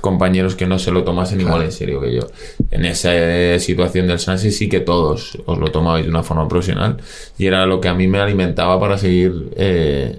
compañeros 0.00 0.54
que 0.54 0.66
no 0.66 0.78
se 0.78 0.90
lo 0.90 1.04
tomasen 1.04 1.40
igual 1.40 1.62
en 1.62 1.72
serio 1.72 2.00
que 2.00 2.14
yo. 2.14 2.22
En 2.70 2.84
esa 2.84 3.10
eh, 3.14 3.60
situación 3.60 4.06
del 4.06 4.18
Sanse 4.18 4.50
sí 4.50 4.68
que 4.68 4.80
todos 4.80 5.38
os 5.44 5.58
lo 5.58 5.68
tomabais 5.70 6.04
de 6.04 6.10
una 6.10 6.22
forma 6.22 6.48
profesional 6.48 6.96
y 7.38 7.46
era 7.46 7.66
lo 7.66 7.80
que 7.80 7.88
a 7.88 7.94
mí 7.94 8.08
me 8.08 8.18
alimentaba 8.18 8.80
para 8.80 8.96
seguir 8.96 9.50
eh, 9.56 10.16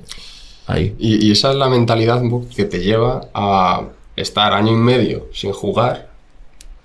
ahí. 0.67 0.93
Y, 0.99 1.27
y 1.27 1.31
esa 1.31 1.49
es 1.51 1.55
la 1.55 1.69
mentalidad 1.69 2.21
que 2.55 2.65
te 2.65 2.81
lleva 2.81 3.29
a 3.33 3.87
estar 4.15 4.53
año 4.53 4.73
y 4.73 4.75
medio 4.75 5.27
sin 5.33 5.51
jugar 5.51 6.07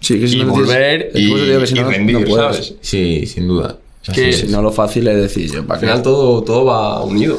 Sí, 0.02 0.18
que 0.18 0.26
si 0.26 0.38
y 0.40 0.44
volver 0.44 1.12
y, 1.14 1.32
y 1.32 1.82
rendir. 1.82 2.28
¿sabes? 2.28 2.74
Sí, 2.80 3.24
sin 3.26 3.46
duda. 3.46 3.78
Es 4.06 4.14
que- 4.14 4.32
Si 4.32 4.46
no, 4.48 4.62
lo 4.62 4.72
fácil 4.72 5.06
es 5.08 5.16
decir 5.16 5.50
yo, 5.52 5.60
Al 5.60 5.66
¿para 5.66 5.80
final 5.80 6.02
todo, 6.02 6.42
todo 6.42 6.64
va 6.64 7.02
unido, 7.02 7.38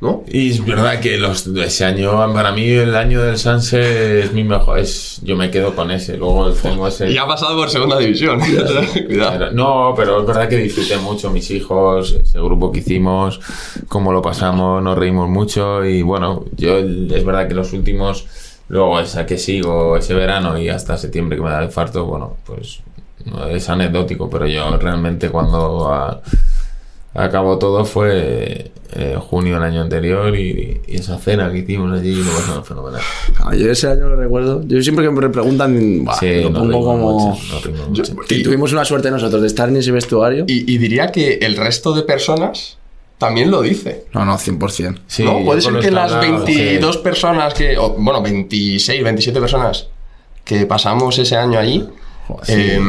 ¿no? 0.00 0.22
Y 0.28 0.50
es 0.50 0.64
verdad 0.64 1.00
que 1.00 1.16
los, 1.18 1.46
ese 1.48 1.84
año, 1.84 2.12
para 2.32 2.52
mí, 2.52 2.68
el 2.68 2.94
año 2.94 3.20
del 3.20 3.36
Sanse 3.36 4.20
es 4.20 4.32
mi 4.32 4.44
mejor. 4.44 4.78
Es, 4.78 5.20
yo 5.24 5.34
me 5.34 5.50
quedo 5.50 5.74
con 5.74 5.90
ese. 5.90 6.16
Luego 6.16 6.52
tengo 6.52 6.86
ese. 6.86 7.10
Y 7.10 7.16
ha 7.18 7.26
pasado 7.26 7.56
por 7.56 7.68
segunda 7.68 7.98
división. 7.98 8.38
Cuidado. 9.06 9.38
Pero- 9.38 9.50
No, 9.50 9.94
pero 9.96 10.20
es 10.20 10.26
verdad 10.26 10.48
que 10.48 10.56
disfruté 10.58 10.96
mucho 10.98 11.30
mis 11.30 11.50
hijos, 11.50 12.12
ese 12.22 12.38
grupo 12.38 12.70
que 12.70 12.78
hicimos, 12.78 13.40
cómo 13.88 14.12
lo 14.12 14.22
pasamos, 14.22 14.80
nos 14.82 14.96
reímos 14.96 15.28
mucho 15.28 15.84
y 15.84 16.02
bueno, 16.02 16.44
yo 16.56 16.78
es 16.78 17.24
verdad 17.24 17.48
que 17.48 17.54
los 17.54 17.72
últimos, 17.72 18.24
luego 18.68 19.00
esa 19.00 19.26
que 19.26 19.36
sigo 19.36 19.96
ese 19.96 20.14
verano 20.14 20.56
y 20.58 20.68
hasta 20.68 20.96
septiembre 20.96 21.36
que 21.36 21.42
me 21.42 21.50
da 21.50 21.58
el 21.58 21.64
infarto, 21.66 22.04
bueno, 22.06 22.36
pues 22.46 22.80
es 23.50 23.68
anecdótico, 23.68 24.28
pero 24.30 24.46
yo 24.46 24.76
realmente 24.78 25.30
cuando 25.30 25.88
a- 25.92 26.20
acabó 27.14 27.58
todo 27.58 27.84
fue 27.84 28.70
eh, 28.92 29.16
junio 29.18 29.54
del 29.54 29.62
año 29.64 29.82
anterior 29.82 30.36
y, 30.36 30.80
y 30.86 30.96
esa 30.96 31.18
cena 31.18 31.50
que 31.50 31.58
hicimos 31.58 31.98
allí 31.98 32.14
lo 32.14 32.30
pasamos 32.30 32.66
fenomenal. 32.68 33.00
Ah, 33.44 33.54
yo 33.54 33.70
ese 33.70 33.88
año 33.88 34.08
lo 34.08 34.16
recuerdo. 34.16 34.62
Yo 34.66 34.80
siempre 34.82 35.04
que 35.04 35.10
me 35.10 35.28
preguntan, 35.28 36.04
bah, 36.04 36.16
Sí, 36.18 36.42
lo 36.42 36.52
pongo 36.52 36.84
como. 36.84 37.38
mucho. 37.88 38.02
Y 38.30 38.42
tuvimos 38.42 38.72
una 38.72 38.84
suerte 38.84 39.10
nosotros 39.10 39.40
de 39.42 39.46
estar 39.48 39.68
en 39.68 39.76
ese 39.76 39.90
vestuario. 39.90 40.44
Y, 40.46 40.72
y 40.72 40.78
diría 40.78 41.10
que 41.12 41.38
el 41.42 41.56
resto 41.56 41.92
de 41.92 42.02
personas 42.02 42.78
también 43.18 43.50
lo 43.50 43.62
dice. 43.62 44.04
No, 44.14 44.24
no, 44.24 44.34
100%. 44.38 44.98
Sí, 45.08 45.24
¿no? 45.24 45.44
Puede 45.44 45.60
ser 45.60 45.78
que 45.80 45.90
las 45.90 46.12
hablaba, 46.12 46.44
22 46.44 46.94
sí. 46.96 47.00
personas 47.02 47.52
que, 47.54 47.76
o, 47.76 47.90
bueno, 47.98 48.22
26, 48.22 49.02
27 49.02 49.40
personas 49.40 49.88
que 50.44 50.64
pasamos 50.66 51.18
ese 51.18 51.36
año 51.36 51.58
allí, 51.58 51.84
sí. 52.42 52.52
eh, 52.56 52.80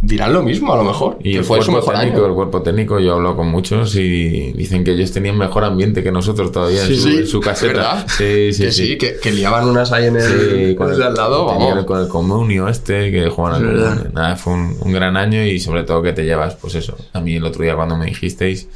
dirán 0.00 0.32
lo 0.34 0.42
mismo 0.42 0.72
a 0.72 0.76
lo 0.76 0.84
mejor. 0.84 1.16
Y 1.20 1.32
que 1.32 1.38
el 1.38 1.44
fue 1.44 1.62
su 1.62 1.70
cuerpo 1.72 1.90
mejor 1.90 2.00
técnico, 2.00 2.18
año. 2.18 2.26
el 2.28 2.34
cuerpo 2.34 2.62
técnico, 2.62 3.00
yo 3.00 3.14
hablo 3.14 3.36
con 3.36 3.48
muchos 3.48 3.96
y 3.96 4.52
dicen 4.52 4.84
que 4.84 4.92
ellos 4.92 5.12
tenían 5.12 5.38
mejor 5.38 5.64
ambiente 5.64 6.02
que 6.02 6.12
nosotros 6.12 6.52
todavía 6.52 6.82
en, 6.82 6.88
su, 6.94 7.02
sí, 7.02 7.16
en 7.18 7.26
su 7.26 7.40
caseta. 7.40 7.72
¿verdad? 7.72 8.06
Sí, 8.18 8.52
sí, 8.52 8.62
que 8.64 8.72
sí. 8.72 8.98
que, 8.98 9.16
que 9.16 9.32
liaban 9.32 9.66
unas 9.68 9.92
ahí 9.92 10.06
en 10.06 10.16
el, 10.16 10.74
con 10.76 10.92
el 10.92 10.98
de 10.98 11.04
al 11.04 11.14
lado, 11.14 11.46
con 11.86 12.00
el 12.00 12.08
comunio 12.08 12.68
este 12.68 13.10
que 13.10 13.28
jugaban 13.30 13.64
al. 13.64 14.12
Nada, 14.12 14.36
fue 14.36 14.52
un, 14.52 14.76
un 14.80 14.92
gran 14.92 15.16
año 15.16 15.42
y 15.42 15.58
sobre 15.58 15.84
todo 15.84 16.02
que 16.02 16.12
te 16.12 16.24
llevas, 16.24 16.54
pues 16.56 16.74
eso. 16.74 16.96
A 17.12 17.20
mí 17.20 17.36
el 17.36 17.44
otro 17.44 17.62
día 17.62 17.74
cuando 17.74 17.96
me 17.96 18.06
dijisteis, 18.06 18.68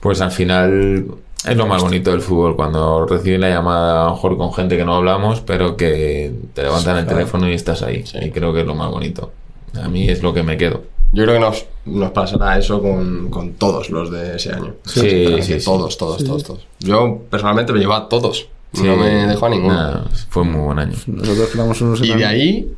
pues 0.00 0.20
al 0.20 0.30
final 0.30 1.06
es 1.44 1.56
lo 1.56 1.66
más 1.66 1.82
bonito 1.82 2.10
del 2.10 2.20
fútbol, 2.20 2.56
cuando 2.56 3.06
recibes 3.06 3.40
la 3.40 3.48
llamada 3.48 4.02
a 4.02 4.04
lo 4.06 4.14
mejor 4.14 4.36
con 4.36 4.52
gente 4.52 4.76
que 4.76 4.84
no 4.84 4.94
hablamos, 4.94 5.40
pero 5.40 5.76
que 5.76 6.32
te 6.54 6.62
levantan 6.62 6.98
el 6.98 7.06
teléfono 7.06 7.48
y 7.48 7.54
estás 7.54 7.82
ahí. 7.82 8.04
Y 8.20 8.30
creo 8.30 8.52
que 8.52 8.60
es 8.60 8.66
lo 8.66 8.74
más 8.74 8.90
bonito. 8.90 9.32
A 9.82 9.88
mí 9.88 10.08
es 10.08 10.22
lo 10.22 10.32
que 10.32 10.42
me 10.42 10.56
quedo. 10.56 10.82
Yo 11.12 11.24
creo 11.24 11.34
que 11.34 11.40
nos, 11.40 11.66
nos 11.84 12.10
pasará 12.12 12.58
eso 12.58 12.80
con, 12.80 13.28
con 13.28 13.52
todos 13.54 13.90
los 13.90 14.10
de 14.10 14.36
ese 14.36 14.52
año. 14.52 14.74
Sí, 14.84 15.26
sí, 15.42 15.60
sí. 15.60 15.64
Todos, 15.64 15.98
todos, 15.98 16.24
todos, 16.24 16.44
todos. 16.44 16.66
Yo 16.80 17.20
personalmente 17.28 17.72
me 17.72 17.80
llevo 17.80 17.94
a 17.94 18.08
todos. 18.08 18.48
Sí. 18.72 18.84
No 18.84 18.96
me 18.96 19.26
dejo 19.26 19.44
a 19.44 19.48
ninguno. 19.50 19.74
Nada, 19.74 20.06
fue 20.30 20.42
un 20.42 20.52
muy 20.52 20.62
buen 20.62 20.78
año. 20.78 20.96
Nosotros 21.06 21.50
quedamos 21.50 21.80
unos 21.82 22.00
Y 22.02 22.14
de 22.14 22.24
ahí 22.24 22.74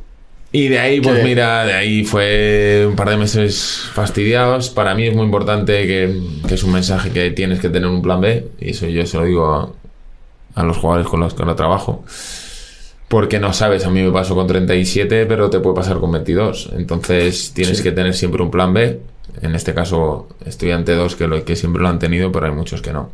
Y 0.57 0.69
de 0.69 0.79
ahí, 0.79 1.01
pues 1.01 1.17
Que- 1.17 1.23
mira, 1.25 1.65
de 1.65 1.73
ahí 1.73 2.05
fue 2.05 2.85
un 2.87 2.95
par 2.95 3.09
de 3.09 3.17
meses 3.17 3.89
fastidiados. 3.93 4.69
Para 4.69 4.95
mí 4.95 5.05
es 5.05 5.13
muy 5.13 5.25
importante 5.25 5.85
que, 5.85 6.17
que 6.47 6.53
es 6.53 6.63
un 6.63 6.71
mensaje 6.71 7.09
que 7.11 7.31
tienes 7.31 7.59
que 7.59 7.67
tener 7.67 7.89
un 7.89 8.01
plan 8.01 8.21
B. 8.21 8.47
Y 8.61 8.69
eso 8.69 8.87
yo 8.87 9.05
se 9.05 9.17
lo 9.17 9.25
digo 9.25 9.53
a, 9.53 9.69
a 10.61 10.63
los 10.63 10.77
jugadores 10.77 11.07
con 11.09 11.19
los 11.19 11.33
que 11.33 11.41
ahora 11.43 11.57
trabajo. 11.57 12.05
Porque 13.09 13.37
no 13.39 13.51
sabes, 13.51 13.85
a 13.85 13.89
mí 13.89 14.01
me 14.01 14.11
pasó 14.11 14.33
con 14.33 14.47
37, 14.47 15.25
pero 15.25 15.49
te 15.49 15.59
puede 15.59 15.75
pasar 15.75 15.99
con 15.99 16.11
22. 16.13 16.69
Entonces 16.77 17.51
tienes 17.53 17.81
que 17.81 17.91
tener 17.91 18.13
siempre 18.13 18.41
un 18.41 18.49
plan 18.49 18.73
B. 18.73 18.99
En 19.41 19.55
este 19.55 19.73
caso, 19.73 20.29
estudiante 20.45 20.93
2, 20.95 21.15
que, 21.17 21.27
lo, 21.27 21.43
que 21.43 21.57
siempre 21.57 21.81
lo 21.81 21.89
han 21.89 21.99
tenido, 21.99 22.31
pero 22.31 22.45
hay 22.45 22.53
muchos 22.53 22.81
que 22.81 22.93
no. 22.93 23.11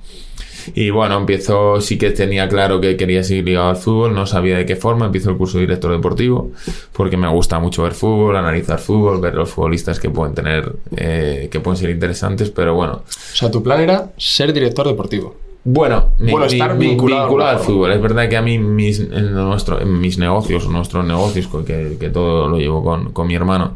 Y 0.76 0.90
bueno, 0.90 1.18
empiezo, 1.18 1.80
sí 1.82 1.98
que 1.98 2.12
tenía 2.12 2.48
claro 2.50 2.80
que 2.82 2.98
quería 2.98 3.24
seguir 3.24 3.46
ligado 3.46 3.70
al 3.70 3.76
fútbol, 3.78 4.14
no 4.14 4.26
sabía 4.26 4.58
de 4.58 4.66
qué 4.66 4.76
forma, 4.76 5.06
empiezo 5.06 5.30
el 5.32 5.38
curso 5.38 5.58
de 5.58 5.62
director 5.66 5.92
deportivo, 5.92 6.52
porque 6.94 7.18
me 7.18 7.28
gusta 7.30 7.60
mucho 7.60 7.84
ver 7.84 7.94
fútbol, 7.94 8.36
analizar 8.36 8.80
fútbol, 8.80 9.20
ver 9.22 9.36
los 9.36 9.50
futbolistas 9.50 10.00
que 10.00 10.10
pueden 10.10 10.34
tener, 10.36 10.72
eh, 10.96 11.48
que 11.52 11.60
pueden 11.60 11.78
ser 11.78 11.90
interesantes, 11.90 12.50
pero 12.50 12.76
bueno. 12.76 13.04
O 13.08 13.36
sea, 13.36 13.50
tu 13.52 13.62
plan 13.64 13.82
era 13.82 14.12
ser 14.18 14.52
director 14.54 14.88
deportivo. 14.88 15.36
Bueno, 15.64 16.10
mi- 16.18 16.32
Bueno, 16.32 16.48
mi- 16.48 16.54
estar 16.54 16.76
mi- 16.76 16.88
vinculado 16.88 17.40
al 17.48 17.60
fútbol. 17.60 17.92
Es 17.92 18.02
verdad 18.02 18.28
que 18.28 18.36
a 18.38 18.42
mí 18.42 18.58
mis, 18.58 19.00
en, 19.00 19.34
nuestro, 19.36 19.80
en 19.80 20.00
mis 20.00 20.18
negocios, 20.18 20.68
nuestros 20.68 21.06
negocios, 21.06 21.48
que, 21.68 21.98
que 22.00 22.10
todo 22.10 22.48
lo 22.50 22.58
llevo 22.58 22.84
con, 22.84 23.12
con 23.14 23.28
mi 23.28 23.36
hermano, 23.36 23.76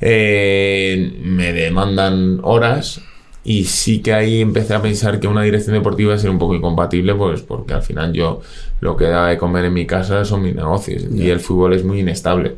eh, 0.00 1.12
me 1.22 1.52
demandan 1.52 2.40
horas 2.42 3.02
y 3.44 3.64
sí 3.64 4.00
que 4.02 4.12
ahí 4.12 4.40
empecé 4.40 4.74
a 4.74 4.82
pensar 4.82 5.18
que 5.20 5.26
una 5.28 5.42
dirección 5.42 5.74
deportiva 5.74 6.14
es 6.14 6.24
un 6.24 6.38
poco 6.38 6.54
incompatible, 6.54 7.14
pues 7.14 7.40
porque 7.42 7.74
al 7.74 7.82
final 7.82 8.12
yo 8.12 8.40
lo 8.80 8.96
que 8.96 9.04
daba 9.04 9.28
de 9.28 9.38
comer 9.38 9.64
en 9.66 9.72
mi 9.74 9.86
casa 9.86 10.24
son 10.24 10.42
mis 10.42 10.54
negocios 10.54 11.04
y 11.14 11.30
el 11.30 11.40
fútbol 11.40 11.72
es 11.74 11.84
muy 11.84 12.00
inestable. 12.00 12.56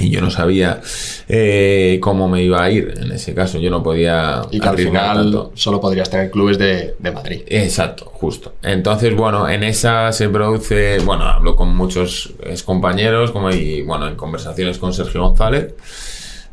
Y 0.00 0.10
yo 0.10 0.20
no 0.20 0.30
sabía 0.30 0.80
eh, 1.28 1.98
cómo 2.00 2.28
me 2.28 2.40
iba 2.44 2.62
a 2.62 2.70
ir 2.70 2.94
en 3.02 3.10
ese 3.10 3.34
caso. 3.34 3.58
Yo 3.58 3.68
no 3.68 3.82
podía 3.82 4.42
Y 4.52 4.60
que 4.60 4.68
al 4.68 4.76
final 4.78 5.16
tanto. 5.16 5.50
solo 5.56 5.80
podrías 5.80 6.08
tener 6.08 6.30
clubes 6.30 6.56
de, 6.56 6.94
de 7.00 7.10
Madrid. 7.10 7.42
Exacto, 7.48 8.04
justo. 8.04 8.54
Entonces, 8.62 9.16
bueno, 9.16 9.48
en 9.48 9.64
esa 9.64 10.12
se 10.12 10.28
produce, 10.28 11.00
bueno, 11.00 11.24
hablo 11.24 11.56
con 11.56 11.74
muchos 11.74 12.32
compañeros, 12.64 13.32
como 13.32 13.50
y 13.50 13.82
bueno, 13.82 14.06
en 14.06 14.14
conversaciones 14.14 14.78
con 14.78 14.92
Sergio 14.94 15.20
González, 15.22 15.74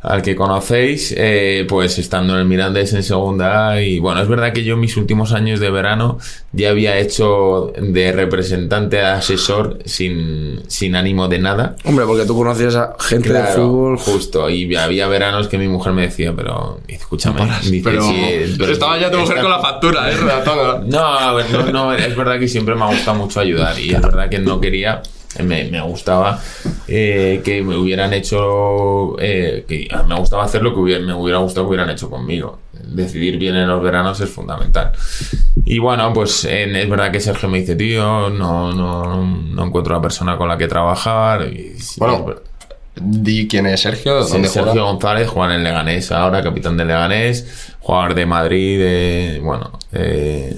al 0.01 0.21
que 0.21 0.35
conocéis, 0.35 1.13
eh, 1.17 1.65
pues 1.67 1.97
estando 1.97 2.33
en 2.33 2.39
el 2.41 2.45
Mirandés 2.45 2.93
en 2.93 3.01
segunda 3.01 3.69
A, 3.71 3.81
y 3.81 3.97
bueno, 3.99 4.21
es 4.21 4.27
verdad 4.27 4.53
que 4.53 4.63
yo 4.63 4.75
en 4.75 4.79
mis 4.81 4.97
últimos 4.97 5.31
años 5.33 5.59
de 5.59 5.71
verano 5.71 6.19
ya 6.51 6.69
había 6.69 6.99
hecho 6.99 7.73
de 7.75 8.11
representante 8.11 9.01
a 9.01 9.15
asesor 9.15 9.79
sin, 9.85 10.61
sin 10.67 10.95
ánimo 10.95 11.27
de 11.27 11.39
nada. 11.39 11.75
Hombre, 11.85 12.05
porque 12.05 12.25
tú 12.25 12.35
conocías 12.37 12.75
a 12.75 12.95
gente 12.99 13.33
de 13.33 13.43
fútbol. 13.45 13.97
justo. 13.97 14.47
Y 14.49 14.75
había 14.75 15.07
veranos 15.07 15.47
que 15.47 15.57
mi 15.57 15.67
mujer 15.67 15.93
me 15.93 16.03
decía, 16.03 16.33
pero 16.35 16.79
escúchame, 16.87 17.41
dice, 17.63 17.81
Pero, 17.83 18.03
"Sí, 18.03 18.55
pero 18.59 18.71
estaba 18.73 18.99
ya 18.99 19.09
tu 19.09 19.17
mujer 19.17 19.37
esta- 19.37 19.41
con 19.41 19.51
la 19.51 19.59
factura, 19.59 20.11
¿eh? 20.11 20.15
No, 20.85 21.39
no, 21.41 21.71
no, 21.71 21.93
es 21.93 22.15
verdad 22.15 22.39
que 22.39 22.47
siempre 22.47 22.75
me 22.75 22.83
ha 22.83 22.87
gustado 22.87 23.17
mucho 23.17 23.39
ayudar 23.39 23.79
y 23.79 23.93
es 23.93 24.01
verdad 24.01 24.29
que 24.29 24.37
no 24.39 24.61
quería, 24.61 25.01
me, 25.43 25.65
me 25.65 25.81
gustaba 25.81 26.39
eh, 26.87 27.41
que 27.43 27.61
me 27.63 27.75
hubieran 27.77 28.13
hecho, 28.13 29.19
eh, 29.19 29.65
que 29.67 29.87
me 30.07 30.15
gustaba 30.15 30.43
hacer 30.43 30.61
lo 30.61 30.73
que 30.73 30.79
hubiera, 30.79 31.03
me 31.03 31.13
hubiera 31.13 31.39
gustado 31.39 31.65
que 31.65 31.69
hubieran 31.69 31.89
hecho 31.89 32.09
conmigo. 32.09 32.59
Decidir 32.73 33.37
bien 33.37 33.55
en 33.55 33.67
los 33.67 33.81
veranos 33.81 34.19
es 34.21 34.29
fundamental. 34.29 34.91
Y 35.65 35.79
bueno, 35.79 36.11
pues 36.13 36.45
en- 36.45 36.75
es 36.75 36.89
verdad 36.89 37.11
que 37.11 37.19
Sergio 37.19 37.49
me 37.49 37.59
dice, 37.59 37.75
tío, 37.75 38.29
no, 38.29 38.71
no, 38.73 39.25
no 39.25 39.65
encuentro 39.65 39.93
una 39.95 40.01
persona 40.01 40.37
con 40.37 40.47
la 40.47 40.57
que 40.57 40.67
trabajar. 40.67 41.47
Y, 41.51 41.79
sí, 41.79 41.99
Bueno, 41.99 42.25
es 42.29 42.35
Di 42.97 43.45
quién 43.49 43.65
es 43.65 43.81
Sergio, 43.81 44.23
Sí, 44.23 44.31
dónde 44.33 44.47
Sergio 44.47 44.71
juega. 44.71 44.87
González 44.91 45.27
juega 45.27 45.53
en 45.53 45.57
el 45.59 45.63
Leganés 45.65 46.13
ahora, 46.13 46.41
capitán 46.41 46.77
del 46.77 46.87
Leganés, 46.87 47.73
jugador 47.81 48.13
de 48.15 48.25
Madrid, 48.25 48.79
de, 48.79 49.41
bueno, 49.43 49.71
eh, 49.91 50.55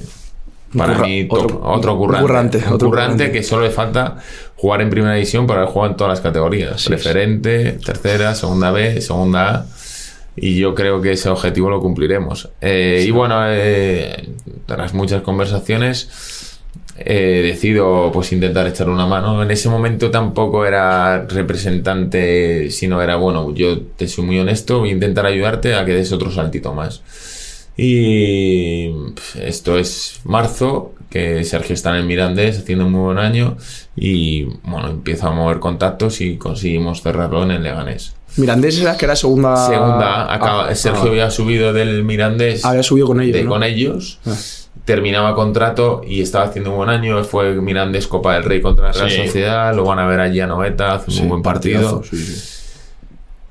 para 0.77 0.93
curra- 0.97 1.07
mí 1.07 1.27
top, 1.27 1.37
otro- 1.45 1.61
otro, 1.63 1.97
currante, 1.97 2.21
currante, 2.21 2.57
otro 2.57 2.89
currante 2.89 3.13
currante. 3.15 3.31
que 3.31 3.41
solo 3.43 3.63
le 3.63 3.71
falta 3.71 4.17
jugar 4.57 4.81
en 4.81 4.89
primera 4.89 5.13
división 5.13 5.47
para 5.47 5.65
jugar 5.67 5.91
en 5.91 5.97
todas 5.97 6.11
las 6.11 6.21
categorías, 6.21 6.85
preferente, 6.85 7.73
tercera, 7.85 8.35
segunda 8.35 8.71
B, 8.71 8.99
segunda 9.01 9.49
A. 9.49 9.65
Y 10.35 10.55
yo 10.59 10.75
creo 10.75 11.01
que 11.01 11.13
ese 11.13 11.29
objetivo 11.29 11.69
lo 11.69 11.81
cumpliremos. 11.81 12.49
Eh, 12.61 13.03
Y 13.07 13.11
bueno, 13.11 13.39
eh, 13.47 14.29
tras 14.67 14.93
muchas 14.93 15.23
conversaciones, 15.23 16.59
eh, 16.99 17.41
decido 17.43 18.11
pues 18.11 18.31
intentar 18.31 18.67
echar 18.67 18.89
una 18.89 19.05
mano. 19.05 19.41
En 19.41 19.51
ese 19.51 19.69
momento 19.69 20.11
tampoco 20.11 20.65
era 20.65 21.25
representante, 21.27 22.69
sino 22.71 23.01
era, 23.01 23.15
bueno, 23.15 23.53
yo 23.53 23.79
te 23.81 24.07
soy 24.07 24.25
muy 24.25 24.39
honesto, 24.39 24.79
voy 24.79 24.89
a 24.89 24.93
intentar 24.93 25.25
ayudarte 25.25 25.75
a 25.75 25.85
que 25.85 25.93
des 25.93 26.11
otro 26.11 26.31
saltito 26.31 26.73
más. 26.73 27.01
Y 27.77 28.91
esto 29.39 29.77
es 29.77 30.19
marzo, 30.23 30.93
que 31.09 31.43
Sergio 31.43 31.73
está 31.73 31.91
en 31.91 31.95
el 31.97 32.05
Mirandés 32.05 32.59
haciendo 32.59 32.85
un 32.85 32.91
muy 32.91 33.01
buen 33.01 33.17
año 33.17 33.57
y 33.95 34.43
bueno, 34.63 34.89
empiezo 34.89 35.27
a 35.27 35.31
mover 35.31 35.59
contactos 35.59 36.19
y 36.21 36.37
conseguimos 36.37 37.01
cerrarlo 37.01 37.43
en 37.43 37.51
el 37.51 37.63
Leganés. 37.63 38.13
Mirandés 38.35 38.79
era 38.79 38.95
que 38.97 39.05
era 39.05 39.15
segunda. 39.15 39.55
Segunda, 39.67 40.31
acaba- 40.33 40.67
Ah, 40.69 40.75
Sergio 40.75 41.03
ah, 41.05 41.09
había 41.09 41.31
subido 41.31 41.73
del 41.73 42.03
Mirandés 42.03 42.63
había 42.65 42.83
subido 42.83 43.07
con 43.07 43.21
ellos. 43.21 43.33
de- 43.35 43.43
¿no? 43.43 43.49
con 43.49 43.63
ellos. 43.63 44.19
Ah. 44.27 44.35
Terminaba 44.85 45.33
contrato 45.35 46.01
y 46.07 46.21
estaba 46.21 46.45
haciendo 46.45 46.69
un 46.71 46.77
buen 46.77 46.89
año. 46.89 47.21
Fue 47.25 47.53
Mirandés 47.55 48.07
Copa 48.07 48.35
del 48.35 48.43
Rey 48.43 48.61
contra 48.61 48.87
la 48.87 48.91
Real 48.93 49.09
Sí. 49.09 49.25
Sociedad. 49.25 49.75
Lo 49.75 49.83
van 49.83 49.99
a 49.99 50.07
ver 50.07 50.19
allí 50.21 50.39
a 50.39 50.47
Noeta. 50.47 50.93
Hace 50.95 51.11
Sí, 51.11 51.21
un 51.23 51.29
buen 51.29 51.41
partido. 51.41 51.99
partidazo, 52.01 52.15
sí, 52.15 52.23
sí. 52.23 52.53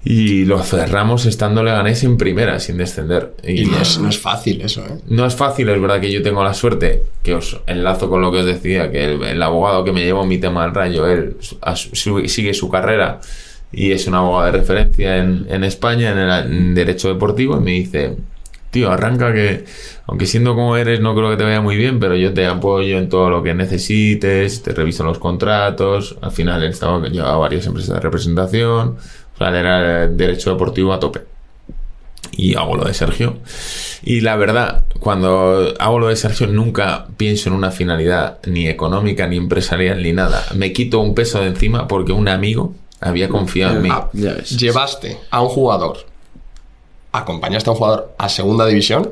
Y 0.08 0.44
lo 0.44 0.60
cerramos 0.62 1.26
estando 1.26 1.64
Leganés 1.64 2.04
en 2.04 2.16
primera, 2.16 2.60
sin 2.60 2.76
descender. 2.76 3.34
Y 3.42 3.64
no 3.64 3.76
es, 3.80 3.98
no 3.98 4.08
es 4.08 4.16
fácil 4.20 4.60
eso, 4.60 4.82
¿eh? 4.86 4.98
No 5.08 5.26
es 5.26 5.34
fácil, 5.34 5.68
es 5.68 5.80
verdad 5.80 6.00
que 6.00 6.12
yo 6.12 6.22
tengo 6.22 6.44
la 6.44 6.54
suerte, 6.54 7.02
que 7.24 7.34
os 7.34 7.60
enlazo 7.66 8.08
con 8.08 8.20
lo 8.22 8.30
que 8.30 8.38
os 8.38 8.46
decía, 8.46 8.88
que 8.92 9.04
el, 9.04 9.20
el 9.24 9.42
abogado 9.42 9.82
que 9.82 9.90
me 9.90 10.04
llevó 10.04 10.24
mi 10.24 10.38
tema 10.38 10.62
del 10.64 10.74
rayo, 10.74 11.08
él 11.08 11.36
a 11.60 11.74
su- 11.74 11.96
su- 11.96 12.28
sigue 12.28 12.54
su 12.54 12.70
carrera 12.70 13.20
y 13.72 13.90
es 13.90 14.06
un 14.06 14.14
abogado 14.14 14.46
de 14.52 14.58
referencia 14.60 15.16
en, 15.18 15.44
en 15.50 15.64
España, 15.64 16.12
en, 16.12 16.18
el, 16.18 16.52
en 16.52 16.74
derecho 16.76 17.08
deportivo, 17.08 17.56
y 17.56 17.60
me 17.64 17.70
dice, 17.72 18.14
tío, 18.70 18.92
arranca 18.92 19.32
que, 19.32 19.64
aunque 20.06 20.26
siendo 20.26 20.54
como 20.54 20.76
eres, 20.76 21.00
no 21.00 21.16
creo 21.16 21.30
que 21.30 21.36
te 21.36 21.42
vaya 21.42 21.60
muy 21.60 21.76
bien, 21.76 21.98
pero 21.98 22.14
yo 22.14 22.32
te 22.32 22.46
apoyo 22.46 22.96
en 22.98 23.08
todo 23.08 23.28
lo 23.28 23.42
que 23.42 23.54
necesites, 23.54 24.62
te 24.62 24.72
reviso 24.72 25.02
los 25.02 25.18
contratos, 25.18 26.16
al 26.22 26.30
final 26.30 26.62
él 26.62 26.70
estaba, 26.70 27.08
llevaba 27.08 27.38
varias 27.38 27.66
empresas 27.66 27.94
de 27.94 28.00
representación, 28.00 28.98
o 29.36 29.38
sea, 29.38 29.48
era 29.48 30.04
el 30.04 30.16
derecho 30.16 30.50
deportivo 30.50 30.92
a 30.92 30.98
tope 30.98 31.20
y 32.36 32.54
hago 32.54 32.76
lo 32.76 32.84
de 32.84 32.94
Sergio. 32.94 33.38
Y 34.02 34.20
la 34.20 34.36
verdad, 34.36 34.84
cuando 35.00 35.74
hago 35.78 35.98
lo 35.98 36.08
de 36.08 36.16
Sergio, 36.16 36.46
nunca 36.46 37.06
pienso 37.16 37.48
en 37.48 37.54
una 37.54 37.70
finalidad 37.70 38.38
ni 38.46 38.68
económica, 38.68 39.26
ni 39.26 39.36
empresarial, 39.36 40.02
ni 40.02 40.12
nada. 40.12 40.44
Me 40.54 40.72
quito 40.72 41.00
un 41.00 41.14
peso 41.14 41.40
de 41.40 41.48
encima 41.48 41.88
porque 41.88 42.12
un 42.12 42.28
amigo 42.28 42.74
había 43.00 43.28
confiado 43.28 43.76
en 43.76 43.82
mí. 43.82 43.88
Ah. 43.90 44.10
Llevaste 44.58 45.18
a 45.30 45.40
un 45.40 45.48
jugador, 45.48 45.98
acompañaste 47.12 47.70
a 47.70 47.72
un 47.72 47.78
jugador 47.78 48.14
a 48.18 48.28
segunda 48.28 48.66
división, 48.66 49.10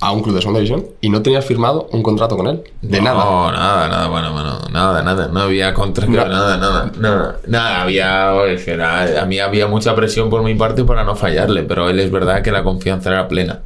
a 0.00 0.12
un 0.12 0.22
club 0.22 0.34
de 0.34 0.40
segunda 0.42 0.60
división, 0.60 0.86
y 1.00 1.08
no 1.08 1.22
tenías 1.22 1.44
firmado 1.46 1.88
un 1.92 2.02
contrato 2.02 2.36
con 2.36 2.46
él. 2.48 2.62
De 2.82 2.98
no, 3.00 3.04
nada. 3.04 3.52
nada, 3.52 3.88
nada, 3.88 4.08
bueno, 4.08 4.32
bueno, 4.32 4.58
nada, 4.70 5.02
nada, 5.02 5.28
no 5.28 5.40
había 5.40 5.72
contra, 5.72 6.06
nada, 6.06 6.56
nada, 6.58 6.92
nada, 6.98 7.38
nada, 7.46 7.82
había, 7.82 8.32
que 8.64 8.70
era- 8.72 9.22
a 9.22 9.24
mí 9.26 9.38
había 9.38 9.66
mucha 9.66 9.94
presión 9.94 10.28
por 10.30 10.42
mi 10.42 10.54
parte 10.54 10.84
para 10.84 11.04
no 11.04 11.16
fallarle, 11.16 11.62
pero 11.62 11.88
él 11.88 12.00
es 12.00 12.10
verdad 12.10 12.42
que 12.42 12.50
la 12.52 12.62
confianza 12.62 13.10
era 13.10 13.28
plena. 13.28 13.60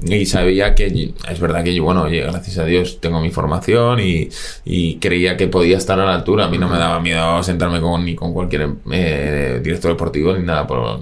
Y 0.00 0.26
sabía 0.26 0.74
que, 0.76 1.12
es 1.28 1.40
verdad 1.40 1.64
que 1.64 1.74
yo, 1.74 1.82
bueno, 1.82 2.02
oye, 2.02 2.20
gracias 2.20 2.56
a 2.58 2.64
Dios 2.64 3.00
tengo 3.00 3.20
mi 3.20 3.30
formación 3.30 3.98
y, 3.98 4.28
y 4.64 4.96
creía 4.98 5.36
que 5.36 5.48
podía 5.48 5.76
estar 5.76 5.98
a 5.98 6.04
la 6.06 6.14
altura. 6.14 6.44
A 6.44 6.48
mí 6.48 6.56
no 6.56 6.68
me 6.68 6.78
daba 6.78 7.00
miedo 7.00 7.42
sentarme 7.42 7.80
con, 7.80 8.04
ni 8.04 8.14
con 8.14 8.32
cualquier 8.32 8.68
eh, 8.92 9.60
director 9.62 9.90
deportivo 9.90 10.32
ni 10.34 10.44
nada, 10.44 10.68
por, 10.68 11.00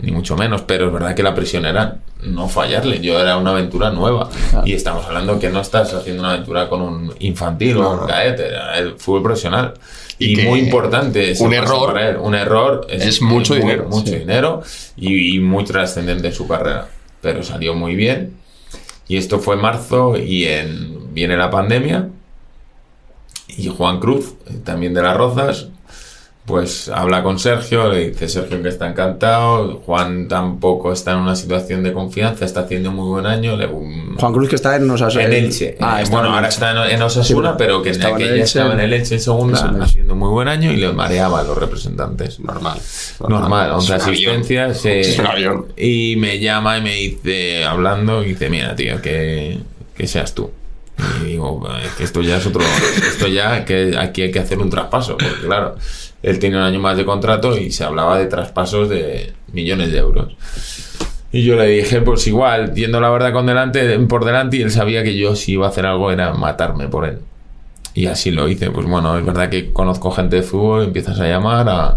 ni 0.00 0.12
mucho 0.12 0.36
menos, 0.36 0.62
pero 0.62 0.86
es 0.88 0.92
verdad 0.92 1.14
que 1.14 1.22
la 1.22 1.34
presión 1.34 1.64
era 1.66 1.98
no 2.22 2.48
fallarle. 2.48 3.00
Yo 3.00 3.18
era 3.20 3.36
una 3.36 3.50
aventura 3.50 3.90
nueva 3.90 4.28
y 4.64 4.72
estamos 4.72 5.04
hablando 5.06 5.38
que 5.38 5.48
no 5.50 5.60
estás 5.60 5.92
haciendo 5.94 6.22
una 6.22 6.32
aventura 6.32 6.68
con 6.68 6.82
un 6.82 7.14
infantil 7.20 7.76
o 7.78 7.90
un 7.92 8.00
no. 8.00 8.06
cadete, 8.06 8.48
era 8.48 8.78
el 8.78 8.96
fútbol 8.98 9.22
profesional. 9.22 9.74
Y 10.18 10.36
muy 10.36 10.60
importante 10.60 11.34
un 11.40 11.52
error 11.52 11.92
para 11.92 12.08
él. 12.10 12.16
Un 12.16 12.34
error 12.34 12.86
es 12.90 13.20
mucho 13.20 13.52
muy- 13.54 13.62
dinero, 13.62 13.88
Mucho 13.90 14.12
sí. 14.12 14.18
dinero 14.18 14.62
y, 14.96 15.36
y 15.36 15.40
muy 15.40 15.64
trascendente 15.64 16.28
en 16.28 16.32
su 16.34 16.46
carrera. 16.48 16.88
Pero 17.20 17.42
salió 17.42 17.74
muy 17.74 17.94
bien. 17.94 18.34
Y 19.08 19.16
esto 19.18 19.38
fue 19.38 19.54
en 19.56 19.60
marzo 19.62 20.16
y 20.16 20.44
en, 20.46 21.14
viene 21.14 21.36
la 21.36 21.50
pandemia. 21.50 22.08
Y 23.48 23.68
Juan 23.68 24.00
Cruz, 24.00 24.34
eh, 24.48 24.54
también 24.64 24.92
de 24.94 25.02
las 25.02 25.16
Rozas, 25.16 25.68
pues 26.46 26.88
habla 26.88 27.22
con 27.24 27.38
Sergio, 27.40 27.88
le 27.92 28.10
dice 28.10 28.28
Sergio 28.28 28.62
que 28.62 28.68
está 28.68 28.88
encantado, 28.88 29.82
Juan 29.84 30.28
tampoco 30.28 30.92
está 30.92 31.12
en 31.12 31.18
una 31.18 31.34
situación 31.34 31.82
de 31.82 31.92
confianza, 31.92 32.44
está 32.44 32.60
haciendo 32.60 32.92
muy 32.92 33.08
buen 33.08 33.26
año. 33.26 33.56
le- 33.56 33.66
Juan 33.66 34.32
Cruz 34.32 34.48
que 34.48 34.54
está 34.54 34.76
en 34.76 34.88
Osasuna. 34.88 35.24
en 35.24 35.32
Elche. 35.32 35.76
Ah, 35.80 36.00
Eh, 36.00 36.04
bueno, 36.10 36.28
en 36.28 36.34
ahora 36.34 36.48
está 36.48 36.70
en, 36.70 36.94
en 36.94 37.02
Osasuna, 37.02 37.50
Sí, 37.50 37.54
pero 37.58 37.82
que 37.82 37.88
en 37.88 37.94
estaba 37.96 38.16
en 38.16 38.22
aquella 38.26 38.44
estaba 38.44 38.72
en 38.74 38.80
el 38.80 38.92
Elche 38.92 39.14
en 39.16 39.20
segunda, 39.20 39.76
haciendo 39.82 40.14
muy 40.14 40.28
buen 40.30 40.46
año 40.46 40.72
y 40.72 40.76
le 40.76 40.92
mareaba 40.92 41.40
a 41.40 41.42
los 41.42 41.58
representantes. 41.58 42.38
Normal. 42.38 42.78
Normal, 43.28 43.72
11 43.72 43.92
un 43.94 44.00
avión. 44.00 44.10
asistencias. 44.12 44.84
eh, 44.86 45.00
Es 45.00 45.18
un 45.18 45.26
avión. 45.26 45.66
y 45.76 46.14
me 46.16 46.38
llama 46.38 46.78
y 46.78 46.82
me 46.82 46.94
dice, 46.94 47.64
hablando, 47.64 48.22
y 48.22 48.28
dice, 48.28 48.48
mira, 48.50 48.76
tío, 48.76 49.02
que, 49.02 49.58
que 49.96 50.06
seas 50.06 50.32
tú. 50.32 50.50
Y 51.22 51.26
digo, 51.26 51.68
es 51.84 51.92
que 51.92 52.04
esto 52.04 52.22
ya 52.22 52.38
es 52.38 52.46
otro. 52.46 52.62
Esto 53.08 53.26
ya, 53.26 53.64
que 53.66 53.96
aquí 53.98 54.22
hay 54.22 54.30
que 54.30 54.38
hacer 54.38 54.58
un 54.60 54.70
traspaso, 54.70 55.18
porque 55.18 55.44
claro, 55.46 55.74
él 56.26 56.40
tiene 56.40 56.56
un 56.56 56.64
año 56.64 56.80
más 56.80 56.96
de 56.96 57.04
contrato 57.04 57.56
y 57.56 57.70
se 57.70 57.84
hablaba 57.84 58.18
de 58.18 58.26
traspasos 58.26 58.88
de 58.88 59.32
millones 59.52 59.92
de 59.92 59.98
euros. 59.98 60.36
Y 61.30 61.44
yo 61.44 61.54
le 61.54 61.68
dije, 61.68 62.00
pues 62.00 62.26
igual, 62.26 62.74
yendo 62.74 63.00
la 63.00 63.10
verdad 63.10 63.32
con 63.32 63.46
delante, 63.46 63.96
por 64.00 64.24
delante, 64.24 64.56
y 64.56 64.62
él 64.62 64.72
sabía 64.72 65.04
que 65.04 65.16
yo 65.16 65.36
si 65.36 65.52
iba 65.52 65.66
a 65.66 65.68
hacer 65.68 65.86
algo 65.86 66.10
era 66.10 66.34
matarme 66.34 66.88
por 66.88 67.06
él. 67.06 67.20
Y 67.94 68.06
así 68.06 68.32
lo 68.32 68.48
hice. 68.48 68.72
Pues 68.72 68.86
bueno, 68.88 69.16
es 69.16 69.24
verdad 69.24 69.48
que 69.48 69.72
conozco 69.72 70.10
gente 70.10 70.36
de 70.36 70.42
fútbol, 70.42 70.86
empiezas 70.86 71.20
a 71.20 71.28
llamar 71.28 71.68
a, 71.68 71.96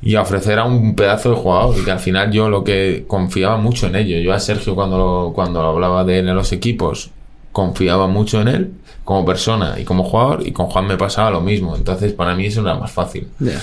y 0.00 0.14
a 0.14 0.22
ofrecer 0.22 0.58
a 0.58 0.64
un 0.64 0.96
pedazo 0.96 1.28
de 1.28 1.36
jugador. 1.36 1.76
Y 1.78 1.84
que 1.84 1.90
al 1.90 2.00
final 2.00 2.32
yo 2.32 2.48
lo 2.48 2.64
que 2.64 3.04
confiaba 3.06 3.58
mucho 3.58 3.88
en 3.88 3.96
ello. 3.96 4.18
Yo 4.20 4.32
a 4.32 4.40
Sergio 4.40 4.74
cuando 4.74 4.96
lo, 4.96 5.32
cuando 5.34 5.60
lo 5.60 5.68
hablaba 5.68 6.04
de 6.04 6.20
él 6.20 6.28
en 6.30 6.34
los 6.34 6.50
equipos, 6.52 7.10
confiaba 7.52 8.06
mucho 8.06 8.40
en 8.40 8.48
él 8.48 8.72
como 9.04 9.24
persona 9.24 9.76
y 9.78 9.84
como 9.84 10.04
jugador. 10.04 10.46
Y 10.46 10.52
con 10.52 10.66
Juan 10.66 10.86
me 10.86 10.96
pasaba 10.96 11.30
lo 11.30 11.40
mismo. 11.40 11.76
Entonces 11.76 12.12
para 12.12 12.34
mí 12.34 12.46
eso 12.46 12.60
era 12.60 12.74
más 12.74 12.92
fácil. 12.92 13.28
Ya. 13.38 13.60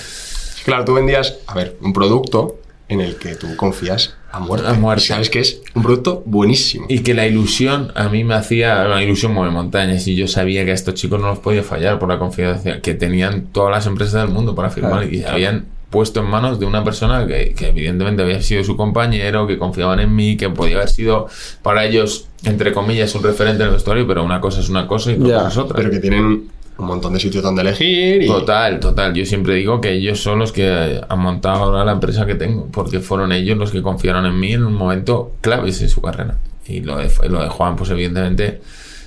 Claro, 0.64 0.84
tú 0.84 0.94
vendías, 0.94 1.38
a 1.46 1.54
ver, 1.54 1.76
un 1.80 1.92
producto 1.92 2.58
en 2.88 3.00
el 3.00 3.16
que 3.16 3.36
tú 3.36 3.54
confías 3.56 4.14
a 4.30 4.40
muerte. 4.40 4.66
A 4.66 4.74
muerte. 4.74 5.04
Y 5.04 5.06
sabes 5.06 5.30
que 5.30 5.40
es 5.40 5.60
un 5.74 5.82
producto 5.82 6.22
buenísimo. 6.26 6.86
Y 6.88 7.00
que 7.00 7.14
la 7.14 7.26
ilusión 7.26 7.92
a 7.94 8.08
mí 8.08 8.24
me 8.24 8.34
hacía, 8.34 8.84
la 8.84 9.02
ilusión 9.02 9.32
mueve 9.32 9.50
montañas 9.50 10.06
y 10.06 10.14
yo 10.14 10.26
sabía 10.26 10.64
que 10.64 10.70
a 10.70 10.74
estos 10.74 10.94
chicos 10.94 11.20
no 11.20 11.28
los 11.28 11.38
podía 11.38 11.62
fallar 11.62 11.98
por 11.98 12.08
la 12.08 12.18
confianza 12.18 12.80
que 12.80 12.94
tenían 12.94 13.46
todas 13.52 13.70
las 13.70 13.86
empresas 13.86 14.22
del 14.22 14.30
mundo 14.30 14.54
para 14.54 14.70
firmar 14.70 15.08
Claro, 15.08 15.14
y 15.14 15.22
habían 15.24 15.66
puesto 15.90 16.20
en 16.20 16.26
manos 16.26 16.60
de 16.60 16.66
una 16.66 16.84
persona 16.84 17.26
que, 17.26 17.54
que 17.54 17.68
evidentemente 17.68 18.22
había 18.22 18.42
sido 18.42 18.62
su 18.62 18.76
compañero, 18.76 19.46
que 19.46 19.58
confiaban 19.58 20.00
en 20.00 20.14
mí, 20.14 20.36
que 20.36 20.50
podía 20.50 20.76
haber 20.76 20.90
sido 20.90 21.28
para 21.62 21.84
ellos, 21.84 22.28
entre 22.44 22.72
comillas, 22.72 23.14
un 23.14 23.22
referente 23.22 23.62
en 23.62 23.68
el 23.68 23.74
vestuario, 23.74 24.06
pero 24.06 24.22
una 24.24 24.40
cosa 24.40 24.60
es 24.60 24.68
una 24.68 24.86
cosa 24.86 25.12
y 25.12 25.14
otra 25.14 25.38
cosa 25.38 25.48
es 25.48 25.56
otra. 25.56 25.76
Pero 25.76 25.90
que 25.90 25.98
tienen 25.98 26.50
un 26.78 26.86
montón 26.86 27.12
de 27.12 27.20
sitios 27.20 27.42
donde 27.42 27.62
elegir 27.62 28.22
y... 28.22 28.26
Total, 28.26 28.78
total. 28.78 29.14
Yo 29.14 29.24
siempre 29.24 29.54
digo 29.54 29.80
que 29.80 29.92
ellos 29.92 30.20
son 30.20 30.38
los 30.38 30.52
que 30.52 31.00
han 31.08 31.18
montado 31.18 31.64
ahora 31.64 31.84
la 31.84 31.92
empresa 31.92 32.26
que 32.26 32.34
tengo, 32.34 32.68
porque 32.70 33.00
fueron 33.00 33.32
ellos 33.32 33.58
los 33.58 33.70
que 33.70 33.82
confiaron 33.82 34.26
en 34.26 34.38
mí 34.38 34.52
en 34.52 34.64
un 34.64 34.74
momento 34.74 35.32
claves 35.40 35.80
en 35.82 35.88
su 35.88 36.00
carrera. 36.00 36.38
Y 36.66 36.80
lo 36.80 36.98
de, 36.98 37.10
lo 37.28 37.42
de 37.42 37.48
Juan, 37.48 37.76
pues 37.76 37.90
evidentemente 37.90 38.60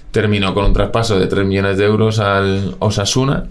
terminó 0.10 0.54
con 0.54 0.66
un 0.66 0.74
traspaso 0.74 1.18
de 1.20 1.28
3 1.28 1.46
millones 1.46 1.78
de 1.78 1.86
euros 1.86 2.20
al 2.20 2.76
Osasuna 2.80 3.46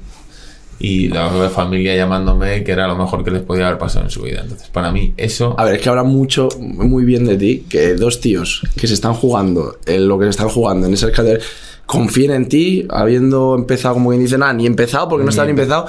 y 0.83 1.09
la 1.09 1.29
familia 1.51 1.95
llamándome 1.95 2.65
que 2.65 2.73
era 2.73 2.89
lo 2.89 2.97
mejor 2.97 3.23
que 3.23 3.31
les 3.31 3.43
podía 3.43 3.67
haber 3.67 3.79
pasado 3.79 4.07
en 4.07 4.11
su 4.11 4.23
vida. 4.23 4.41
Entonces, 4.43 4.69
para 4.71 4.91
mí, 4.91 5.13
eso... 5.19 5.55
A 5.59 5.65
ver, 5.67 5.75
es 5.75 5.83
que 5.83 5.89
habla 5.91 6.05
mucho, 6.05 6.49
muy 6.59 7.05
bien 7.05 7.27
de 7.27 7.37
ti, 7.37 7.67
que 7.69 7.95
dos 7.95 8.21
tíos 8.21 8.63
que 8.77 8.87
se 8.87 8.95
están 8.95 9.13
jugando 9.13 9.77
en 9.87 10.09
lo 10.09 10.19
que 10.19 10.25
se 10.25 10.31
están 10.31 10.49
jugando 10.49 10.87
en 10.87 10.95
esas 10.95 11.11
categorías 11.11 11.45
confíen 11.87 12.31
en 12.31 12.49
ti, 12.49 12.87
habiendo 12.89 13.55
empezado, 13.57 13.95
como 13.95 14.11
quien 14.11 14.23
dice, 14.23 14.39
nada, 14.39 14.53
ni 14.53 14.65
empezado 14.65 15.09
porque 15.09 15.25
no 15.25 15.31
está 15.31 15.45
ni 15.45 15.51
empezado, 15.51 15.87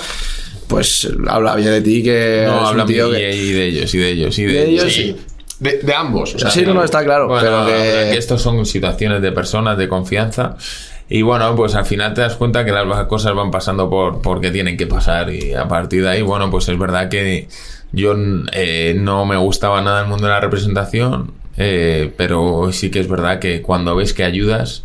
pues 0.68 1.08
habla 1.28 1.56
bien 1.56 1.70
de 1.70 1.82
ti, 1.82 2.02
que 2.04 2.44
no 2.48 2.68
hablan 2.68 2.88
tío 2.88 3.12
que- 3.12 3.36
y 3.36 3.52
de 3.52 3.68
ellos, 3.68 3.94
y 3.94 3.98
de 4.00 4.10
ellos, 4.10 4.40
y 4.40 4.44
de, 4.46 4.52
De 4.54 4.70
ellos, 4.70 4.92
Sí, 4.94 5.16
de, 5.60 5.78
de 5.84 5.94
ambos. 5.94 6.34
o 6.34 6.40
sea, 6.40 6.50
sí, 6.50 6.64
no, 6.66 6.74
no, 6.74 6.84
está 6.84 7.04
claro, 7.04 7.28
Bueno, 7.28 7.42
pero 7.44 7.66
que... 7.68 8.10
que... 8.14 8.18
estos 8.18 8.42
son 8.42 8.66
situaciones 8.66 9.22
de 9.22 9.32
personas 9.32 9.78
de 9.78 9.88
confianza. 9.88 10.58
Y 11.14 11.24
bueno, 11.24 11.56
pues 11.58 11.76
al 11.76 11.86
final 11.86 12.14
te 12.14 12.22
das 12.22 12.36
cuenta 12.38 12.64
que 12.64 12.72
las 12.72 13.06
cosas 13.08 13.36
van 13.36 13.52
pasando 13.52 13.90
por 13.90 14.22
porque 14.22 14.50
tienen 14.50 14.78
que 14.78 14.88
pasar. 14.88 15.30
Y 15.34 15.54
a 15.54 15.68
partir 15.68 16.04
de 16.04 16.10
ahí, 16.10 16.22
bueno, 16.22 16.50
pues 16.50 16.70
es 16.70 16.80
verdad 16.80 17.10
que 17.10 17.50
yo 17.92 18.16
eh, 18.54 18.96
no 18.98 19.26
me 19.26 19.36
gustaba 19.36 19.82
nada 19.82 20.04
el 20.04 20.08
mundo 20.08 20.26
de 20.28 20.32
la 20.34 20.40
representación. 20.40 21.34
eh, 21.58 22.14
pero 22.18 22.72
sí 22.72 22.90
que 22.90 23.02
es 23.02 23.10
verdad 23.10 23.40
que 23.40 23.62
cuando 23.62 23.96
ves 23.96 24.14
que 24.14 24.24
ayudas. 24.24 24.84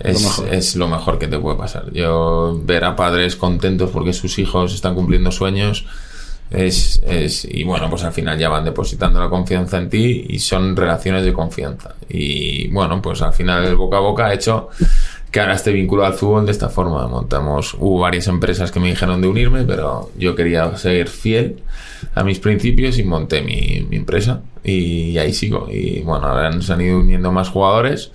Es 0.00 0.20
Lo 0.22 0.28
mejor. 0.28 0.54
es 0.54 0.76
lo 0.76 0.88
mejor 0.88 1.18
que 1.18 1.26
te 1.28 1.38
puede 1.38 1.56
pasar. 1.56 1.90
Yo 1.92 2.60
ver 2.64 2.84
a 2.84 2.96
padres 2.96 3.34
contentos 3.36 3.90
porque 3.90 4.12
sus 4.12 4.38
hijos 4.38 4.74
están 4.74 4.94
cumpliendo 4.94 5.30
sueños 5.30 5.86
es, 6.50 7.00
es- 7.06 7.46
y 7.50 7.64
bueno, 7.64 7.88
pues 7.88 8.04
al 8.04 8.12
final 8.12 8.38
ya 8.38 8.48
van 8.50 8.64
depositando 8.64 9.18
la 9.20 9.28
confianza 9.30 9.78
en 9.78 9.88
ti 9.88 10.26
y 10.28 10.38
son 10.38 10.76
relaciones 10.76 11.24
de 11.24 11.32
confianza. 11.32 11.94
Y 12.10 12.68
bueno, 12.68 13.00
pues 13.00 13.22
al 13.22 13.32
final 13.32 13.64
el 13.64 13.76
boca 13.76 13.96
a 13.96 14.00
boca 14.00 14.26
ha 14.26 14.34
hecho 14.34 14.68
que 15.30 15.40
ahora 15.40 15.54
esté 15.54 15.72
vinculado 15.72 16.12
al 16.12 16.18
fútbol 16.18 16.46
de 16.46 16.52
esta 16.52 16.68
forma. 16.68 17.06
Montamos, 17.08 17.74
hubo 17.74 18.00
varias 18.00 18.26
empresas 18.28 18.70
que 18.70 18.80
me 18.80 18.88
dijeron 18.88 19.20
de 19.20 19.28
unirme, 19.28 19.64
pero 19.64 20.10
yo 20.16 20.34
quería 20.34 20.76
ser 20.76 21.08
fiel 21.08 21.62
a 22.14 22.24
mis 22.24 22.38
principios 22.38 22.98
y 22.98 23.04
monté 23.04 23.42
mi, 23.42 23.86
mi 23.88 23.96
empresa 23.96 24.42
y 24.62 25.16
ahí 25.18 25.32
sigo. 25.32 25.68
Y 25.70 26.00
bueno, 26.00 26.26
ahora 26.26 26.50
nos 26.50 26.68
han 26.70 26.80
ido 26.80 26.98
uniendo 26.98 27.30
más 27.32 27.48
jugadores 27.48 28.10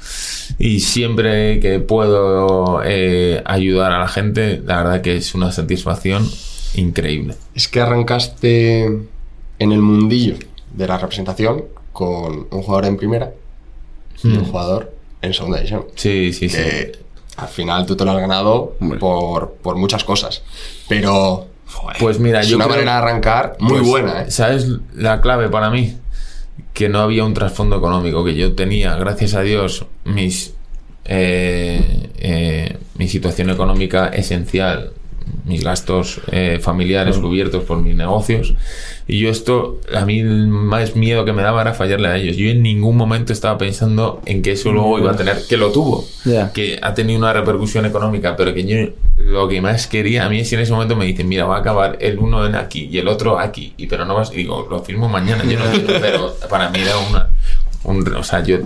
y 0.59 0.81
siempre 0.81 1.59
que 1.59 1.79
puedo 1.79 2.81
eh, 2.83 3.41
ayudar 3.45 3.91
a 3.93 3.99
la 3.99 4.07
gente, 4.07 4.61
la 4.65 4.83
verdad 4.83 5.01
que 5.01 5.15
es 5.15 5.33
una 5.33 5.51
satisfacción 5.51 6.27
increíble. 6.75 7.35
Es 7.55 7.67
que 7.67 7.79
arrancaste 7.79 8.85
en 8.85 9.71
el 9.71 9.79
mundillo 9.79 10.35
de 10.73 10.87
la 10.87 10.97
representación 10.97 11.65
con 11.93 12.47
un 12.49 12.61
jugador 12.61 12.85
en 12.85 12.97
primera 12.97 13.33
y 14.23 14.27
un 14.27 14.45
jugador 14.45 14.93
en 15.21 15.33
segunda 15.33 15.57
división. 15.57 15.85
Sí, 15.95 16.33
sí, 16.33 16.49
sí. 16.49 16.61
Al 17.37 17.47
final 17.47 17.85
tú 17.85 17.95
te 17.95 18.05
lo 18.05 18.11
has 18.11 18.19
ganado 18.19 18.75
por, 18.99 19.53
por 19.61 19.75
muchas 19.77 20.03
cosas. 20.03 20.41
Pero. 20.89 21.47
joder, 21.67 21.97
Pues 21.99 22.19
mira, 22.19 22.41
es 22.41 22.47
yo 22.49 22.57
una 22.57 22.65
creo- 22.65 22.75
manera 22.77 22.91
de 22.93 22.97
arrancar 22.97 23.55
muy 23.59 23.79
Pues, 23.79 23.87
buena, 23.87 24.21
¿eh? 24.23 24.31
¿Sabes 24.31 24.67
la 24.93 25.21
clave 25.21 25.49
para 25.49 25.69
mí? 25.69 25.97
Que 26.73 26.89
no 26.89 26.99
había 26.99 27.23
un 27.23 27.33
trasfondo 27.33 27.77
económico, 27.77 28.23
que 28.25 28.35
yo 28.35 28.53
tenía, 28.53 28.95
gracias 28.95 29.33
a 29.33 29.41
Dios, 29.41 29.85
mis 30.03 30.53
eh, 31.05 32.09
eh, 32.19 32.77
mi 32.95 33.07
situación 33.07 33.49
económica 33.49 34.07
esencial, 34.09 34.91
mis 35.45 35.63
gastos 35.63 36.21
eh, 36.31 36.59
familiares 36.61 37.17
cubiertos 37.17 37.63
por 37.63 37.81
mis 37.81 37.95
negocios. 37.95 38.53
Y 39.07 39.19
yo 39.19 39.29
esto, 39.29 39.79
a 39.93 40.05
mí 40.05 40.19
el 40.19 40.47
más 40.47 40.95
miedo 40.95 41.25
que 41.25 41.33
me 41.33 41.41
daba 41.41 41.61
era 41.61 41.73
fallarle 41.73 42.07
a 42.07 42.17
ellos. 42.17 42.37
Yo 42.37 42.49
en 42.49 42.61
ningún 42.61 42.95
momento 42.95 43.33
estaba 43.33 43.57
pensando 43.57 44.21
en 44.25 44.41
que 44.41 44.53
eso 44.53 44.71
luego 44.71 44.99
iba 44.99 45.11
a 45.11 45.15
tener, 45.15 45.37
que 45.49 45.57
lo 45.57 45.71
tuvo, 45.71 46.05
Ya. 46.23 46.53
que 46.53 46.79
ha 46.81 46.93
tenido 46.93 47.19
una 47.19 47.33
repercusión 47.33 47.85
económica, 47.85 48.35
pero 48.35 48.53
que 48.53 48.63
yo 48.65 48.93
lo 49.17 49.47
que 49.47 49.61
más 49.61 49.87
quería, 49.87 50.25
a 50.25 50.29
mí 50.29 50.39
es 50.39 50.49
si 50.49 50.55
en 50.55 50.61
ese 50.61 50.71
momento 50.71 50.95
me 50.95 51.05
dicen, 51.05 51.27
mira, 51.27 51.45
va 51.45 51.57
a 51.57 51.59
acabar 51.59 51.97
el 51.99 52.17
uno 52.19 52.45
en 52.45 52.55
aquí 52.55 52.87
y 52.91 52.97
el 52.99 53.07
otro 53.07 53.37
aquí, 53.37 53.73
y 53.77 53.87
pero 53.87 54.05
no 54.05 54.15
vas, 54.15 54.31
y 54.33 54.37
digo, 54.37 54.65
lo 54.69 54.81
firmo 54.83 55.09
mañana, 55.09 55.43
yo 55.43 55.59
no 55.59 55.65
quiero, 55.71 55.87
pero 56.01 56.35
para 56.49 56.69
mí 56.69 56.79
era 56.79 56.97
una, 56.97 57.29
un, 57.83 58.07
o 58.15 58.23
sea, 58.23 58.43
yo 58.43 58.57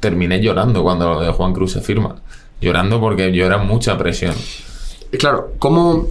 terminé 0.00 0.40
llorando 0.40 0.82
cuando 0.82 1.12
lo 1.14 1.20
de 1.20 1.30
Juan 1.32 1.52
Cruz 1.52 1.72
se 1.72 1.80
firma, 1.80 2.16
llorando 2.60 3.00
porque 3.00 3.32
yo 3.32 3.44
era 3.44 3.58
mucha 3.58 3.98
presión. 3.98 4.34
Claro, 5.12 5.52
¿cómo. 5.58 6.08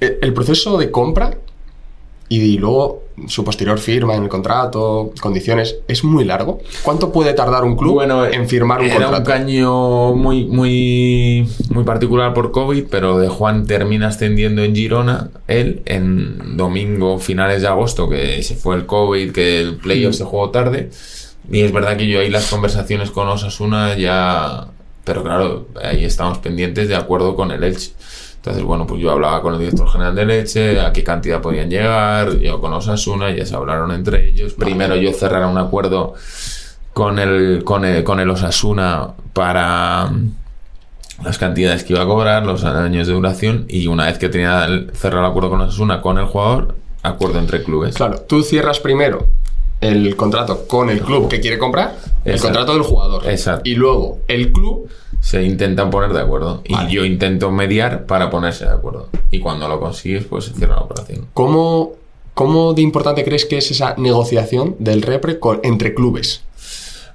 El 0.00 0.18
el 0.20 0.34
proceso 0.34 0.76
de 0.76 0.90
compra 0.90 1.36
y 2.28 2.58
luego 2.58 3.04
su 3.28 3.44
posterior 3.44 3.78
firma 3.78 4.16
en 4.16 4.24
el 4.24 4.28
contrato, 4.28 5.12
condiciones, 5.20 5.76
es 5.86 6.02
muy 6.02 6.24
largo. 6.24 6.58
¿Cuánto 6.82 7.12
puede 7.12 7.32
tardar 7.32 7.62
un 7.64 7.76
club 7.76 8.02
en 8.02 8.48
firmar 8.48 8.80
un 8.80 8.86
era 8.86 8.94
contrato? 8.94 9.18
un 9.18 9.24
caño 9.24 10.14
muy, 10.14 10.44
muy, 10.46 11.48
muy 11.70 11.84
particular 11.84 12.34
por 12.34 12.50
COVID, 12.50 12.86
pero 12.90 13.18
de 13.18 13.28
Juan 13.28 13.66
termina 13.66 14.08
ascendiendo 14.08 14.64
en 14.64 14.74
Girona, 14.74 15.30
él, 15.46 15.82
en 15.84 16.56
domingo, 16.56 17.18
finales 17.18 17.62
de 17.62 17.68
agosto, 17.68 18.08
que 18.08 18.42
se 18.42 18.56
fue 18.56 18.74
el 18.76 18.86
COVID, 18.86 19.32
que 19.32 19.60
el 19.60 19.76
playoff 19.76 20.16
se 20.16 20.24
jugó 20.24 20.50
tarde. 20.50 20.90
Y 21.50 21.60
es 21.60 21.72
verdad 21.72 21.96
que 21.96 22.08
yo 22.08 22.20
ahí 22.20 22.30
las 22.30 22.50
conversaciones 22.50 23.10
con 23.10 23.28
Osasuna 23.28 23.96
ya... 23.96 24.68
Pero 25.04 25.22
claro, 25.22 25.68
ahí 25.82 26.04
estamos 26.04 26.38
pendientes 26.38 26.88
de 26.88 26.96
acuerdo 26.96 27.36
con 27.36 27.50
el 27.50 27.62
Elche. 27.62 27.92
Entonces, 28.36 28.62
bueno, 28.62 28.86
pues 28.86 29.00
yo 29.00 29.10
hablaba 29.10 29.40
con 29.40 29.54
el 29.54 29.60
director 29.60 29.90
general 29.90 30.14
de 30.14 30.26
Leche, 30.26 30.78
a 30.78 30.92
qué 30.92 31.02
cantidad 31.02 31.40
podían 31.40 31.70
llegar, 31.70 32.38
yo 32.40 32.60
con 32.60 32.74
Osasuna, 32.74 33.30
ya 33.30 33.46
se 33.46 33.54
hablaron 33.54 33.90
entre 33.90 34.28
ellos. 34.28 34.52
Primero 34.52 34.96
yo 34.96 35.14
cerrara 35.14 35.46
un 35.46 35.56
acuerdo 35.56 36.12
con 36.92 37.18
el, 37.18 37.64
con 37.64 37.86
el, 37.86 38.04
con 38.04 38.20
el 38.20 38.28
Osasuna 38.28 39.14
para 39.32 40.10
mm, 40.10 41.24
las 41.24 41.38
cantidades 41.38 41.84
que 41.84 41.94
iba 41.94 42.02
a 42.02 42.06
cobrar, 42.06 42.44
los 42.44 42.64
años 42.64 43.06
de 43.06 43.14
duración, 43.14 43.64
y 43.66 43.86
una 43.86 44.04
vez 44.06 44.18
que 44.18 44.28
tenía 44.28 44.66
cerrado 44.92 45.24
el 45.24 45.30
acuerdo 45.30 45.48
con 45.48 45.62
Osasuna 45.62 46.02
con 46.02 46.18
el 46.18 46.26
jugador, 46.26 46.76
acuerdo 47.02 47.38
entre 47.38 47.62
clubes. 47.62 47.94
Claro, 47.94 48.20
tú 48.28 48.42
cierras 48.42 48.78
primero 48.78 49.26
el 49.84 50.16
contrato 50.16 50.66
con 50.66 50.90
el 50.90 51.00
club 51.00 51.28
que 51.28 51.40
quiere 51.40 51.58
comprar, 51.58 51.96
el 52.24 52.40
contrato 52.40 52.72
del 52.74 52.82
jugador. 52.82 53.28
Exacto. 53.28 53.68
Y 53.68 53.74
luego 53.74 54.18
el 54.28 54.52
club 54.52 54.88
se 55.20 55.42
intentan 55.42 55.90
poner 55.90 56.12
de 56.12 56.20
acuerdo. 56.20 56.62
Y 56.66 56.92
yo 56.92 57.04
intento 57.04 57.50
mediar 57.50 58.06
para 58.06 58.30
ponerse 58.30 58.64
de 58.64 58.72
acuerdo. 58.72 59.08
Y 59.30 59.40
cuando 59.40 59.68
lo 59.68 59.80
consigues, 59.80 60.24
pues 60.24 60.44
se 60.46 60.52
cierra 60.54 60.76
la 60.76 60.82
operación. 60.82 61.26
¿Cómo, 61.34 61.92
¿Cómo 62.34 62.74
de 62.74 62.82
importante 62.82 63.24
crees 63.24 63.44
que 63.44 63.58
es 63.58 63.70
esa 63.70 63.94
negociación 63.96 64.76
del 64.78 65.02
repre 65.02 65.38
con- 65.38 65.60
entre 65.62 65.94
clubes? 65.94 66.42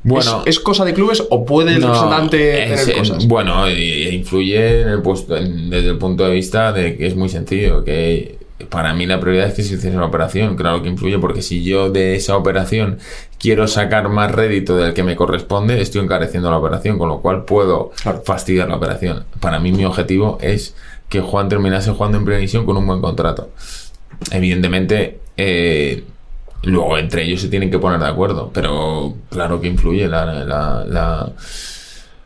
Bueno, 0.02 0.44
¿Es, 0.46 0.56
es 0.56 0.60
cosa 0.62 0.86
de 0.86 0.94
clubes 0.94 1.22
o 1.30 1.46
puede 1.46 1.74
el 1.74 1.82
No, 1.82 1.88
representante 1.88 2.74
es- 2.74 2.86
tener 2.86 2.98
cosas? 3.00 3.28
Bueno, 3.28 3.70
y- 3.70 3.74
e 4.08 4.14
influye 4.16 4.82
en 4.84 4.88
el 4.88 5.02
puesto, 5.02 5.36
en- 5.36 5.70
desde 5.70 5.90
el 5.90 5.98
punto 5.98 6.24
de 6.24 6.32
vista 6.32 6.72
de 6.72 6.96
que 6.96 7.06
es 7.06 7.16
muy 7.18 7.28
sencillo, 7.28 7.84
que 7.84 8.39
para 8.70 8.94
mí 8.94 9.06
la 9.06 9.20
prioridad 9.20 9.48
es 9.48 9.54
que 9.54 9.64
se 9.64 9.76
hiciese 9.76 9.96
una 9.96 10.06
operación, 10.08 10.56
claro 10.56 10.82
que 10.84 10.90
influye, 10.90 11.18
porque 11.20 11.42
si 11.42 11.64
yo 11.64 11.90
de 11.90 12.16
esa 12.16 12.36
operación 12.36 13.00
quiero 13.40 13.68
sacar 13.68 14.10
más 14.10 14.32
rédito 14.32 14.76
del 14.78 14.94
que 14.94 15.04
me 15.04 15.16
corresponde, 15.16 15.82
estoy 15.82 16.02
encareciendo 16.02 16.50
la 16.52 16.58
operación, 16.58 16.98
con 16.98 17.08
lo 17.10 17.20
cual 17.22 17.46
puedo 17.46 17.92
Claro. 18.02 18.22
fastidiar 18.26 18.68
la 18.68 18.76
operación. 18.76 19.24
Para 19.40 19.60
mí 19.60 19.72
mi 19.72 19.86
objetivo 19.86 20.38
es 20.42 20.76
que 21.08 21.22
Juan 21.22 21.48
terminase 21.50 21.92
jugando 21.92 22.18
en 22.18 22.26
previsión 22.26 22.66
con 22.66 22.76
un 22.78 22.86
buen 22.86 23.02
contrato. 23.02 23.50
Evidentemente, 24.32 25.20
eh, 25.38 26.04
luego 26.64 26.98
entre 26.98 27.24
ellos 27.24 27.42
se 27.42 27.48
tienen 27.48 27.72
que 27.72 27.80
poner 27.80 28.00
de 28.00 28.08
acuerdo, 28.08 28.52
pero 28.54 29.16
claro 29.30 29.62
que 29.62 29.68
influye 29.68 30.08
la, 30.08 30.26
la, 30.26 30.84
la, 30.86 31.32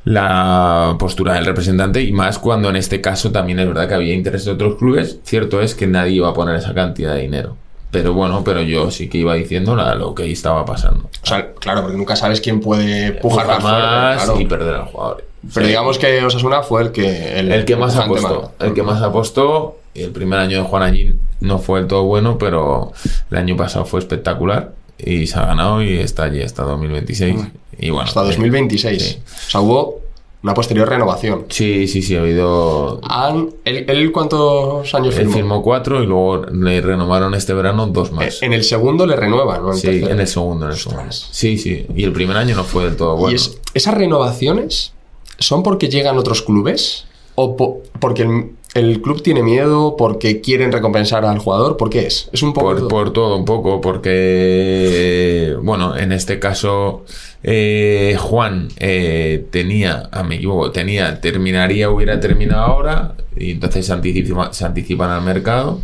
la 0.05 0.95
postura 0.99 1.33
del 1.35 1.45
representante 1.45 2.01
y 2.01 2.11
más 2.11 2.37
cuando 2.39 2.69
en 2.69 2.75
este 2.75 2.99
caso 3.01 3.31
también 3.31 3.59
es 3.59 3.67
verdad 3.67 3.87
que 3.87 3.93
había 3.93 4.13
interés 4.13 4.45
de 4.45 4.51
otros 4.51 4.75
clubes. 4.77 5.19
Cierto 5.23 5.61
es 5.61 5.75
que 5.75 5.87
nadie 5.87 6.13
iba 6.13 6.29
a 6.29 6.33
poner 6.33 6.55
esa 6.55 6.73
cantidad 6.73 7.15
de 7.15 7.21
dinero. 7.21 7.55
Pero 7.91 8.13
bueno, 8.13 8.43
pero 8.43 8.61
yo 8.61 8.89
sí 8.91 9.07
que 9.07 9.19
iba 9.19 9.35
diciendo 9.35 9.75
la- 9.75 9.93
lo 9.95 10.15
que 10.15 10.23
ahí 10.23 10.31
estaba 10.31 10.65
pasando. 10.65 11.09
O 11.21 11.25
sea, 11.25 11.53
claro, 11.53 11.81
porque 11.83 11.95
nunca 11.97 12.15
sabes 12.15 12.41
quién 12.41 12.59
puede 12.59 13.11
pujar 13.13 13.45
más, 13.47 13.61
fuerte, 13.61 13.79
más 13.81 14.23
claro. 14.25 14.41
y 14.41 14.45
perder 14.45 14.73
al 14.75 14.85
jugador. 14.85 15.23
Pero 15.53 15.65
Sí. 15.65 15.69
digamos 15.69 15.99
que 15.99 16.23
Osasuna 16.25 16.63
fue 16.63 16.81
el 16.83 16.91
que... 16.91 17.39
El 17.39 17.65
que 17.65 17.75
más 17.75 17.95
apostó. 17.95 18.51
El 18.59 18.73
que 18.73 18.81
más 18.83 19.01
apostó. 19.01 19.77
El 19.93 20.09
primer 20.09 20.39
año 20.39 20.57
de 20.57 20.63
Juan 20.63 20.81
Allín 20.81 21.19
no 21.39 21.59
fue 21.59 21.79
del 21.81 21.87
todo 21.87 22.03
bueno, 22.05 22.37
pero 22.39 22.93
el 23.29 23.37
año 23.37 23.55
pasado 23.55 23.85
fue 23.85 23.99
espectacular. 23.99 24.71
Y 24.97 25.27
se 25.27 25.39
ha 25.39 25.45
ganado 25.45 25.81
y 25.81 25.97
está 25.99 26.23
allí 26.23 26.41
hasta 26.41 26.63
2026. 26.63 27.35
Y 27.79 27.89
bueno. 27.89 28.07
Hasta 28.07 28.21
eh, 28.23 28.27
2026. 28.27 29.01
sí. 29.03 29.19
O 29.25 29.49
sea, 29.51 29.61
hubo 29.61 30.01
una 30.43 30.53
posterior 30.53 30.87
renovación. 30.89 31.45
Sí, 31.49 31.87
sí, 31.87 32.01
sí, 32.01 32.15
ha 32.15 32.19
habido. 32.19 32.99
Han- 33.03 33.49
¿él, 33.65 33.85
él 33.87 34.11
cuántos 34.11 34.93
años 34.93 35.15
Él 35.15 35.21
firmó? 35.21 35.33
firmó 35.33 35.63
cuatro 35.63 36.03
y 36.03 36.05
luego 36.05 36.45
le 36.45 36.81
renovaron 36.81 37.33
este 37.33 37.53
verano 37.53 37.87
dos 37.87 38.09
Eh, 38.09 38.13
más. 38.13 38.43
En 38.43 38.51
el 38.53 38.63
segundo 38.63 39.05
le 39.07 39.15
renuevan, 39.15 39.63
¿no? 39.63 39.73
Sí, 39.73 39.87
tercero. 39.87 40.09
en 40.11 40.19
el 40.19 40.27
segundo, 40.27 40.65
en 40.65 40.71
el 40.73 40.77
segundo. 40.77 41.01
Ostras. 41.03 41.29
Sí, 41.31 41.57
sí. 41.57 41.85
Y 41.95 42.03
el 42.03 42.11
primer 42.11 42.35
año 42.37 42.55
no 42.55 42.63
fue 42.65 42.83
del 42.85 42.95
todo 42.97 43.15
bueno. 43.15 43.31
¿Y 43.31 43.35
es- 43.35 43.57
esas 43.73 43.93
renovaciones 43.93 44.93
son 45.39 45.63
porque 45.63 45.87
llegan 45.89 46.17
otros 46.17 46.41
clubes? 46.41 47.05
¿O 47.35 47.55
po- 47.57 47.81
porque 47.99 48.23
el, 48.23 48.51
el 48.75 49.01
club 49.01 49.21
tiene 49.23 49.41
miedo? 49.43 49.95
¿Porque 49.97 50.41
quieren 50.41 50.71
recompensar 50.71 51.25
al 51.25 51.39
jugador? 51.39 51.77
¿Por 51.77 51.89
qué 51.89 52.05
es? 52.07 52.29
Es 52.31 52.43
un 52.43 52.53
poco... 52.53 52.67
Por, 52.67 52.77
todo. 52.79 52.87
por 52.87 53.13
todo 53.13 53.37
un 53.37 53.45
poco, 53.45 53.81
porque, 53.81 55.55
bueno, 55.61 55.95
en 55.97 56.11
este 56.11 56.39
caso, 56.39 57.05
eh, 57.43 58.15
Juan 58.19 58.69
eh, 58.77 59.45
tenía, 59.51 60.09
a 60.11 60.23
me 60.23 60.35
equivoco, 60.35 60.71
tenía, 60.71 61.19
terminaría, 61.21 61.89
hubiera 61.89 62.19
terminado 62.19 62.61
ahora, 62.63 63.15
y 63.35 63.51
entonces 63.51 63.85
se, 63.85 63.93
anticipa- 63.93 64.51
se 64.53 64.65
anticipan 64.65 65.09
al 65.09 65.23
mercado 65.23 65.81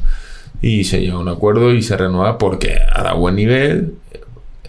y 0.62 0.84
se 0.84 1.02
llega 1.02 1.16
a 1.16 1.20
un 1.20 1.30
acuerdo 1.30 1.74
y 1.74 1.82
se 1.82 1.98
renueva 1.98 2.38
porque 2.38 2.78
ha 2.94 3.04
dado 3.04 3.18
buen 3.20 3.36
nivel, 3.36 3.96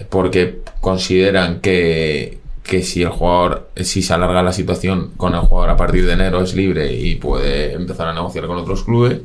porque 0.08 0.58
consideran 0.80 1.60
que, 1.60 2.38
que 2.70 2.84
si 2.84 3.02
el 3.02 3.08
jugador, 3.08 3.68
si 3.74 4.00
se 4.00 4.14
alarga 4.14 4.44
la 4.44 4.52
situación 4.52 5.10
con 5.16 5.34
el 5.34 5.40
jugador 5.40 5.70
a 5.70 5.76
partir 5.76 6.06
de 6.06 6.12
enero 6.12 6.40
es 6.40 6.54
libre 6.54 6.94
y 6.94 7.16
puede 7.16 7.72
empezar 7.72 8.06
a 8.06 8.14
negociar 8.14 8.46
con 8.46 8.58
otros 8.58 8.84
clubes. 8.84 9.22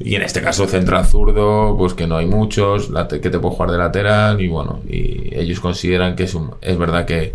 Y 0.00 0.16
en 0.16 0.22
este 0.22 0.42
caso 0.42 0.66
central 0.66 1.06
zurdo, 1.06 1.76
pues 1.78 1.94
que 1.94 2.08
no 2.08 2.16
hay 2.16 2.26
muchos, 2.26 2.90
que 3.08 3.30
te 3.30 3.38
puede 3.38 3.54
jugar 3.54 3.70
de 3.70 3.78
lateral 3.78 4.40
y 4.40 4.48
bueno, 4.48 4.80
y 4.88 5.32
ellos 5.38 5.60
consideran 5.60 6.16
que 6.16 6.24
es 6.24 6.34
un, 6.34 6.50
es 6.60 6.76
verdad 6.76 7.06
que, 7.06 7.32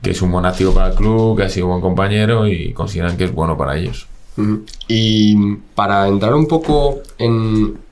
que 0.00 0.10
es 0.10 0.22
un 0.22 0.30
buen 0.30 0.46
activo 0.46 0.72
para 0.72 0.90
el 0.90 0.94
club, 0.94 1.36
que 1.36 1.42
ha 1.42 1.48
sido 1.48 1.66
un 1.66 1.72
buen 1.72 1.82
compañero 1.82 2.46
y 2.46 2.72
consideran 2.72 3.16
que 3.16 3.24
es 3.24 3.32
bueno 3.32 3.56
para 3.58 3.76
ellos. 3.76 4.06
Y 4.86 5.56
para 5.74 6.06
entrar 6.06 6.34
un 6.34 6.46
poco 6.46 7.00
en, 7.18 7.34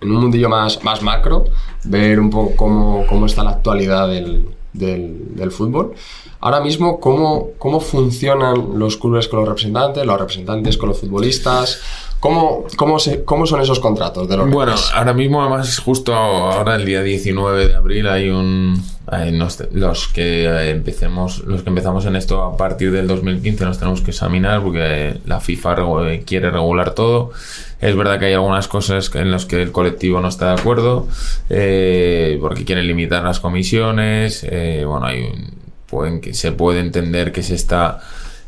un 0.02 0.08
mundillo 0.08 0.48
más, 0.48 0.84
más 0.84 1.02
macro, 1.02 1.46
ver 1.82 2.20
un 2.20 2.30
poco 2.30 2.54
cómo, 2.54 3.04
cómo 3.08 3.26
está 3.26 3.42
la 3.42 3.50
actualidad 3.50 4.06
del- 4.08 4.46
del 4.72 5.50
fútbol. 5.52 5.94
Ahora 6.44 6.60
mismo, 6.60 7.00
¿cómo, 7.00 7.52
¿cómo 7.56 7.80
funcionan 7.80 8.78
los 8.78 8.98
clubes 8.98 9.28
con 9.28 9.38
los 9.40 9.48
representantes, 9.48 10.04
los 10.04 10.18
representantes 10.20 10.76
con 10.76 10.90
los 10.90 10.98
futbolistas? 11.00 11.80
¿Cómo, 12.20 12.64
cómo, 12.76 12.98
se, 12.98 13.24
cómo 13.24 13.46
son 13.46 13.62
esos 13.62 13.80
contratos 13.80 14.28
de 14.28 14.36
los 14.36 14.50
Bueno, 14.50 14.74
ahora 14.94 15.14
mismo, 15.14 15.40
además, 15.40 15.78
justo 15.78 16.14
ahora, 16.14 16.74
el 16.76 16.84
día 16.84 17.02
19 17.02 17.68
de 17.68 17.74
abril, 17.74 18.06
hay 18.08 18.28
un. 18.28 18.78
hay 19.06 19.32
nos- 19.32 19.62
los 19.72 20.08
que 20.08 20.44
eh, 20.44 20.70
empecemos, 20.70 21.38
los 21.46 21.62
que 21.62 21.70
empezamos 21.70 22.04
en 22.04 22.14
esto 22.16 22.42
a 22.42 22.56
partir 22.58 22.92
del 22.92 23.06
2015 23.08 23.64
nos 23.64 23.78
tenemos 23.78 24.02
que 24.02 24.10
examinar 24.10 24.62
porque 24.62 25.18
la 25.24 25.40
FIFA 25.40 25.76
regu- 25.76 26.24
quiere 26.26 26.50
regular 26.50 26.94
todo. 26.94 27.30
Es 27.80 27.96
verdad 27.96 28.18
que 28.18 28.26
hay 28.26 28.34
algunas 28.34 28.68
cosas 28.68 29.10
en 29.14 29.30
las 29.30 29.46
que 29.46 29.62
el 29.62 29.72
colectivo 29.72 30.20
no 30.20 30.28
está 30.28 30.54
de 30.54 30.60
acuerdo, 30.60 31.06
eh, 31.48 32.36
porque 32.40 32.64
quieren 32.66 32.86
limitar 32.86 33.22
las 33.24 33.40
comisiones. 33.40 34.44
eh, 34.48 34.84
bueno, 34.86 35.06
hay 35.06 35.22
un- 35.22 35.63
pueden, 35.94 36.20
que 36.20 36.34
se 36.34 36.50
puede 36.52 36.80
entender 36.80 37.32
que 37.32 37.42
se 37.42 37.54
está 37.54 38.00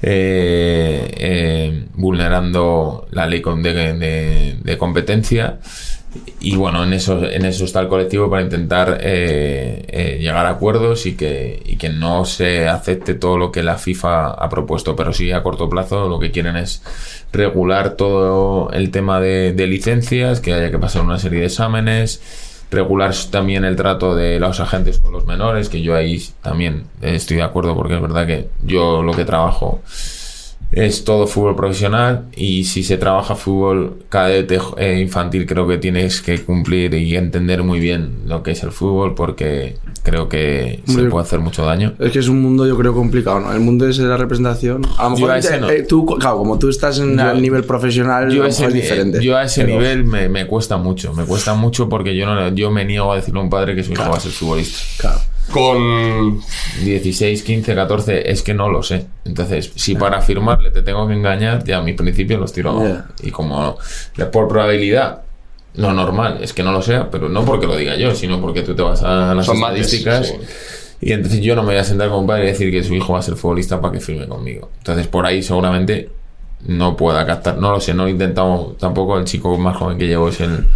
eh, 0.03 1.11
eh, 1.17 1.85
vulnerando 1.95 3.07
la 3.11 3.27
ley 3.27 3.43
de, 3.63 3.73
de- 3.95 4.57
de 4.63 4.79
competencia. 4.79 5.59
Y 6.41 6.57
bueno, 6.57 6.83
en 6.83 6.95
eso, 6.95 7.23
en 7.25 7.45
eso 7.45 7.65
está 7.67 7.81
el 7.81 7.89
colectivo 7.89 8.31
para 8.31 8.41
intentar 8.43 8.99
eh, 9.03 9.85
eh, 9.89 10.19
llegar 10.19 10.47
a 10.47 10.51
acuerdos 10.51 11.05
y 11.05 11.15
que, 11.15 11.63
y 11.67 11.77
que 11.77 11.91
no 11.91 12.25
se 12.25 12.69
acepte 12.69 13.13
todo 13.15 13.37
lo 13.37 13.53
que 13.53 13.63
la 13.63 13.77
FIFA 13.77 14.29
ha 14.31 14.49
propuesto. 14.49 14.97
Pero 14.97 15.13
sí, 15.13 15.31
a 15.33 15.43
corto 15.43 15.69
plazo 15.69 16.09
lo 16.09 16.19
que 16.19 16.31
quieren 16.31 16.57
es 16.57 16.83
regular 17.33 17.97
todo 17.97 18.71
el 18.73 18.91
tema 18.91 19.21
de, 19.21 19.53
de 19.53 19.67
licencias, 19.67 20.41
que 20.41 20.55
haya 20.55 20.71
que 20.71 20.79
pasar 20.79 21.03
una 21.03 21.19
serie 21.19 21.41
de 21.41 21.47
exámenes, 21.47 22.23
regular 22.71 23.15
también 23.31 23.65
el 23.65 23.77
trato 23.77 24.15
de 24.15 24.39
los 24.41 24.61
agentes 24.61 24.99
con 24.99 25.13
los 25.13 25.27
menores, 25.27 25.69
que 25.69 25.83
yo 25.83 25.95
ahí 25.95 26.23
también 26.43 26.85
estoy 27.01 27.39
de 27.39 27.43
acuerdo 27.43 27.75
porque 27.75 27.95
es 27.95 28.03
verdad 28.03 28.27
que 28.27 28.49
yo 28.63 29.03
lo 29.03 29.13
que 29.13 29.25
trabajo 29.25 29.83
es 30.77 31.05
todo 31.05 31.27
fútbol 31.27 31.57
profesional 31.57 32.27
y 32.37 32.65
si 32.65 32.83
se 32.85 32.99
trabaja 32.99 33.35
fútbol 33.35 34.05
cadete 34.11 34.61
eh, 34.77 35.01
infantil 35.01 35.47
creo 35.47 35.67
que 35.67 35.79
tienes 35.79 36.21
que 36.21 36.39
cumplir 36.45 36.93
y 36.93 37.17
entender 37.17 37.63
muy 37.63 37.81
bien 37.81 38.11
lo 38.27 38.43
que 38.43 38.51
es 38.51 38.63
el 38.63 38.73
fútbol 38.73 39.15
porque 39.15 39.79
creo 40.03 40.29
que 40.29 40.83
se 40.87 41.05
puede 41.05 41.25
hacer 41.25 41.41
mucho 41.41 41.65
daño. 41.65 41.95
Es 41.99 42.13
que 42.13 42.19
es 42.19 42.29
un 42.29 42.43
mundo, 42.43 42.67
yo 42.67 42.77
creo, 42.77 42.93
complicado, 42.95 43.41
¿no? 43.41 43.53
El 43.55 43.61
mundo 43.61 43.89
ese 43.89 44.03
de 44.03 44.09
la 44.09 44.19
representación. 44.19 44.83
A 44.99 45.05
lo 45.05 45.11
mejor 45.17 45.31
a 45.31 45.39
ese 45.39 45.57
eh, 45.57 45.61
no. 45.61 45.71
eh, 45.71 45.83
tú, 45.83 46.05
claro, 46.05 46.37
como 46.39 46.59
tú 46.59 46.69
estás 46.69 46.99
en 46.99 47.17
Yo- 47.17 47.31
el 47.31 47.41
nivel 47.41 47.65
profesional, 47.65 48.31
Yo 48.31 48.45
a 48.45 48.49
ese, 48.49 48.67
es 48.67 48.75
diferente. 48.75 49.25
yo 49.25 49.35
a 49.37 49.45
ese 49.45 49.63
Pero- 49.65 49.79
nivel 49.79 50.05
me, 50.05 50.29
me 50.29 50.47
cuesta 50.47 50.77
mucho, 50.77 51.15
me 51.15 51.25
cuesta 51.25 51.55
mucho 51.55 51.89
porque 51.89 52.15
yo 52.15 52.27
no 52.27 52.51
yo 52.55 52.71
me 52.71 52.85
niego 52.85 53.11
a 53.13 53.17
decirle 53.17 53.41
a 53.41 53.43
un 53.45 53.51
padre 53.51 53.75
que 53.75 53.83
su 53.83 53.93
hijo 53.93 54.03
va 54.11 54.19
a 54.19 54.21
ser 54.21 54.31
futbolista. 54.31 54.79
Claro. 54.99 55.21
Con... 55.57 56.41
16, 56.85 57.43
15, 57.43 57.75
14, 57.75 58.31
es 58.31 58.43
que 58.43 58.53
no 58.55 58.69
lo 58.69 58.83
sé. 58.83 59.07
Entonces, 59.25 59.73
si 59.75 59.95
para 59.95 60.21
firmarle 60.21 60.71
te 60.71 60.83
tengo 60.83 61.07
que 61.09 61.15
engañar, 61.15 61.65
ya 61.65 61.79
a 61.79 61.83
mi 61.83 61.95
principio 61.95 62.39
los 62.39 62.53
tiro 62.53 62.71
abajo. 62.71 63.05
Y 63.23 63.31
como 63.31 63.79
por 64.33 64.49
probabilidad, 64.49 65.23
lo 65.75 65.93
normal 65.93 66.39
es 66.43 66.53
que 66.53 66.63
no 66.63 66.73
lo 66.73 66.83
sea, 66.83 67.11
pero 67.11 67.29
no 67.29 67.45
porque 67.45 67.67
lo 67.67 67.77
diga 67.77 67.97
yo, 67.97 68.15
sino 68.15 68.41
porque 68.41 68.63
tú 68.63 68.75
te 68.75 68.83
vas 68.83 69.03
a 69.03 69.35
las 69.35 69.47
Son 69.47 69.59
mates, 69.59 69.93
estadísticas. 69.93 70.29
sí. 70.29 70.35
Y 71.01 71.13
entonces 71.13 71.41
yo 71.41 71.55
no 71.55 71.63
me 71.63 71.69
voy 71.69 71.77
a 71.77 71.85
sentar 71.85 72.09
con 72.09 72.21
un 72.21 72.27
padre 72.27 72.45
y 72.45 72.47
decir 72.49 72.71
que 72.71 72.83
su 72.83 72.95
hijo 72.95 73.13
va 73.13 73.19
a 73.19 73.23
ser 73.23 73.37
futbolista 73.37 73.81
para 73.81 73.93
que 73.93 74.01
firme 74.01 74.27
conmigo. 74.27 74.71
Entonces, 74.79 75.07
por 75.07 75.27
ahí 75.27 75.43
seguramente 75.43 76.11
no 76.67 76.97
pueda 76.97 77.27
captar. 77.27 77.59
No 77.59 77.71
lo 77.71 77.81
sé, 77.81 77.93
no 77.93 78.09
intentado 78.09 78.77
tampoco. 78.79 79.19
El 79.19 79.25
chico 79.25 79.57
más 79.59 79.77
joven 79.77 79.99
que 79.99 80.07
llevo 80.07 80.31
es 80.31 80.41
el, 80.41 80.67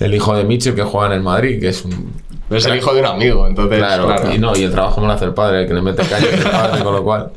el 0.00 0.14
hijo 0.14 0.36
de 0.36 0.44
Mitchell 0.44 0.74
que 0.74 0.82
juega 0.82 1.06
en 1.06 1.12
el 1.12 1.22
Madrid, 1.22 1.60
que 1.60 1.68
es 1.68 1.84
un 1.84 2.12
Es 2.50 2.66
el 2.66 2.76
hijo 2.76 2.92
de 2.92 3.00
un 3.00 3.06
amigo, 3.06 3.46
entonces... 3.46 3.78
Claro, 3.78 4.06
claro. 4.06 4.34
y 4.34 4.38
no, 4.38 4.54
y 4.56 4.62
el 4.64 4.70
trabajo 4.70 5.00
me 5.00 5.06
lo 5.06 5.14
hace 5.14 5.24
el 5.24 5.34
padre, 5.34 5.62
el 5.62 5.68
que 5.68 5.74
le 5.74 5.82
mete 5.82 6.02
caña 6.02 6.26
es 6.26 6.44
el 6.44 6.50
padre, 6.50 6.84
con 6.84 6.94
lo 6.94 7.02
cual, 7.02 7.30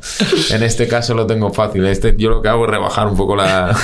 en 0.50 0.62
este 0.62 0.86
caso 0.86 1.14
lo 1.14 1.26
tengo 1.26 1.52
fácil. 1.52 1.86
Este, 1.86 2.14
yo 2.16 2.28
lo 2.28 2.42
que 2.42 2.48
hago 2.48 2.64
es 2.64 2.70
rebajar 2.70 3.06
un 3.06 3.16
poco 3.16 3.34
la. 3.34 3.76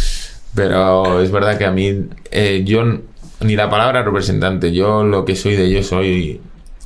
Pero 0.54 1.20
es 1.20 1.30
verdad 1.30 1.58
que 1.58 1.66
a 1.66 1.70
mí, 1.70 2.06
eh, 2.30 2.62
yo 2.64 2.82
ni 3.40 3.56
la 3.56 3.68
palabra 3.68 4.02
representante, 4.02 4.72
yo 4.72 5.04
lo 5.04 5.24
que 5.24 5.36
soy 5.36 5.56
de 5.56 5.66
ellos 5.66 5.86
soy 5.86 6.40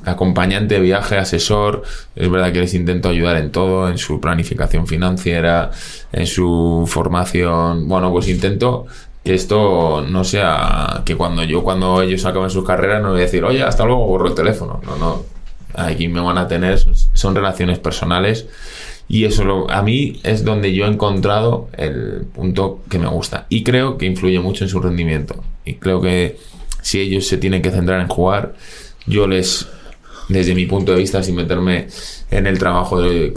acompañante 0.05 0.75
de 0.75 0.81
viaje, 0.81 1.17
asesor. 1.17 1.83
Es 2.15 2.29
verdad 2.29 2.51
que 2.51 2.59
les 2.59 2.73
intento 2.73 3.09
ayudar 3.09 3.37
en 3.37 3.51
todo, 3.51 3.89
en 3.89 3.97
su 3.97 4.19
planificación 4.19 4.87
financiera, 4.87 5.71
en 6.11 6.27
su 6.27 6.85
formación. 6.87 7.87
Bueno, 7.87 8.11
pues 8.11 8.27
intento 8.27 8.85
que 9.23 9.33
esto 9.33 10.01
no 10.07 10.23
sea 10.23 11.01
que 11.05 11.15
cuando 11.15 11.43
yo, 11.43 11.63
cuando 11.63 12.01
ellos 12.01 12.25
acaben 12.25 12.49
sus 12.49 12.65
carreras, 12.65 13.01
no 13.01 13.11
voy 13.11 13.19
a 13.19 13.23
decir, 13.23 13.43
oye, 13.43 13.63
hasta 13.63 13.85
luego, 13.85 14.05
borro 14.05 14.27
el 14.27 14.35
teléfono. 14.35 14.81
No, 14.85 14.97
no. 14.97 15.23
Aquí 15.75 16.07
me 16.07 16.19
van 16.21 16.37
a 16.37 16.47
tener, 16.47 16.77
son, 17.13 17.33
relaciones 17.35 17.79
personales 17.79 18.45
Y 19.07 19.25
eso 19.25 19.43
lo- 19.43 19.69
a 19.71 19.81
mí 19.81 20.19
es 20.23 20.45
donde 20.45 20.73
yo 20.73 20.85
he 20.85 20.87
encontrado 20.87 21.67
el 21.77 22.25
punto 22.33 22.81
que 22.89 22.99
me 22.99 23.07
gusta. 23.07 23.47
Y 23.49 23.63
creo 23.63 23.97
que 23.97 24.05
influye 24.05 24.39
mucho 24.39 24.63
en 24.65 24.69
su 24.69 24.79
rendimiento. 24.79 25.43
Y 25.65 25.75
creo 25.75 25.99
que 25.99 26.37
si 26.81 26.99
ellos 27.01 27.27
se 27.27 27.37
tienen 27.37 27.61
que 27.61 27.71
centrar 27.71 27.99
en 28.01 28.07
jugar, 28.07 28.53
yo 29.07 29.27
les, 29.27 29.67
desde 30.29 30.55
mi 30.55 30.65
punto 30.65 30.93
de 30.93 30.99
vista, 30.99 31.21
sin 31.21 31.35
meterme 31.35 31.87
en 32.31 32.47
el 32.47 32.57
trabajo 32.57 33.01
de, 33.01 33.33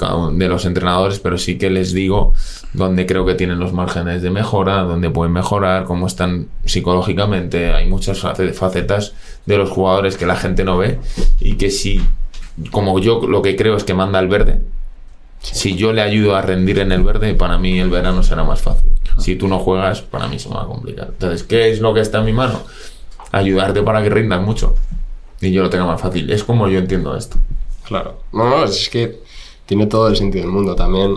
los 0.48 0.64
entrenadores, 0.64 1.18
pero 1.18 1.38
sí 1.38 1.58
que 1.58 1.70
les 1.70 1.92
digo 1.92 2.32
dónde 2.72 3.06
creo 3.06 3.26
que 3.26 3.34
tienen 3.34 3.58
los 3.58 3.72
márgenes 3.72 4.22
de 4.22 4.30
mejora, 4.30 4.82
dónde 4.82 5.10
pueden 5.10 5.32
mejorar, 5.32 5.84
cómo 5.84 6.06
están 6.06 6.48
psicológicamente. 6.64 7.72
Hay 7.72 7.86
muchas 7.88 8.20
face- 8.20 8.52
facetas 8.52 9.14
de 9.46 9.58
los 9.58 9.70
jugadores 9.70 10.16
que 10.16 10.26
la 10.26 10.36
gente 10.36 10.64
no 10.64 10.78
ve 10.78 10.98
y 11.40 11.54
que 11.54 11.70
si, 11.70 12.00
como 12.70 12.98
yo 12.98 13.26
lo 13.26 13.42
que 13.42 13.56
creo 13.56 13.76
es 13.76 13.84
que 13.84 13.94
manda 13.94 14.18
el 14.18 14.28
verde, 14.28 14.60
si 15.40 15.76
yo 15.76 15.92
le 15.92 16.02
ayudo 16.02 16.34
a 16.34 16.42
rendir 16.42 16.78
en 16.78 16.92
el 16.92 17.02
verde, 17.02 17.34
para 17.34 17.58
mí 17.58 17.78
el 17.78 17.90
verano 17.90 18.22
será 18.22 18.42
más 18.44 18.62
fácil. 18.62 18.92
Si 19.18 19.36
tú 19.36 19.48
no 19.48 19.58
juegas, 19.58 20.02
para 20.02 20.28
mí 20.28 20.38
se 20.38 20.48
me 20.48 20.56
va 20.56 20.62
a 20.62 20.66
complicar. 20.66 21.08
Entonces, 21.08 21.42
¿qué 21.42 21.70
es 21.70 21.80
lo 21.80 21.94
que 21.94 22.00
está 22.00 22.18
en 22.18 22.24
mi 22.24 22.32
mano? 22.32 22.62
Ayudarte 23.32 23.82
para 23.82 24.02
que 24.02 24.10
rindas 24.10 24.40
mucho 24.42 24.74
y 25.46 25.52
yo 25.52 25.62
lo 25.62 25.70
tenga 25.70 25.86
más 25.86 26.00
fácil. 26.00 26.30
Es 26.30 26.44
como 26.44 26.68
yo 26.68 26.78
entiendo 26.78 27.16
esto. 27.16 27.36
Claro. 27.84 28.20
No, 28.32 28.48
no, 28.48 28.64
es 28.64 28.88
que 28.88 29.20
tiene 29.64 29.86
todo 29.86 30.08
el 30.08 30.16
sentido 30.16 30.44
del 30.44 30.52
mundo. 30.52 30.74
También 30.74 31.16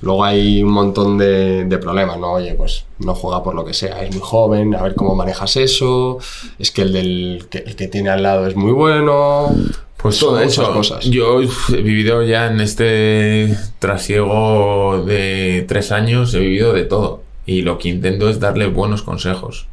luego 0.00 0.24
hay 0.24 0.62
un 0.62 0.72
montón 0.72 1.16
de, 1.18 1.64
de 1.64 1.78
problemas, 1.78 2.18
¿no? 2.18 2.32
Oye, 2.32 2.54
pues 2.54 2.84
no 2.98 3.14
juega 3.14 3.42
por 3.42 3.54
lo 3.54 3.64
que 3.64 3.74
sea, 3.74 4.02
es 4.02 4.10
muy 4.10 4.20
joven, 4.22 4.74
a 4.74 4.82
ver 4.82 4.94
cómo 4.94 5.14
manejas 5.14 5.56
eso. 5.56 6.18
Es 6.58 6.70
que 6.70 6.82
el, 6.82 6.92
del, 6.92 7.46
que, 7.50 7.58
el 7.58 7.76
que 7.76 7.88
tiene 7.88 8.10
al 8.10 8.22
lado 8.22 8.46
es 8.46 8.56
muy 8.56 8.72
bueno. 8.72 9.54
Pues 9.96 10.18
todo 10.18 10.32
muchas 10.32 10.52
eso. 10.52 10.72
cosas. 10.72 11.04
Yo 11.06 11.40
he 11.40 11.82
vivido 11.82 12.22
ya 12.22 12.46
en 12.46 12.60
este 12.60 13.56
trasiego 13.78 15.02
de 15.04 15.64
tres 15.66 15.90
años, 15.90 16.34
he 16.34 16.40
vivido 16.40 16.72
de 16.72 16.84
todo. 16.84 17.22
Y 17.46 17.62
lo 17.62 17.78
que 17.78 17.88
intento 17.88 18.28
es 18.28 18.40
darle 18.40 18.66
buenos 18.66 19.02
consejos. 19.02 19.66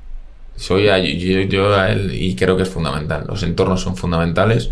Soy 0.55 0.85
yo, 0.85 1.41
yo 1.41 1.75
a 1.75 1.89
él 1.91 2.11
y 2.13 2.35
creo 2.35 2.55
que 2.55 2.63
es 2.63 2.69
fundamental. 2.69 3.25
Los 3.27 3.43
entornos 3.43 3.81
son 3.81 3.95
fundamentales 3.97 4.69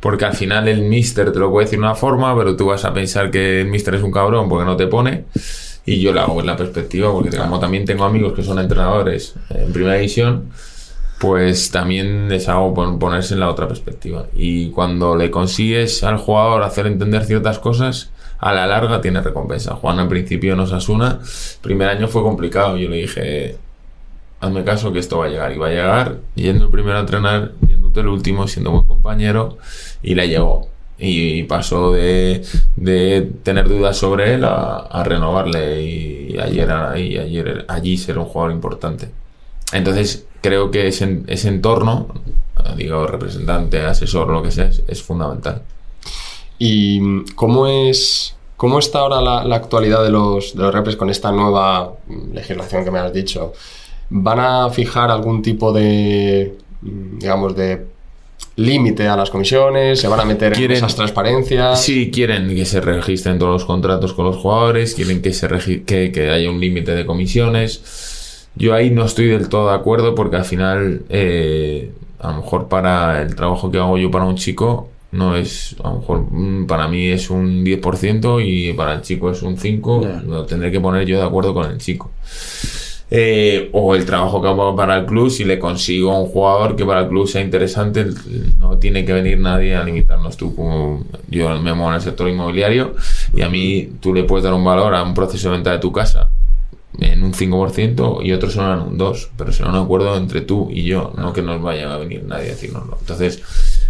porque 0.00 0.24
al 0.26 0.34
final 0.34 0.68
el 0.68 0.82
mister 0.82 1.32
te 1.32 1.38
lo 1.38 1.50
puede 1.50 1.64
decir 1.66 1.78
de 1.78 1.84
una 1.86 1.94
forma, 1.94 2.36
pero 2.36 2.56
tú 2.56 2.66
vas 2.66 2.84
a 2.84 2.92
pensar 2.92 3.30
que 3.30 3.62
el 3.62 3.68
mister 3.68 3.94
es 3.94 4.02
un 4.02 4.12
cabrón 4.12 4.48
porque 4.48 4.64
no 4.66 4.76
te 4.76 4.86
pone. 4.86 5.24
Y 5.86 6.00
yo 6.00 6.12
le 6.12 6.20
hago 6.20 6.36
ver 6.36 6.46
la 6.46 6.56
perspectiva 6.56 7.12
porque 7.12 7.36
como 7.36 7.58
también 7.58 7.84
tengo 7.84 8.04
amigos 8.04 8.32
que 8.34 8.42
son 8.42 8.58
entrenadores 8.58 9.34
en 9.50 9.72
primera 9.72 9.96
división, 9.96 10.50
pues 11.18 11.70
también 11.70 12.28
les 12.28 12.48
hago 12.48 12.74
pon- 12.74 12.98
ponerse 12.98 13.34
en 13.34 13.40
la 13.40 13.50
otra 13.50 13.66
perspectiva. 13.68 14.26
Y 14.34 14.70
cuando 14.70 15.16
le 15.16 15.30
consigues 15.30 16.02
al 16.04 16.18
jugador 16.18 16.62
hacer 16.62 16.86
entender 16.86 17.24
ciertas 17.24 17.58
cosas, 17.58 18.10
a 18.38 18.52
la 18.52 18.66
larga 18.66 19.00
tiene 19.00 19.22
recompensa. 19.22 19.74
Juan 19.74 19.98
al 20.00 20.08
principio 20.08 20.54
nos 20.56 20.72
asuna, 20.72 21.20
primer 21.62 21.88
año 21.88 22.08
fue 22.08 22.22
complicado. 22.22 22.76
Yo 22.76 22.88
le 22.88 22.96
dije, 22.96 23.56
hazme 24.44 24.64
caso 24.64 24.92
que 24.92 24.98
esto 24.98 25.18
va 25.18 25.26
a 25.26 25.28
llegar. 25.28 25.52
Y 25.52 25.58
va 25.58 25.68
a 25.68 25.70
llegar 25.70 26.18
yendo 26.34 26.64
el 26.64 26.70
primero 26.70 26.96
a 26.96 27.00
entrenar, 27.00 27.52
yéndote 27.66 28.00
el 28.00 28.08
último, 28.08 28.46
siendo 28.46 28.70
buen 28.70 28.86
compañero, 28.86 29.58
y 30.02 30.14
le 30.14 30.28
llegó. 30.28 30.68
Y 30.98 31.42
pasó 31.44 31.92
de, 31.92 32.44
de 32.76 33.30
tener 33.42 33.68
dudas 33.68 33.96
sobre 33.96 34.34
él 34.34 34.44
a, 34.44 35.02
renovarle 35.04 35.82
y 35.82 36.38
ayer, 36.38 36.68
y 36.98 37.18
ayer 37.18 37.64
allí 37.68 37.96
ser 37.96 38.18
un 38.18 38.26
jugador 38.26 38.52
importante. 38.52 39.10
Entonces, 39.72 40.26
creo 40.40 40.70
que 40.70 40.86
ese, 40.86 41.22
ese 41.26 41.48
entorno, 41.48 42.08
digo, 42.76 43.06
representante, 43.06 43.80
asesor, 43.80 44.28
lo 44.28 44.42
que 44.42 44.50
sea, 44.50 44.70
es, 44.86 45.02
fundamental. 45.02 45.62
¿Y 46.58 47.24
cómo 47.34 47.66
es 47.66 48.36
cómo 48.56 48.78
está 48.78 49.00
ahora 49.00 49.20
la, 49.20 49.56
actualidad 49.56 50.04
de 50.04 50.10
los, 50.10 50.54
de 50.54 50.62
los 50.62 50.72
repres 50.72 50.96
con 50.96 51.10
esta 51.10 51.32
nueva 51.32 51.94
legislación 52.32 52.84
que 52.84 52.90
me 52.90 53.00
has 53.00 53.12
dicho? 53.12 53.52
¿Van 54.16 54.38
a 54.38 54.70
fijar 54.70 55.10
algún 55.10 55.42
tipo 55.42 55.72
de, 55.72 56.54
digamos, 56.80 57.56
de 57.56 57.84
límite 58.56 59.08
a 59.08 59.16
las 59.16 59.28
comisiones? 59.30 59.98
¿Se 60.00 60.06
van 60.06 60.20
a 60.20 60.24
meter 60.24 60.52
Quieren- 60.52 60.70
en 60.78 60.84
esas 60.84 60.94
transparencias? 60.94 61.82
Sí, 61.82 62.12
quieren 62.12 62.48
que 62.54 62.64
se 62.64 62.80
registren 62.80 63.38
todos 63.40 63.52
los 63.52 63.64
contratos 63.64 64.12
con 64.12 64.26
los 64.26 64.36
jugadores, 64.36 64.94
quieren 64.94 65.20
que, 65.20 65.32
se 65.32 65.48
que, 65.84 66.12
que 66.12 66.30
haya 66.30 66.48
un 66.48 66.60
límite 66.60 66.94
de 66.94 67.04
comisiones. 67.04 68.46
Yo 68.54 68.72
ahí 68.72 68.90
no 68.90 69.04
estoy 69.04 69.26
del 69.26 69.48
todo 69.48 69.70
de 69.70 69.74
acuerdo 69.74 70.14
porque 70.14 70.36
al 70.36 70.44
final, 70.44 71.02
eh, 71.08 71.90
a 72.20 72.28
lo 72.30 72.36
mejor 72.42 72.68
para 72.68 73.20
el 73.22 73.34
trabajo 73.34 73.68
que 73.72 73.78
hago 73.78 73.98
yo 73.98 74.12
para 74.12 74.26
un 74.26 74.36
chico, 74.36 74.90
no 75.10 75.34
es, 75.36 75.74
a 75.82 75.88
lo 75.90 75.96
mejor 75.98 76.20
mm, 76.30 76.66
para 76.66 76.86
mí 76.86 77.08
es 77.08 77.30
un 77.30 77.64
10% 77.64 78.40
y 78.40 78.72
para 78.74 78.94
el 78.94 79.02
chico 79.02 79.32
es 79.32 79.42
un 79.42 79.56
5%, 79.56 80.02
Ya. 80.02 80.22
lo 80.22 80.44
tendré 80.46 80.70
que 80.70 80.78
poner 80.80 81.04
yo 81.04 81.18
de 81.18 81.24
acuerdo 81.24 81.52
con 81.52 81.68
el 81.68 81.78
chico. 81.78 82.12
Eh, 83.10 83.68
o 83.72 83.94
el 83.94 84.04
trabajo 84.06 84.40
que 84.42 84.48
hago 84.48 84.74
para 84.74 84.96
el 84.98 85.06
club, 85.06 85.30
si 85.30 85.44
le 85.44 85.58
consigo 85.58 86.10
a 86.12 86.18
un 86.20 86.26
jugador 86.26 86.74
que 86.74 86.84
para 86.84 87.02
el 87.02 87.08
club 87.08 87.28
sea 87.28 87.42
interesante, 87.42 88.06
no 88.58 88.78
tiene 88.78 89.04
que 89.04 89.12
venir 89.12 89.38
nadie 89.38 89.76
a 89.76 89.84
limitarnos 89.84 90.36
tú. 90.36 90.54
Como 90.56 91.04
yo 91.28 91.48
me 91.60 91.74
muevo 91.74 91.90
en 91.90 91.94
el 91.96 92.00
sector 92.00 92.28
inmobiliario 92.28 92.94
y 93.34 93.42
a 93.42 93.48
mí 93.48 93.88
tú 94.00 94.14
le 94.14 94.24
puedes 94.24 94.42
dar 94.44 94.54
un 94.54 94.64
valor 94.64 94.94
a 94.94 95.02
un 95.02 95.14
proceso 95.14 95.48
de 95.50 95.56
venta 95.56 95.70
de 95.72 95.78
tu 95.78 95.92
casa 95.92 96.30
en 97.00 97.22
un 97.24 97.32
5% 97.34 98.20
y 98.24 98.32
otros 98.32 98.54
son 98.54 98.80
un 98.80 98.98
2%, 98.98 99.28
pero 99.36 99.52
será 99.52 99.68
un 99.70 99.76
acuerdo 99.76 100.16
entre 100.16 100.40
tú 100.40 100.68
y 100.72 100.84
yo, 100.84 101.12
no 101.16 101.32
que 101.32 101.42
nos 101.42 101.60
vaya 101.60 101.92
a 101.92 101.98
venir 101.98 102.24
nadie 102.24 102.46
a 102.46 102.54
decirnoslo. 102.54 102.96
Entonces, 103.00 103.42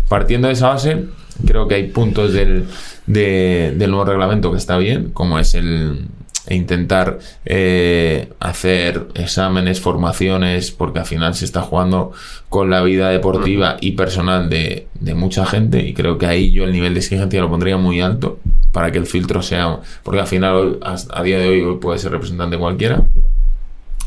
partiendo 0.09 0.49
de 0.49 0.55
esa 0.55 0.69
base, 0.69 1.05
creo 1.47 1.69
que 1.69 1.77
hay 1.77 1.89
puntos 1.89 2.33
del, 2.33 2.65
de- 3.07 3.75
del 3.77 3.91
nuevo 3.91 4.07
reglamento 4.07 4.51
que 4.51 4.59
está 4.59 4.77
bien, 4.79 5.11
como 5.13 5.39
es 5.39 5.55
el 5.55 6.07
intentar 6.49 7.19
eh, 7.45 8.29
hacer 8.41 9.07
exámenes, 9.15 9.81
formaciones, 9.81 10.71
porque 10.71 10.99
al 10.99 11.07
final 11.07 11.35
se 11.35 11.45
está 11.45 11.63
jugando 11.63 12.13
con 12.49 12.71
la 12.71 12.83
vida 12.83 13.09
deportiva 13.09 13.77
y 13.81 13.93
personal 13.93 14.51
de, 14.51 14.87
de 15.01 15.15
mucha 15.15 15.47
gente 15.47 15.83
y 15.83 15.95
creo 15.95 16.19
que 16.19 16.27
ahí 16.27 16.53
yo 16.53 16.65
el 16.65 16.73
nivel 16.73 16.95
de 16.95 17.01
exigencia 17.01 17.41
lo 17.41 17.49
pondría 17.49 17.77
muy 17.77 18.01
alto 18.01 18.39
para 18.73 18.93
que 18.93 18.99
el 18.99 19.07
filtro 19.07 19.43
sea, 19.43 19.79
porque 20.03 20.21
al 20.21 20.27
final 20.27 20.79
a, 20.83 20.97
a 21.11 21.23
día 21.23 21.39
de 21.39 21.49
hoy, 21.49 21.61
hoy 21.63 21.79
puede 21.79 21.99
ser 21.99 22.13
representante 22.13 22.59
cualquiera 22.59 23.05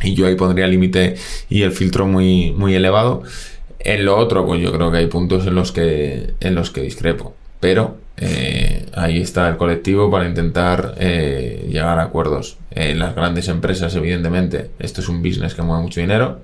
y 0.02 0.14
yo 0.14 0.28
ahí 0.28 0.36
pondría 0.36 0.66
el 0.66 0.72
límite 0.72 1.16
y 1.50 1.64
el 1.64 1.72
filtro 1.72 2.06
muy, 2.06 2.52
muy 2.52 2.76
elevado. 2.76 3.24
En 3.80 4.06
lo 4.06 4.18
otro, 4.18 4.46
pues 4.46 4.62
yo 4.62 4.72
creo 4.72 4.92
que 4.92 4.98
hay 4.98 5.08
puntos 5.08 5.48
en 5.48 5.56
los 5.56 5.72
que, 5.72 6.34
en 6.40 6.56
los 6.56 6.72
que 6.72 6.82
discrepo. 6.82 7.36
Pero 7.60 7.98
eh, 8.20 8.88
ahí 8.93 9.22
está 9.22 9.47
el 9.47 9.57
colectivo 9.57 10.09
para 10.09 10.28
intentar 10.28 10.95
eh, 10.97 11.68
llegar 11.70 11.99
a 11.99 12.03
acuerdos. 12.03 12.57
En 12.72 12.99
las 12.99 13.15
grandes 13.15 13.47
empresas, 13.47 13.95
evidentemente, 13.95 14.72
esto 14.80 15.01
es 15.01 15.09
un 15.09 15.22
business 15.22 15.53
que 15.53 15.61
mueve 15.61 15.84
mucho 15.84 16.01
dinero. 16.01 16.41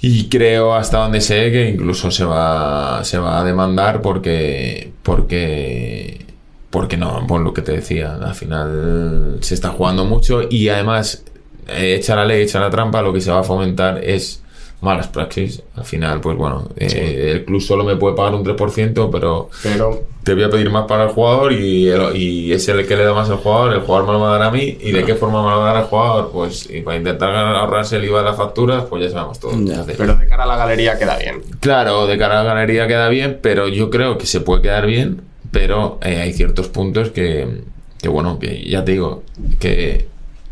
Y 0.00 0.28
creo 0.28 0.74
hasta 0.74 0.98
donde 0.98 1.20
sé 1.20 1.50
que 1.50 1.70
incluso 1.70 2.10
se 2.10 2.24
va, 2.24 3.02
se 3.04 3.18
va 3.18 3.40
a 3.40 3.44
demandar 3.44 4.00
porque, 4.00 4.92
porque, 5.02 6.24
porque 6.70 6.96
no, 6.96 7.26
por 7.26 7.40
lo 7.40 7.52
que 7.52 7.62
te 7.62 7.72
decía, 7.72 8.14
al 8.14 8.34
final 8.34 9.38
se 9.40 9.54
está 9.54 9.70
jugando 9.70 10.04
mucho 10.04 10.42
y 10.48 10.68
además 10.68 11.24
eh, 11.66 11.96
echa 11.98 12.14
la 12.14 12.24
ley, 12.24 12.42
echa 12.42 12.60
la 12.60 12.70
trampa, 12.70 13.02
lo 13.02 13.12
que 13.12 13.20
se 13.20 13.32
va 13.32 13.40
a 13.40 13.42
fomentar 13.42 14.02
es 14.04 14.40
malas 14.80 15.08
praxis. 15.08 15.62
Al 15.76 15.84
final, 15.84 16.20
pues 16.20 16.36
bueno, 16.36 16.68
eh, 16.76 17.32
el 17.34 17.44
club 17.44 17.60
solo 17.60 17.84
me 17.84 17.96
puede 17.96 18.14
pagar 18.14 18.34
un 18.34 18.44
3%, 18.44 19.10
pero 19.10 19.50
Pero 19.62 20.04
te 20.22 20.34
voy 20.34 20.44
a 20.44 20.50
pedir 20.50 20.70
más 20.70 20.84
para 20.86 21.04
el 21.04 21.10
jugador 21.10 21.52
y, 21.52 21.88
el- 21.88 22.14
y 22.16 22.52
es 22.52 22.68
el 22.68 22.86
que 22.86 22.96
le 22.96 23.04
da 23.04 23.12
más 23.14 23.28
al 23.30 23.38
jugador, 23.38 23.72
el 23.74 23.80
jugador 23.80 24.06
me 24.06 24.12
lo 24.12 24.20
va 24.20 24.28
a 24.34 24.38
dar 24.38 24.48
a 24.48 24.50
mí. 24.50 24.76
¿Y 24.80 24.92
de 24.92 25.02
qué 25.04 25.14
forma 25.14 25.42
me 25.42 25.50
lo 25.50 25.56
va 25.58 25.64
a 25.70 25.72
dar 25.72 25.76
al 25.82 25.88
jugador? 25.88 26.30
Pues 26.32 26.68
y 26.70 26.80
para 26.82 26.96
intentar 26.96 27.34
ahorrarse 27.34 27.96
el 27.96 28.04
IVA 28.04 28.18
de 28.18 28.24
las 28.26 28.36
facturas, 28.36 28.84
pues 28.88 29.02
ya 29.04 29.10
sabemos 29.10 29.40
todo. 29.40 29.52
Ya. 29.64 29.84
Pero 29.84 30.14
de 30.16 30.26
cara 30.28 30.44
a 30.44 30.46
la 30.46 30.56
galería 30.56 30.98
queda 30.98 31.18
bien. 31.18 31.40
Claro, 31.60 32.06
de 32.06 32.16
cara 32.18 32.40
a 32.40 32.44
la 32.44 32.54
galería 32.54 32.86
queda 32.86 33.08
bien, 33.08 33.38
pero 33.42 33.66
yo 33.68 33.90
creo 33.90 34.16
que 34.18 34.26
se 34.26 34.40
puede 34.40 34.62
quedar 34.62 34.86
bien, 34.86 35.22
pero 35.50 35.98
eh, 36.02 36.20
hay 36.20 36.32
ciertos 36.34 36.68
puntos 36.68 37.10
que, 37.10 37.62
que, 38.00 38.08
bueno, 38.08 38.38
que 38.38 38.62
ya 38.68 38.84
te 38.84 38.92
digo, 38.92 39.22
que 39.58 40.06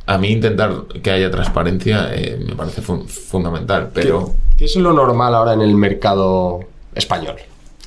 a 0.07 0.19
mí 0.19 0.29
intentar 0.29 0.73
que 1.03 1.11
haya 1.11 1.31
transparencia 1.31 2.11
eh, 2.15 2.39
me 2.47 2.55
parece 2.55 2.81
fun- 2.83 3.09
fundamental, 3.09 3.91
pero... 3.93 4.27
¿Qué, 4.51 4.57
qué 4.59 4.65
es 4.67 4.77
lo 4.77 4.93
normal 4.93 5.35
ahora 5.35 5.53
en 5.55 5.61
el 5.63 5.75
mercado 5.75 6.61
español? 6.95 7.37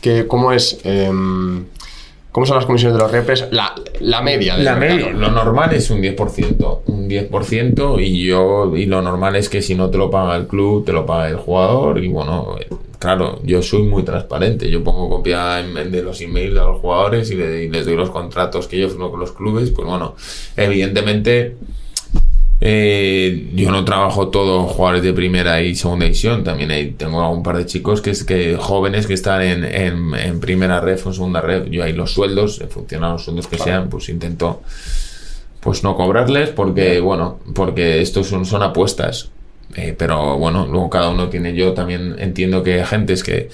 ¿Qué, 0.02 0.28
¿Cómo 0.28 0.52
es? 0.52 0.80
em, 0.84 1.66
¿Cómo 2.32 2.46
son 2.46 2.58
las 2.58 2.66
comisiones 2.66 2.96
de 2.96 3.02
los 3.04 3.12
repres? 3.12 3.48
La, 3.52 3.74
la 4.02 4.22
media 4.22 4.56
del 4.56 4.64
La 4.66 4.76
mercado. 4.76 5.08
media, 5.10 5.14
lo 5.20 5.32
normal 5.32 5.74
es 5.74 5.90
un 5.90 6.00
10%, 6.02 6.80
un 6.86 7.10
10% 7.10 8.00
y 8.06 8.26
yo 8.28 8.76
y 8.76 8.86
lo 8.86 9.02
normal 9.02 9.36
es 9.36 9.50
que 9.50 9.62
si 9.64 9.74
no 9.74 9.90
te 9.90 9.98
lo 9.98 10.12
paga 10.12 10.36
el 10.38 10.46
club, 10.48 10.86
te 10.86 10.94
lo 10.94 11.06
paga 11.08 11.28
el 11.30 11.38
jugador 11.38 12.04
y 12.04 12.08
bueno, 12.08 12.56
eh, 12.60 12.68
claro, 13.00 13.40
yo 13.44 13.62
soy 13.64 13.82
muy 13.82 14.04
transparente, 14.04 14.70
yo 14.70 14.84
pongo 14.84 15.10
copia 15.10 15.60
en- 15.60 15.76
en- 15.76 15.92
de 15.92 16.04
los 16.04 16.22
emails 16.22 16.56
a 16.60 16.66
los 16.66 16.80
jugadores 16.82 17.32
y, 17.32 17.36
le- 17.36 17.64
y 17.64 17.70
les 17.70 17.86
doy 17.86 17.96
los 17.96 18.12
contratos 18.12 18.68
que 18.68 18.78
yo 18.78 18.90
firmo 18.90 19.10
con 19.10 19.20
los 19.22 19.32
clubes, 19.32 19.72
pues 19.72 19.88
bueno, 19.88 20.16
evidentemente 20.56 21.56
Eh, 22.62 23.52
yo 23.56 23.72
no 23.72 23.86
trabajo 23.86 24.28
todos 24.28 24.70
jugadores 24.72 25.02
de 25.02 25.14
primera 25.14 25.62
y 25.62 25.76
segunda 25.76 26.06
división. 26.06 26.44
También 26.44 26.72
hay, 26.72 26.92
tengo 26.92 27.30
un 27.30 27.44
par 27.44 27.58
de 27.58 27.66
chicos 27.66 28.02
que 28.02 28.10
es 28.10 28.24
que 28.24 28.58
jóvenes 28.58 29.08
que 29.08 29.14
están 29.14 29.42
en, 29.42 29.64
en, 29.64 30.14
en 30.14 30.40
primera 30.40 30.82
red 30.82 31.00
o 31.04 31.10
en 31.10 31.14
segunda 31.14 31.42
red. 31.42 31.66
Yo 31.68 31.84
ahí 31.84 31.94
los 31.94 32.14
sueldos, 32.14 32.60
en 32.62 32.70
función 32.70 33.04
a 33.04 33.14
los 33.14 33.24
sueldos 33.24 33.48
que 33.48 33.58
sean, 33.58 33.90
pues 33.90 34.10
intento 34.10 34.62
pues 35.60 35.84
no 35.84 35.96
cobrarles 35.96 36.50
porque, 36.50 37.00
bueno, 37.00 37.40
porque 37.54 38.02
estos 38.02 38.28
son, 38.28 38.46
son 38.46 38.64
apuestas. 38.64 39.30
Eh, 39.76 39.94
pero 39.98 40.38
bueno, 40.38 40.66
luego 40.66 40.90
cada 40.90 41.10
uno 41.10 41.30
tiene, 41.30 41.54
yo 41.54 41.74
también 41.74 42.16
entiendo 42.18 42.64
que 42.64 42.80
hay 42.80 42.86
gentes 42.86 43.24
que, 43.24 43.50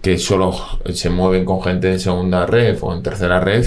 que 0.00 0.16
solo 0.18 0.56
se 0.94 1.10
mueven 1.10 1.44
con 1.44 1.62
gente 1.62 1.92
en 1.92 2.00
segunda 2.00 2.46
red 2.46 2.78
o 2.80 2.94
en 2.94 3.02
tercera 3.02 3.40
red 3.40 3.66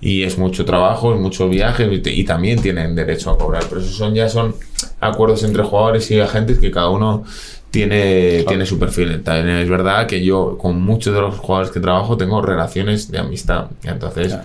y 0.00 0.22
es 0.22 0.38
mucho 0.38 0.64
trabajo 0.64 1.14
y 1.14 1.18
muchos 1.18 1.50
viajes 1.50 1.88
y, 1.92 1.98
te- 1.98 2.12
y 2.12 2.24
también 2.24 2.60
tienen 2.62 2.94
derecho 2.94 3.30
a 3.30 3.38
cobrar. 3.38 3.64
Pero 3.68 3.80
eso 3.80 3.90
son 3.92 4.14
ya 4.14 4.28
son 4.28 4.54
acuerdos 5.00 5.42
entre 5.42 5.62
jugadores 5.64 6.10
y 6.10 6.20
agentes 6.20 6.58
que 6.58 6.70
cada 6.70 6.88
uno 6.90 7.24
tiene, 7.70 8.44
tiene 8.46 8.64
su 8.64 8.78
perfil. 8.78 9.22
También 9.22 9.56
es 9.58 9.68
verdad 9.68 10.06
que 10.06 10.22
yo 10.24 10.56
con 10.58 10.80
muchos 10.80 11.14
de 11.14 11.20
los 11.20 11.36
jugadores 11.38 11.70
que 11.72 11.80
trabajo 11.80 12.16
tengo 12.16 12.40
relaciones 12.40 13.10
de 13.10 13.18
amistad. 13.18 13.66
Entonces, 13.82 14.36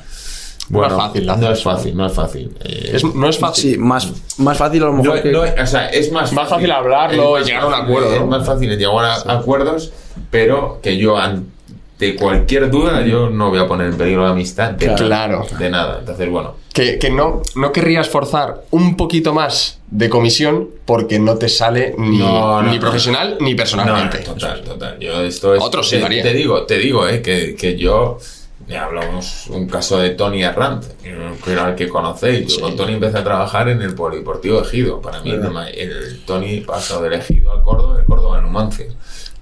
bueno, 0.69 0.95
No 0.95 0.95
es 0.95 1.03
fácil 1.03 1.25
no 1.27 1.51
es 1.51 1.63
fácil, 1.63 1.97
no 1.97 2.05
es 2.07 2.13
fácil. 2.13 2.57
Eh, 2.63 2.91
Es- 2.95 3.03
no 3.15 3.27
es 3.29 3.37
fácil. 3.37 3.73
Sí, 3.73 3.77
más, 3.77 4.11
más 4.39 4.57
fácil 4.57 4.81
a 4.83 4.85
lo 4.87 4.93
mejor 4.93 5.17
no, 5.17 5.21
que... 5.21 5.31
no, 5.31 5.41
o 5.41 5.65
sea, 5.67 5.87
es 5.89 6.11
más, 6.11 6.31
Más 6.33 6.49
fácil 6.49 6.71
hablarlo 6.71 7.37
es 7.37 7.47
y 7.47 7.51
más 7.53 7.61
llegar 7.61 7.63
a 7.63 7.65
un 7.67 7.71
fácil- 7.73 7.83
acuerdo. 7.85 8.15
Es 8.15 8.25
más 8.25 8.45
fácil 8.47 8.77
llegar 8.77 9.05
a 9.05 9.33
acuerdos, 9.37 9.93
pero 10.31 10.79
que 10.81 10.97
yo 10.97 11.17
ante 12.09 12.15
cualquier 12.15 12.69
duda 12.69 13.05
yo 13.05 13.29
no 13.29 13.49
voy 13.49 13.59
a 13.59 13.67
poner 13.67 13.87
en 13.87 13.97
peligro 13.97 14.23
la 14.23 14.31
amistad 14.31 14.71
de, 14.71 14.93
Claro. 14.95 15.45
de 15.57 15.69
nada. 15.69 15.97
Entonces, 15.99 16.29
bueno, 16.29 16.55
Que, 16.73 16.97
que 16.99 17.09
no, 17.09 17.41
no 17.55 17.71
querrías 17.71 18.09
forzar 18.09 18.63
un 18.71 18.97
poquito 18.97 19.33
más 19.33 19.79
de 19.91 20.09
comisión 20.09 20.69
porque 20.85 21.19
no 21.19 21.37
te 21.37 21.49
sale 21.49 21.93
ni, 21.97 22.17
No, 22.17 22.61
no, 22.61 22.69
ni 22.69 22.75
no. 22.75 22.81
profesional 22.81 23.37
ni 23.39 23.51
no, 23.51 23.57
personalmente. 23.57 24.19
total, 24.19 24.61
total. 24.63 24.97
Yo 24.99 25.21
esto 25.21 25.53
es, 25.55 25.61
Otros 25.61 25.87
sí 25.89 25.99
te, 25.99 26.33
digo, 26.33 26.63
te 26.65 26.77
digo, 26.77 27.07
eh, 27.07 27.21
que, 27.21 27.55
que 27.55 27.77
yo 27.77 28.17
ya 28.67 28.85
hablamos 28.85 29.47
un 29.49 29.67
caso 29.67 29.97
de 29.99 30.11
Tony 30.11 30.43
Arrant, 30.43 30.85
que 31.43 31.51
era 31.51 31.69
el 31.69 31.75
que 31.75 31.89
conocéis. 31.89 32.47
Yo 32.47 32.55
Sí. 32.55 32.61
con 32.61 32.75
Tony 32.77 32.93
empecé 32.93 33.17
a 33.17 33.23
trabajar 33.23 33.67
en 33.67 33.81
el 33.81 33.93
Polideportivo 33.93 34.61
Ejido. 34.61 35.01
Para 35.01 35.21
mí, 35.21 35.31
el 35.31 36.21
Tony 36.25 36.61
pasó 36.61 37.01
del 37.01 37.13
Ejido 37.13 37.51
al 37.51 37.61
Córdoba, 37.61 37.99
el 37.99 38.05
Córdoba 38.05 38.37
al 38.37 38.43
Numancia. 38.43 38.85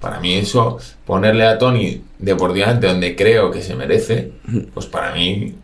Para 0.02 0.20
mí 0.20 0.34
eso, 0.34 0.78
ponerle 1.06 1.46
a 1.46 1.58
Tony 1.58 2.02
deportivamente 2.18 2.88
donde 2.88 3.16
creo 3.16 3.50
que 3.50 3.62
se 3.62 3.76
merece, 3.76 4.32
pues 4.74 4.86
para 4.86 5.14
mí 5.14 5.54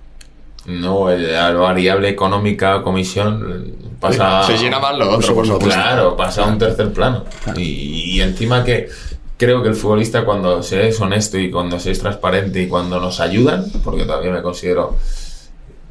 no, 0.66 1.11
la 1.11 1.51
variable 1.53 2.09
económica, 2.09 2.82
comisión, 2.82 3.74
pasa... 3.99 4.45
Se 4.45 4.57
llena 4.57 4.78
más 4.78 4.97
lo 4.97 5.11
otro, 5.11 5.34
por 5.34 5.47
supuesto. 5.47 5.74
Claro, 5.74 6.16
pasa 6.16 6.45
a 6.45 6.47
un 6.47 6.57
tercer 6.57 6.93
plano. 6.93 7.24
Y, 7.57 8.16
y 8.16 8.20
encima 8.20 8.64
que 8.64 8.89
creo 9.36 9.62
que 9.62 9.70
el 9.70 9.74
futbolista 9.74 10.24
cuando 10.24 10.62
se 10.62 10.89
es 10.89 11.01
honesto 11.01 11.39
y 11.39 11.51
cuando 11.51 11.80
se 11.80 11.91
es 11.91 11.99
transparente 11.99 12.62
y 12.62 12.68
cuando 12.68 13.01
nos 13.01 13.20
ayudan, 13.20 13.64
porque 13.82 14.05
todavía 14.05 14.30
me 14.30 14.43
considero 14.43 14.97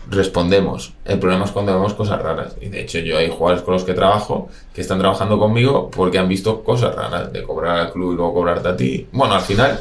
respondemos. 0.09 0.93
El 1.05 1.19
problema 1.19 1.45
es 1.45 1.51
cuando 1.51 1.73
vemos 1.73 1.93
cosas 1.93 2.21
raras. 2.21 2.55
Y 2.61 2.69
de 2.69 2.81
hecho 2.81 2.99
yo 2.99 3.17
hay 3.17 3.29
jugadores 3.29 3.63
con 3.63 3.73
los 3.73 3.83
que 3.83 3.93
trabajo 3.93 4.49
que 4.73 4.81
están 4.81 4.99
trabajando 4.99 5.37
conmigo 5.39 5.89
porque 5.91 6.17
han 6.17 6.27
visto 6.29 6.63
cosas 6.63 6.95
raras 6.95 7.31
de 7.33 7.43
cobrar 7.43 7.77
al 7.79 7.91
club 7.91 8.13
y 8.13 8.15
luego 8.15 8.33
cobrarte 8.33 8.67
a 8.69 8.75
ti. 8.77 9.07
Bueno, 9.11 9.33
al 9.35 9.41
final 9.41 9.79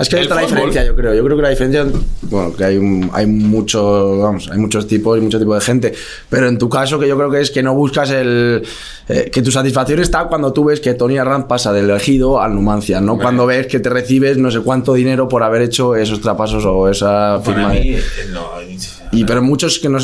Es 0.00 0.08
que 0.08 0.16
ahí 0.16 0.22
está 0.22 0.36
la 0.36 0.42
diferencia, 0.42 0.84
yo 0.84 0.94
creo. 0.94 1.12
Yo 1.12 1.24
creo 1.24 1.36
que 1.36 1.42
la 1.42 1.48
diferencia, 1.48 1.84
bueno, 2.22 2.54
que 2.54 2.62
hay, 2.62 2.76
un- 2.76 3.10
hay 3.12 3.26
mucho, 3.26 4.18
vamos, 4.18 4.48
hay 4.48 4.58
muchos 4.58 4.86
tipos 4.86 5.18
y 5.18 5.20
mucho 5.20 5.40
tipo 5.40 5.54
de 5.54 5.60
gente. 5.60 5.92
Pero 6.28 6.46
en 6.46 6.56
tu 6.56 6.68
caso, 6.68 7.00
que 7.00 7.08
yo 7.08 7.16
creo 7.16 7.30
que 7.30 7.40
es 7.40 7.50
que 7.50 7.62
no 7.64 7.74
buscas 7.74 8.10
el. 8.10 8.62
eh, 9.08 9.28
que 9.32 9.42
tu 9.42 9.50
satisfacción 9.50 9.98
está 9.98 10.28
cuando 10.28 10.52
tú 10.52 10.64
ves 10.66 10.78
que 10.80 10.94
Tony 10.94 11.18
Arranz 11.18 11.46
pasa 11.46 11.72
del 11.72 11.90
elegido 11.90 12.40
al 12.40 12.54
Numancia, 12.54 13.00
no 13.00 13.18
cuando 13.18 13.44
ves 13.46 13.66
que 13.66 13.80
te 13.80 13.88
recibes 13.90 14.36
no 14.38 14.50
sé 14.52 14.60
cuánto 14.60 14.92
dinero 14.94 15.26
por 15.26 15.42
haber 15.42 15.62
hecho 15.62 15.96
esos 15.96 16.20
trapasos 16.20 16.64
o 16.64 16.88
esa 16.88 17.40
firma. 17.42 17.62
para 17.68 17.74
de- 17.74 17.80
mí, 17.80 17.90
eh, 17.94 18.02
no, 18.30 18.50
Y 19.12 19.24
pero 19.24 19.42
muchos 19.42 19.78
que 19.78 19.88
no, 19.88 19.98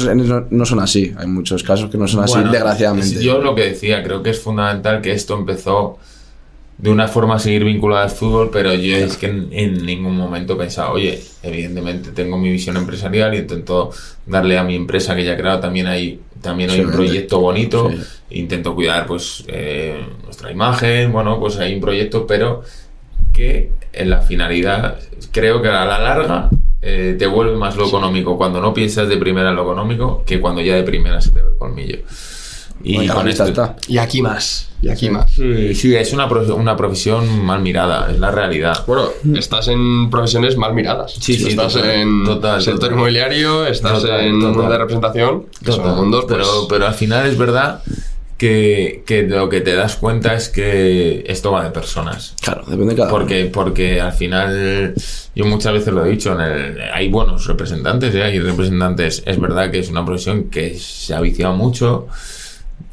no- 0.51 0.67
son 0.67 0.81
así. 0.81 1.13
Hay 1.17 1.27
muchos 1.27 1.63
casos 1.63 1.91
que 1.91 1.99
no 1.99 2.09
son 2.09 2.25
así, 2.25 2.35
Bueno, 2.35 2.51
desgraciadamente. 2.53 3.23
Yo 3.23 3.39
lo 3.41 3.55
que 3.55 3.63
decía, 3.71 4.03
creo 4.03 4.23
que 4.23 4.31
es 4.31 4.41
fundamental 4.41 5.01
que 5.01 5.13
esto 5.13 5.35
empezó 5.39 5.99
de 6.79 6.91
una 6.91 7.07
forma 7.07 7.37
a 7.37 7.39
seguir 7.39 7.65
vinculada 7.65 8.05
al 8.05 8.11
fútbol, 8.11 8.51
pero 8.53 8.75
yo 8.75 8.97
es 8.97 9.17
que 9.17 9.27
en, 9.27 9.49
en 9.53 9.87
ningún 9.87 10.17
momento 10.17 10.59
pensaba, 10.59 10.91
oye, 10.93 11.23
evidentemente 11.43 12.11
tengo 12.11 12.37
mi 12.37 12.51
visión 12.51 12.77
empresarial 12.77 13.33
y 13.35 13.39
intento 13.39 13.91
darle 14.27 14.59
a 14.59 14.65
mi 14.65 14.75
empresa 14.75 15.15
que 15.15 15.25
ya 15.25 15.35
he 15.35 15.37
creado 15.37 15.61
también 15.61 15.87
hay 15.87 16.21
también 16.43 16.69
hay 16.71 16.81
un 16.81 16.91
proyecto 16.91 17.41
bonito, 17.41 17.91
Sí. 17.91 18.39
intento 18.41 18.75
cuidar 18.75 19.07
pues 19.07 19.45
eh, 19.47 20.05
nuestra 20.25 20.51
imagen, 20.53 21.11
bueno, 21.11 21.41
pues 21.41 21.57
hay 21.59 21.75
un 21.75 21.81
proyecto, 21.81 22.27
pero 22.27 22.63
que 23.33 23.73
en 23.93 24.11
la 24.11 24.21
finalidad 24.23 24.99
creo 25.33 25.61
que 25.63 25.69
a 25.69 25.85
la 25.85 25.99
larga 25.99 26.51
eh, 26.83 27.17
te 27.19 27.27
vuelve 27.27 27.57
más 27.57 27.77
lo 27.77 27.87
económico 27.89 28.37
cuando 28.37 28.61
no 28.61 28.75
piensas 28.75 29.09
de 29.09 29.17
primera 29.17 29.51
en 29.51 29.57
lo 29.57 29.63
económico 29.63 30.23
que 30.27 30.41
cuando 30.41 30.61
ya 30.61 30.75
de 30.77 30.83
primera 30.83 31.21
se 31.21 31.31
te 31.31 31.41
ve 31.43 31.49
el 31.53 31.57
colmillo. 31.57 31.99
Y 32.83 32.97
Bueno, 32.97 33.15
con 33.15 33.29
esto 33.29 33.45
está. 33.45 33.77
Y 33.89 33.97
aquí 33.99 34.21
más. 34.21 34.69
Y 34.83 34.91
aquí 34.91 35.09
más. 35.09 35.33
Sí, 35.33 35.75
sí, 35.75 35.95
es 35.97 36.13
una, 36.13 36.27
una 36.27 36.77
profesión 36.77 37.43
mal 37.43 37.63
mirada, 37.63 38.11
es 38.11 38.19
la 38.19 38.31
realidad. 38.31 38.85
Bueno, 38.87 39.07
estás 39.35 39.69
en 39.69 40.11
profesiones 40.11 40.59
mal 40.59 40.75
miradas. 40.75 41.13
Sí, 41.19 41.35
sí, 41.35 41.49
Estás 41.49 41.73
total, 41.73 41.91
en 41.93 42.25
total, 42.25 42.61
sector 42.61 42.81
total. 42.81 42.95
inmobiliario, 42.97 43.65
estás 43.67 44.03
Total, 44.03 44.21
en 44.21 44.39
total. 44.41 44.55
mundo 44.57 44.71
de 44.73 44.79
representación, 44.79 45.47
que 45.65 45.73
son 45.73 45.97
mundos, 45.97 46.25
pues, 46.29 46.37
pero, 46.37 46.47
pero 46.69 46.87
al 46.87 46.95
final 46.95 47.27
es 47.27 47.39
verdad 47.39 47.81
que, 48.45 49.03
que 49.07 49.23
lo 49.23 49.49
que 49.49 49.63
te 49.63 49.75
das 49.75 49.97
cuenta 49.97 50.35
es 50.35 50.51
que 50.51 51.25
esto 51.27 51.51
va 51.51 51.65
de 51.65 51.71
personas. 51.71 52.35
Claro, 52.43 52.63
depende 52.67 52.93
de 52.93 52.97
cada 52.97 53.09
uno. 53.09 53.19
Porque, 53.19 53.47
porque 53.47 54.01
al 54.03 54.13
final, 54.13 54.93
yo 55.35 55.47
muchas 55.47 55.73
veces 55.73 55.95
lo 55.95 56.05
he 56.05 56.11
dicho, 56.11 56.35
en 56.35 56.41
el- 56.43 56.81
hay 56.93 57.09
buenos 57.09 57.47
representantes, 57.47 58.15
¿eh? 58.15 58.23
hay 58.23 58.39
representantes, 58.39 59.23
es 59.25 59.41
verdad 59.41 59.71
que 59.71 59.79
es 59.79 59.89
una 59.89 60.05
profesión 60.05 60.51
que 60.51 60.75
se 60.79 61.15
ha 61.15 61.21
viciado 61.23 61.55
mucho, 61.55 62.07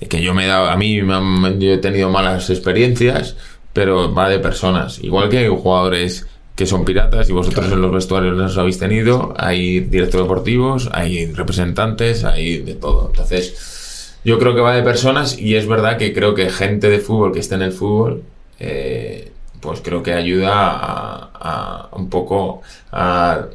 que 0.08 0.22
yo 0.22 0.34
me 0.34 0.45
he 0.45 0.47
dado, 0.47 0.70
a 0.70 0.78
mí 0.78 1.02
me 1.02 1.16
han- 1.16 1.60
yo 1.60 1.74
he 1.74 1.78
tenido 1.80 2.10
malas 2.10 2.49
experiencias, 2.49 3.36
pero 3.74 4.14
va 4.14 4.30
de 4.30 4.39
personas. 4.39 4.99
Igual 5.04 5.28
que 5.28 5.39
hay 5.39 5.47
jugadores 5.49 6.28
que 6.56 6.66
son 6.66 6.86
piratas 6.86 7.30
y 7.30 7.34
vosotros 7.34 7.70
en 7.72 7.82
los 7.82 7.91
vestuarios 7.91 8.38
los 8.38 8.58
habéis 8.58 8.78
tenido, 8.80 9.34
hay 9.38 9.82
directores 9.82 10.26
deportivos, 10.28 10.89
hay 10.93 11.26
representantes, 11.34 12.24
hay 12.24 12.60
de 12.60 12.76
todo. 12.76 13.08
Entonces, 13.12 13.80
yo 14.24 14.38
creo 14.40 14.54
que 14.56 14.62
va 14.62 14.76
de 14.76 14.84
personas 14.84 15.38
y 15.40 15.56
es 15.56 15.68
verdad 15.68 15.98
que 15.98 16.14
creo 16.14 16.36
que 16.36 16.50
gente 16.50 16.90
de 16.90 17.00
fútbol 17.00 17.32
que 17.34 17.40
esté 17.40 17.56
en 17.56 17.62
el 17.64 17.72
fútbol, 17.72 18.24
eh, 18.60 19.32
pues 19.60 19.82
creo 19.82 20.02
que 20.04 20.14
ayuda 20.14 20.52
a, 20.54 21.30
a 21.34 21.90
un 21.96 22.10
poco 22.10 22.62
a 22.92 23.46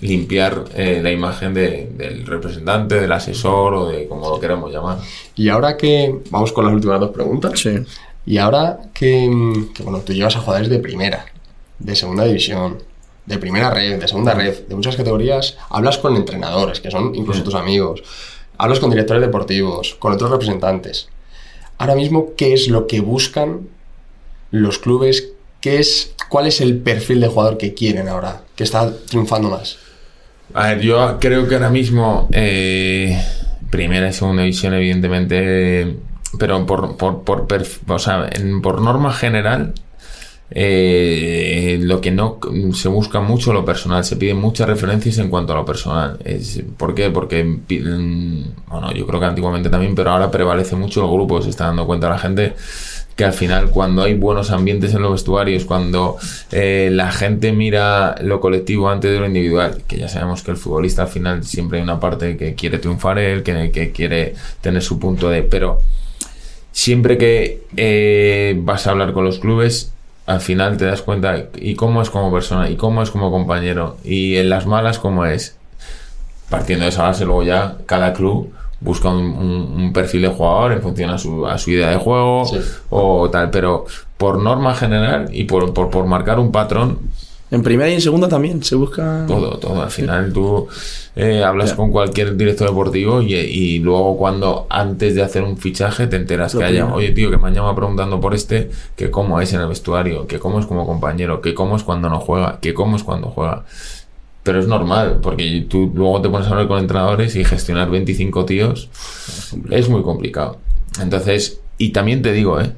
limpiar 0.00 0.64
eh, 0.74 1.00
la 1.02 1.10
imagen 1.10 1.54
de- 1.54 1.88
del 1.96 2.26
representante, 2.26 2.96
del 3.00 3.12
asesor 3.12 3.74
o 3.74 3.86
de 3.88 4.06
como 4.06 4.28
lo 4.28 4.38
queramos 4.38 4.70
llamar. 4.72 4.98
Y 5.34 5.48
ahora 5.48 5.76
que 5.76 6.14
vamos 6.30 6.52
con 6.52 6.64
las 6.66 6.74
últimas 6.74 7.00
dos 7.00 7.10
preguntas. 7.10 7.58
Sí. 7.58 7.76
Y 8.26 8.38
ahora 8.38 8.78
que, 8.92 9.28
mm, 9.30 9.72
que, 9.72 9.82
bueno, 9.82 10.00
tú 10.00 10.12
llevas 10.12 10.36
a 10.36 10.40
jugadores 10.40 10.68
de 10.68 10.78
primera, 10.80 11.24
de 11.78 11.94
segunda 11.96 12.24
división, 12.24 12.78
de 13.24 13.38
primera 13.38 13.70
red, 13.70 13.98
de 14.00 14.08
segunda 14.08 14.34
red, 14.34 14.66
de 14.68 14.74
muchas 14.74 14.96
categorías, 14.96 15.56
hablas 15.70 15.98
con 15.98 16.14
entrenadores, 16.16 16.80
que 16.80 16.90
son 16.90 17.14
incluso 17.14 17.42
tus 17.42 17.54
amigos, 17.54 18.02
hablas 18.58 18.80
con 18.80 18.90
directores 18.90 19.22
deportivos, 19.22 19.96
con 19.98 20.12
otros 20.12 20.30
representantes. 20.30 21.08
Ahora 21.78 21.94
mismo, 21.94 22.34
¿qué 22.36 22.52
es 22.52 22.68
lo 22.68 22.86
que 22.86 23.00
buscan 23.00 23.68
los 24.50 24.78
clubes? 24.78 25.32
¿Qué 25.60 25.78
es, 25.78 26.14
¿Cuál 26.28 26.46
es 26.46 26.60
el 26.60 26.78
perfil 26.78 27.20
de 27.20 27.28
jugador 27.28 27.58
que 27.58 27.74
quieren 27.74 28.08
ahora, 28.08 28.42
que 28.54 28.64
está 28.64 28.92
triunfando 29.08 29.50
más? 29.50 29.78
A 30.54 30.68
ver, 30.68 30.80
yo 30.80 31.18
creo 31.20 31.48
que 31.48 31.56
ahora 31.56 31.70
mismo 31.70 32.28
eh, 32.32 33.20
primera 33.70 34.08
y 34.08 34.12
segunda 34.12 34.42
división, 34.42 34.74
evidentemente, 34.74 35.96
pero 36.38 36.64
por, 36.66 36.96
por, 36.96 37.24
por, 37.24 37.46
o 37.88 37.98
sea, 37.98 38.30
por 38.62 38.80
norma 38.80 39.12
general, 39.12 39.74
eh, 40.50 41.78
lo 41.80 42.00
que 42.00 42.10
no 42.10 42.38
se 42.72 42.88
busca 42.88 43.20
mucho 43.20 43.52
lo 43.52 43.64
personal, 43.64 44.04
se 44.04 44.16
piden 44.16 44.36
muchas 44.36 44.68
referencias 44.68 45.18
en 45.18 45.28
cuanto 45.28 45.52
a 45.52 45.56
lo 45.56 45.64
personal. 45.64 46.18
¿Por 46.76 46.94
qué? 46.94 47.10
Porque, 47.10 47.42
bueno, 47.42 48.92
yo 48.92 49.06
creo 49.06 49.20
que 49.20 49.26
antiguamente 49.26 49.70
también, 49.70 49.94
pero 49.94 50.10
ahora 50.10 50.30
prevalece 50.30 50.76
mucho 50.76 51.04
el 51.04 51.10
grupo, 51.10 51.42
se 51.42 51.50
está 51.50 51.66
dando 51.66 51.86
cuenta 51.86 52.08
la 52.08 52.18
gente 52.18 52.54
que 53.16 53.24
al 53.24 53.32
final 53.32 53.70
cuando 53.70 54.02
hay 54.02 54.14
buenos 54.14 54.50
ambientes 54.50 54.94
en 54.94 55.00
los 55.00 55.12
vestuarios, 55.12 55.64
cuando 55.64 56.18
eh, 56.52 56.90
la 56.92 57.10
gente 57.10 57.50
mira 57.50 58.14
lo 58.20 58.40
colectivo 58.40 58.90
antes 58.90 59.10
de 59.10 59.18
lo 59.18 59.26
individual, 59.26 59.82
que 59.88 59.96
ya 59.96 60.08
sabemos 60.08 60.42
que 60.42 60.50
el 60.50 60.58
futbolista 60.58 61.02
al 61.02 61.08
final 61.08 61.42
siempre 61.42 61.78
hay 61.78 61.82
una 61.82 61.98
parte 61.98 62.36
que 62.36 62.54
quiere 62.54 62.78
triunfar 62.78 63.18
él, 63.18 63.42
que, 63.42 63.70
que 63.70 63.90
quiere 63.90 64.34
tener 64.60 64.82
su 64.82 64.98
punto 64.98 65.30
de... 65.30 65.42
Pero 65.42 65.80
siempre 66.72 67.16
que 67.16 67.62
eh, 67.78 68.54
vas 68.58 68.86
a 68.86 68.90
hablar 68.90 69.14
con 69.14 69.24
los 69.24 69.38
clubes, 69.38 69.94
al 70.26 70.40
final 70.40 70.76
te 70.76 70.84
das 70.86 71.02
cuenta 71.02 71.36
y 71.54 71.74
cómo 71.76 72.02
es 72.02 72.10
como 72.10 72.32
persona, 72.32 72.68
y 72.68 72.76
cómo 72.76 73.02
es 73.02 73.10
como 73.10 73.30
compañero, 73.30 73.96
y 74.04 74.36
en 74.36 74.48
las 74.50 74.66
malas 74.66 74.98
cómo 74.98 75.24
es. 75.24 75.56
Partiendo 76.50 76.84
de 76.84 76.90
esa 76.90 77.04
base, 77.04 77.24
luego 77.24 77.42
ya 77.42 77.76
cada 77.86 78.12
club 78.12 78.52
busca 78.80 79.08
un, 79.08 79.18
un- 79.24 79.72
un 79.76 79.92
perfil 79.92 80.22
de 80.22 80.28
jugador 80.28 80.72
en 80.72 80.82
función 80.82 81.10
a 81.10 81.18
su, 81.18 81.46
a 81.46 81.58
su 81.58 81.70
idea 81.70 81.90
de 81.90 81.96
juego 81.96 82.44
Sí. 82.44 82.58
o 82.90 83.28
tal, 83.30 83.50
pero 83.50 83.86
por 84.18 84.38
norma 84.38 84.74
general 84.74 85.28
y 85.32 85.44
por, 85.44 85.72
por, 85.72 85.90
por 85.90 86.06
marcar 86.06 86.38
un 86.38 86.52
patrón, 86.52 86.98
En 87.50 87.62
primera 87.62 87.88
y 87.88 87.94
en 87.94 88.00
segunda 88.00 88.28
también 88.28 88.62
se 88.62 88.74
busca. 88.74 89.24
todo, 89.28 89.58
todo. 89.58 89.80
Al 89.80 89.90
final 89.90 90.32
tú 90.32 90.66
eh, 91.14 91.44
hablas 91.44 91.74
con 91.74 91.92
cualquier 91.92 92.36
director 92.36 92.68
deportivo 92.68 93.22
y, 93.22 93.34
y 93.34 93.78
luego 93.78 94.16
cuando 94.16 94.66
antes 94.68 95.14
de 95.14 95.22
hacer 95.22 95.44
un 95.44 95.56
fichaje 95.56 96.08
te 96.08 96.16
enteras 96.16 96.54
Lo 96.54 96.60
que 96.60 96.66
haya, 96.66 96.92
oye 96.92 97.12
tío, 97.12 97.30
que 97.30 97.38
me 97.38 97.48
han 97.48 97.54
llamado 97.54 97.76
preguntando 97.76 98.20
por 98.20 98.34
este, 98.34 98.70
que 98.96 99.10
cómo 99.10 99.40
es 99.40 99.52
en 99.52 99.60
el 99.60 99.68
vestuario, 99.68 100.26
que 100.26 100.40
cómo 100.40 100.58
es 100.58 100.66
como 100.66 100.86
compañero, 100.86 101.40
que 101.40 101.54
cómo 101.54 101.76
es 101.76 101.84
cuando 101.84 102.10
no 102.10 102.18
juega, 102.18 102.58
que 102.60 102.74
cómo 102.74 102.96
es 102.96 103.04
cuando 103.04 103.28
juega. 103.28 103.64
Pero 104.42 104.60
es 104.60 104.66
normal, 104.66 105.20
porque 105.22 105.66
tú 105.68 105.92
luego 105.94 106.20
te 106.22 106.28
pones 106.28 106.46
a 106.48 106.50
hablar 106.50 106.68
con 106.68 106.78
entrenadores 106.78 107.34
y 107.36 107.44
gestionar 107.44 107.90
25 107.90 108.44
tíos 108.44 108.88
es 109.70 109.88
muy 109.88 110.02
complicado. 110.02 110.58
Entonces, 111.00 111.60
y 111.78 111.90
también 111.90 112.22
te 112.22 112.32
digo, 112.32 112.60
¿eh? 112.60 112.72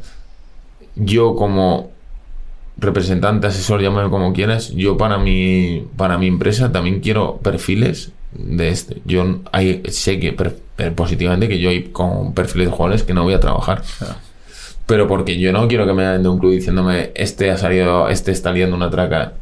yo 0.97 1.35
como 1.35 1.91
representante, 2.79 3.47
asesor, 3.49 3.81
llámame 3.83 4.11
como 4.11 4.33
quieras, 4.33 4.71
yo 4.71 4.97
para 4.97 5.19
mi, 5.19 5.87
para 5.97 6.17
mi 6.19 6.27
empresa 6.29 6.71
también 6.73 7.01
quiero 7.01 7.39
perfiles 7.39 8.13
de 8.33 8.69
este. 8.69 9.03
Yo 9.05 9.41
hay, 9.53 9.83
sé 9.89 10.21
que 10.21 10.33
per- 10.33 10.57
per- 10.77 10.95
positivamente 10.95 11.49
que 11.49 11.59
yo 11.59 11.71
hay 11.71 11.85
con 11.85 12.35
perfiles 12.35 12.69
de 12.69 12.73
jugadores 12.73 13.03
que 13.03 13.15
no 13.15 13.25
voy 13.25 13.35
a 13.35 13.41
trabajar. 13.41 13.83
Pero 14.87 15.07
porque 15.07 15.39
yo 15.39 15.53
no 15.53 15.69
quiero 15.69 15.87
que 15.87 15.93
me 15.93 16.05
vayan 16.05 16.23
de 16.23 16.29
un 16.29 16.39
club 16.39 16.53
diciéndome 16.53 17.11
este 17.15 17.51
ha 17.51 17.59
salido, 17.59 18.09
este 18.09 18.31
está 18.33 18.53
liando 18.53 18.75
una 18.77 18.89
traca. 18.91 19.35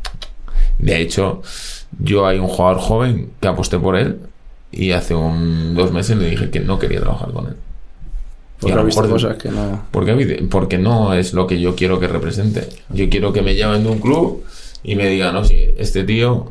De 0.78 1.01
hecho, 1.01 1.43
yo 2.01 2.26
hay 2.26 2.39
un 2.39 2.49
jugador 2.49 2.78
joven 2.80 3.30
que 3.41 3.49
aposté 3.49 3.78
por 3.78 3.97
él 3.97 4.18
y 4.72 4.91
hace 4.93 5.14
un 5.14 5.74
dos 5.74 5.93
meses 5.93 6.16
le 6.16 6.28
dije 6.30 6.51
que 6.51 6.61
no 6.61 6.78
quería 6.78 7.01
trabajar 7.01 7.30
con 7.32 7.47
él. 7.49 7.57
Porque 8.61 8.79
ha 8.79 8.83
visto 8.83 9.09
cosas 9.09 9.37
que 9.37 9.51
no. 9.51 9.87
porque, 9.91 10.47
porque 10.51 10.79
no 10.79 11.13
es 11.15 11.35
lo 11.35 11.47
que 11.47 11.61
yo 11.61 11.75
quiero 11.77 12.01
que 12.01 12.09
represente. 12.09 12.69
Yo 12.91 13.09
quiero 13.11 13.33
que 13.33 13.43
me 13.43 13.55
llamen 13.55 13.83
de 13.85 13.91
un 13.91 13.99
club 13.99 14.45
y 14.83 14.95
me 14.97 15.09
digan, 15.09 15.35
no, 15.35 15.45
sí, 15.45 15.75
este 15.77 16.05
tío 16.05 16.51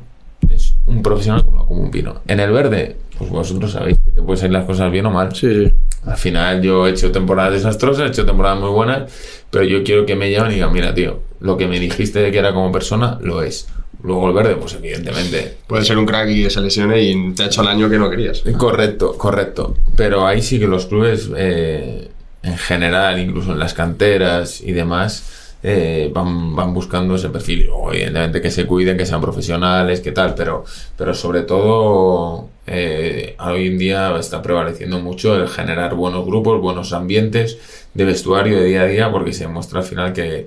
es 0.49 0.75
un 0.85 1.01
profesional 1.01 1.43
como, 1.43 1.65
como 1.65 1.81
un 1.81 1.91
pino. 1.91 2.21
En 2.27 2.39
el 2.39 2.51
verde, 2.51 2.97
pues 3.17 3.29
vosotros 3.29 3.71
sabéis 3.71 3.97
que 3.99 4.11
te 4.11 4.21
pueden 4.21 4.37
salir 4.37 4.53
las 4.53 4.65
cosas 4.65 4.91
bien 4.91 5.05
o 5.07 5.11
mal. 5.11 5.35
Sí, 5.35 5.47
sí. 5.65 5.73
Al 6.05 6.17
final 6.17 6.61
yo 6.61 6.85
he 6.85 6.91
hecho 6.91 7.11
temporadas 7.11 7.53
desastrosas, 7.53 8.05
he 8.05 8.09
hecho 8.09 8.25
temporadas 8.25 8.59
muy 8.59 8.69
buenas, 8.69 9.11
pero 9.49 9.63
yo 9.63 9.83
quiero 9.83 10.05
que 10.05 10.15
me 10.15 10.29
llamen 10.29 10.51
y 10.51 10.55
digan, 10.55 10.71
mira, 10.71 10.93
tío, 10.93 11.21
lo 11.39 11.57
que 11.57 11.67
me 11.67 11.79
dijiste 11.79 12.19
de 12.19 12.31
que 12.31 12.37
era 12.37 12.53
como 12.53 12.71
persona, 12.71 13.17
lo 13.21 13.41
es. 13.41 13.67
Luego 14.05 14.27
el 14.27 14.33
verde, 14.35 14.55
pues 14.55 14.73
evidentemente. 14.75 15.57
Puede 15.65 15.83
ser 15.83 15.97
un 15.97 16.05
crack 16.05 16.29
y 16.29 16.43
que 16.43 16.49
se 16.51 16.61
lesione 16.61 17.01
y 17.01 17.33
te 17.33 17.43
ha 17.43 17.45
hecho 17.47 17.63
el 17.63 17.67
año 17.67 17.89
que 17.89 17.97
no 17.97 18.09
querías. 18.09 18.43
Correcto, 18.57 19.17
correcto. 19.17 19.75
Pero 19.95 20.27
ahí 20.27 20.43
sí 20.43 20.59
que 20.59 20.67
los 20.67 20.85
clubes, 20.85 21.31
eh, 21.35 22.09
en 22.43 22.57
general, 22.57 23.19
incluso 23.19 23.51
en 23.51 23.59
las 23.59 23.73
canteras 23.73 24.61
y 24.61 24.73
demás, 24.73 25.57
eh, 25.63 26.11
van, 26.13 26.55
van 26.55 26.71
buscando 26.71 27.15
ese 27.15 27.29
perfil. 27.29 27.67
Evidentemente, 27.91 28.41
que 28.43 28.51
se 28.51 28.67
cuiden, 28.67 28.95
que 28.95 29.07
sean 29.07 29.21
profesionales, 29.21 30.01
que 30.01 30.11
tal, 30.11 30.35
pero, 30.35 30.65
pero 30.95 31.15
sobre 31.15 31.41
todo, 31.41 32.49
eh, 32.67 33.35
hoy 33.39 33.67
en 33.67 33.79
día 33.79 34.15
está 34.19 34.43
prevaleciendo 34.43 34.99
mucho 34.99 35.35
el 35.35 35.47
generar 35.47 35.95
buenos 35.95 36.23
grupos, 36.27 36.61
buenos 36.61 36.93
ambientes 36.93 37.57
de 37.95 38.05
vestuario 38.05 38.59
de 38.59 38.65
día 38.65 38.81
a 38.81 38.85
día, 38.85 39.11
porque 39.11 39.33
se 39.33 39.45
demuestra 39.45 39.79
al 39.79 39.85
final 39.85 40.13
que 40.13 40.45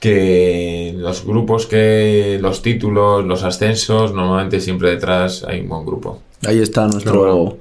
que 0.00 0.94
los 0.96 1.24
grupos 1.24 1.66
que 1.66 2.38
los 2.40 2.62
títulos, 2.62 3.24
los 3.24 3.42
ascensos, 3.42 4.12
normalmente 4.12 4.60
siempre 4.60 4.90
detrás 4.90 5.44
hay 5.44 5.60
un 5.60 5.68
buen 5.68 5.86
grupo. 5.86 6.20
Ahí 6.46 6.60
está 6.60 6.86
nuestro 6.86 7.58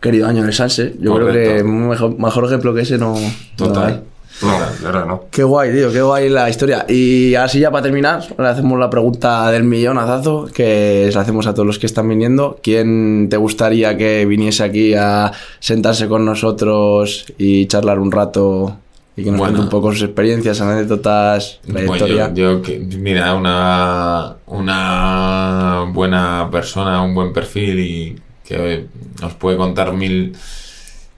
querido 0.00 0.26
año 0.26 0.42
en 0.42 0.48
el 0.48 0.54
Sanse. 0.54 0.94
Yo 1.00 1.14
creo 1.14 1.32
que 1.32 1.62
un 1.62 1.88
mejor, 1.88 2.18
mejor 2.18 2.44
ejemplo 2.44 2.74
que 2.74 2.82
ese 2.82 2.98
no. 2.98 3.14
Total. 3.56 4.04
No, 4.42 4.50
de 4.58 4.84
verdad 4.84 5.06
no. 5.06 5.24
Qué 5.30 5.44
guay, 5.44 5.72
tío, 5.72 5.92
qué 5.92 6.02
guay 6.02 6.28
la 6.28 6.50
historia. 6.50 6.84
Y 6.88 7.34
así 7.36 7.60
ya 7.60 7.70
para 7.70 7.84
terminar, 7.84 8.24
le 8.36 8.46
hacemos 8.46 8.78
la 8.78 8.90
pregunta 8.90 9.50
del 9.50 9.62
millón 9.62 9.96
a 9.98 10.06
Zazo, 10.06 10.46
que 10.52 11.08
la 11.14 11.20
hacemos 11.20 11.46
a 11.46 11.54
todos 11.54 11.66
los 11.66 11.78
que 11.78 11.86
están 11.86 12.08
viniendo. 12.08 12.58
¿Quién 12.62 13.28
te 13.30 13.36
gustaría 13.36 13.96
que 13.96 14.26
viniese 14.26 14.64
aquí 14.64 14.94
a 14.94 15.32
sentarse 15.60 16.08
con 16.08 16.24
nosotros 16.24 17.26
y 17.38 17.66
charlar 17.66 18.00
un 18.00 18.10
rato 18.10 18.76
y 19.16 19.22
que 19.24 19.30
nos 19.30 19.38
Bueno. 19.38 19.54
cuente 19.54 19.60
un 19.64 19.68
poco 19.70 19.92
sus 19.92 20.02
experiencias, 20.02 20.60
anécdotas, 20.60 21.60
trayectoria? 21.66 22.32
yo, 22.34 22.54
yo 22.58 22.62
que- 22.62 22.78
mira, 22.78 23.34
una, 23.34 24.36
una 24.46 25.84
buena 25.92 26.48
persona, 26.50 27.00
un 27.02 27.14
buen 27.14 27.32
perfil 27.32 27.78
y 27.80 28.16
que 28.44 28.86
nos 29.22 29.34
puede 29.34 29.56
contar 29.56 29.92
mil 29.92 30.34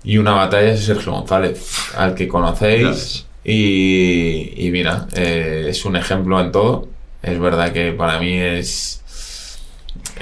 y 0.05 0.19
una 0.19 0.33
batalla 0.33 0.73
es 0.73 0.85
Sergio 0.85 1.13
González, 1.13 1.61
al 1.97 2.15
que 2.15 2.29
conocéis. 2.29 3.27
Y 3.45 4.69
mira, 4.73 5.07
eh, 5.15 5.67
es 5.69 5.85
un 5.85 5.97
ejemplo 5.97 6.41
en 6.41 6.53
todo. 6.53 6.89
Es 7.23 7.39
verdad 7.41 7.73
que 7.73 7.93
para 7.93 8.19
mí 8.19 8.33
es... 8.37 9.03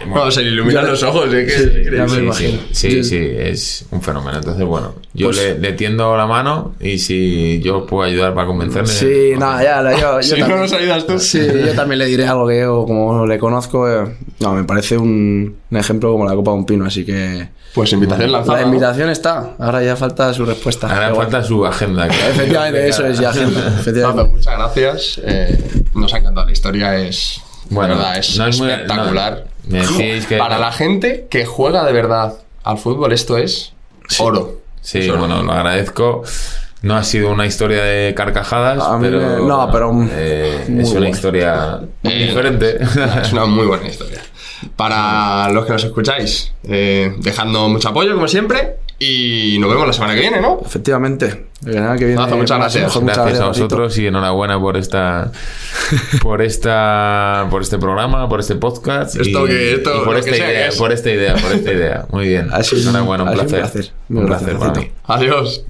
Bueno, 0.06 0.30
se 0.30 0.42
le 0.42 0.50
iluminan 0.50 0.86
los 0.86 1.02
ojos, 1.04 1.32
¿eh? 1.32 1.44
Que 1.46 1.50
Sí, 1.50 1.62
es 1.62 1.66
increíble. 1.68 1.96
ya 1.98 2.02
me 2.04 2.08
Sí, 2.10 2.16
imagino. 2.18 2.58
sí, 2.72 2.90
sí, 2.90 2.96
Yo- 2.96 3.04
sí, 3.04 3.16
es 3.38 3.86
un 3.92 4.02
fenómeno. 4.02 4.38
Entonces, 4.38 4.64
bueno, 4.64 4.94
yo 5.14 5.28
Pues- 5.28 5.36
le, 5.38 5.58
le 5.58 5.72
tiendo 5.72 6.16
la 6.16 6.26
mano 6.26 6.74
y 6.80 6.98
si 6.98 7.60
yo 7.62 7.86
puedo 7.86 8.02
ayudar 8.02 8.34
para 8.34 8.46
convencerle. 8.46 8.88
Sí, 8.92 9.06
pues, 9.30 9.38
nada, 9.38 9.62
ya, 9.62 9.82
la- 9.82 9.92
yo, 9.98 10.20
yo 10.20 10.22
Si 10.22 10.30
no 10.32 10.38
también- 10.40 10.60
nos 10.60 10.72
ayudas 10.72 11.06
tú. 11.06 11.18
Sí, 11.20 11.38
yo 11.38 11.72
también 11.74 12.00
le 12.00 12.06
diré 12.06 12.26
algo 12.26 12.46
que 12.48 12.60
yo, 12.60 12.84
como 12.86 13.24
le 13.26 13.38
conozco, 13.38 13.88
eh, 13.88 14.04
no, 14.40 14.52
me 14.54 14.64
parece 14.64 14.98
un, 14.98 15.56
un 15.70 15.76
ejemplo 15.78 16.10
como 16.12 16.24
la 16.24 16.34
copa 16.34 16.50
de 16.50 16.56
un 16.58 16.66
pino, 16.66 16.84
así 16.84 17.04
que 17.04 17.48
Pues 17.74 17.92
invitación 17.92 18.32
lanzada. 18.32 18.58
la 18.58 18.62
¿no? 18.66 18.68
invitación 18.74 19.10
está, 19.10 19.54
ahora 19.58 19.82
ya 19.82 19.94
falta 19.96 20.34
su 20.34 20.44
respuesta. 20.44 20.88
Ahora 20.88 21.06
Pero 21.06 21.16
falta 21.16 21.44
su 21.44 21.64
agenda. 21.64 22.08
que- 22.08 22.14
Efectivamente, 22.30 22.88
eso 22.88 23.06
es 23.06 23.18
ya 23.20 23.30
agenda. 23.30 23.74
Efectivamente. 23.80 24.30
muchas 24.32 24.58
gracias. 24.58 25.20
Eh, 25.24 25.56
nos 25.94 26.12
ha 26.12 26.18
encantado 26.18 26.46
la 26.46 26.52
historia, 26.52 26.98
es. 26.98 27.40
Bueno, 27.70 27.96
verdad, 27.96 28.18
es, 28.18 28.36
no 28.36 28.46
es 28.46 28.58
muy- 28.58 28.70
espectacular. 28.70 29.44
no, 29.46 29.53
me 29.68 29.78
decíais 29.80 30.26
que- 30.26 30.36
Para 30.38 30.58
la 30.58 30.72
gente 30.72 31.26
que 31.30 31.44
juega 31.46 31.84
de 31.84 31.92
verdad 31.92 32.34
al 32.62 32.78
fútbol, 32.78 33.12
esto 33.12 33.36
es 33.38 33.72
oro. 34.18 34.60
Sí, 34.80 34.98
Es 34.98 35.08
oro. 35.08 35.20
bueno, 35.20 35.42
lo 35.42 35.52
agradezco. 35.52 36.22
No 36.82 36.96
ha 36.96 37.02
sido 37.02 37.30
una 37.30 37.46
historia 37.46 37.82
de 37.82 38.12
carcajadas, 38.14 38.82
A 38.82 38.98
pero, 39.00 39.18
me- 39.18 39.46
no, 39.46 39.68
pero 39.72 39.90
eh, 40.10 40.66
es 40.80 40.90
una 40.92 41.08
historia 41.08 41.80
Eh, 42.02 42.26
diferente. 42.28 42.76
Es 43.22 43.32
una 43.32 43.46
muy 43.46 43.66
buena 43.66 43.88
historia. 43.88 44.20
Para 44.76 45.48
los 45.50 45.64
que 45.66 45.72
nos 45.72 45.84
escucháis, 45.84 46.52
eh, 46.68 47.14
dejando 47.18 47.68
mucho 47.68 47.88
apoyo, 47.88 48.14
como 48.14 48.28
siempre. 48.28 48.76
Y 48.98 49.58
nos 49.58 49.70
vemos 49.70 49.86
la 49.86 49.92
semana 49.92 50.14
que 50.14 50.20
viene, 50.20 50.40
¿no? 50.40 50.60
Efectivamente. 50.64 51.46
La 51.64 51.72
semana 51.72 51.96
que 51.96 52.04
viene, 52.04 52.20
muchas 52.36 52.58
gracias. 52.58 52.84
mejor, 52.84 53.02
muchas 53.02 53.16
Gracias 53.18 53.40
a 53.40 53.46
vosotros 53.48 53.98
y 53.98 54.06
enhorabuena 54.06 54.60
por 54.60 54.76
esta 54.76 55.32
por 56.22 56.42
esta 56.42 57.46
por 57.50 57.62
este 57.62 57.78
programa, 57.78 58.28
por 58.28 58.40
este 58.40 58.54
podcast 58.56 59.16
Esto 59.16 59.46
y, 59.46 59.48
que- 59.48 59.74
esto, 59.74 59.90
y 60.02 60.04
por 60.04 60.12
lo 60.12 60.18
esta 60.18 60.30
que 60.30 60.36
sea 60.36 60.46
que 60.46 60.52
idea, 60.52 60.68
es. 60.68 60.76
por 60.76 60.92
esta 60.92 61.10
idea, 61.10 61.34
por 61.36 61.52
esta 61.52 61.72
idea. 61.72 62.06
Muy 62.10 62.28
bien. 62.28 62.48
Un- 62.82 62.88
enhorabuena, 62.88 63.24
un 63.24 63.30
sido 63.30 63.42
un 63.42 63.48
placer. 63.48 63.60
placer. 63.60 63.92
Muy 64.08 64.20
Un 64.20 64.26
placer 64.26 64.58
para 64.58 64.72
mí. 64.80 64.90
Adiós. 65.04 65.64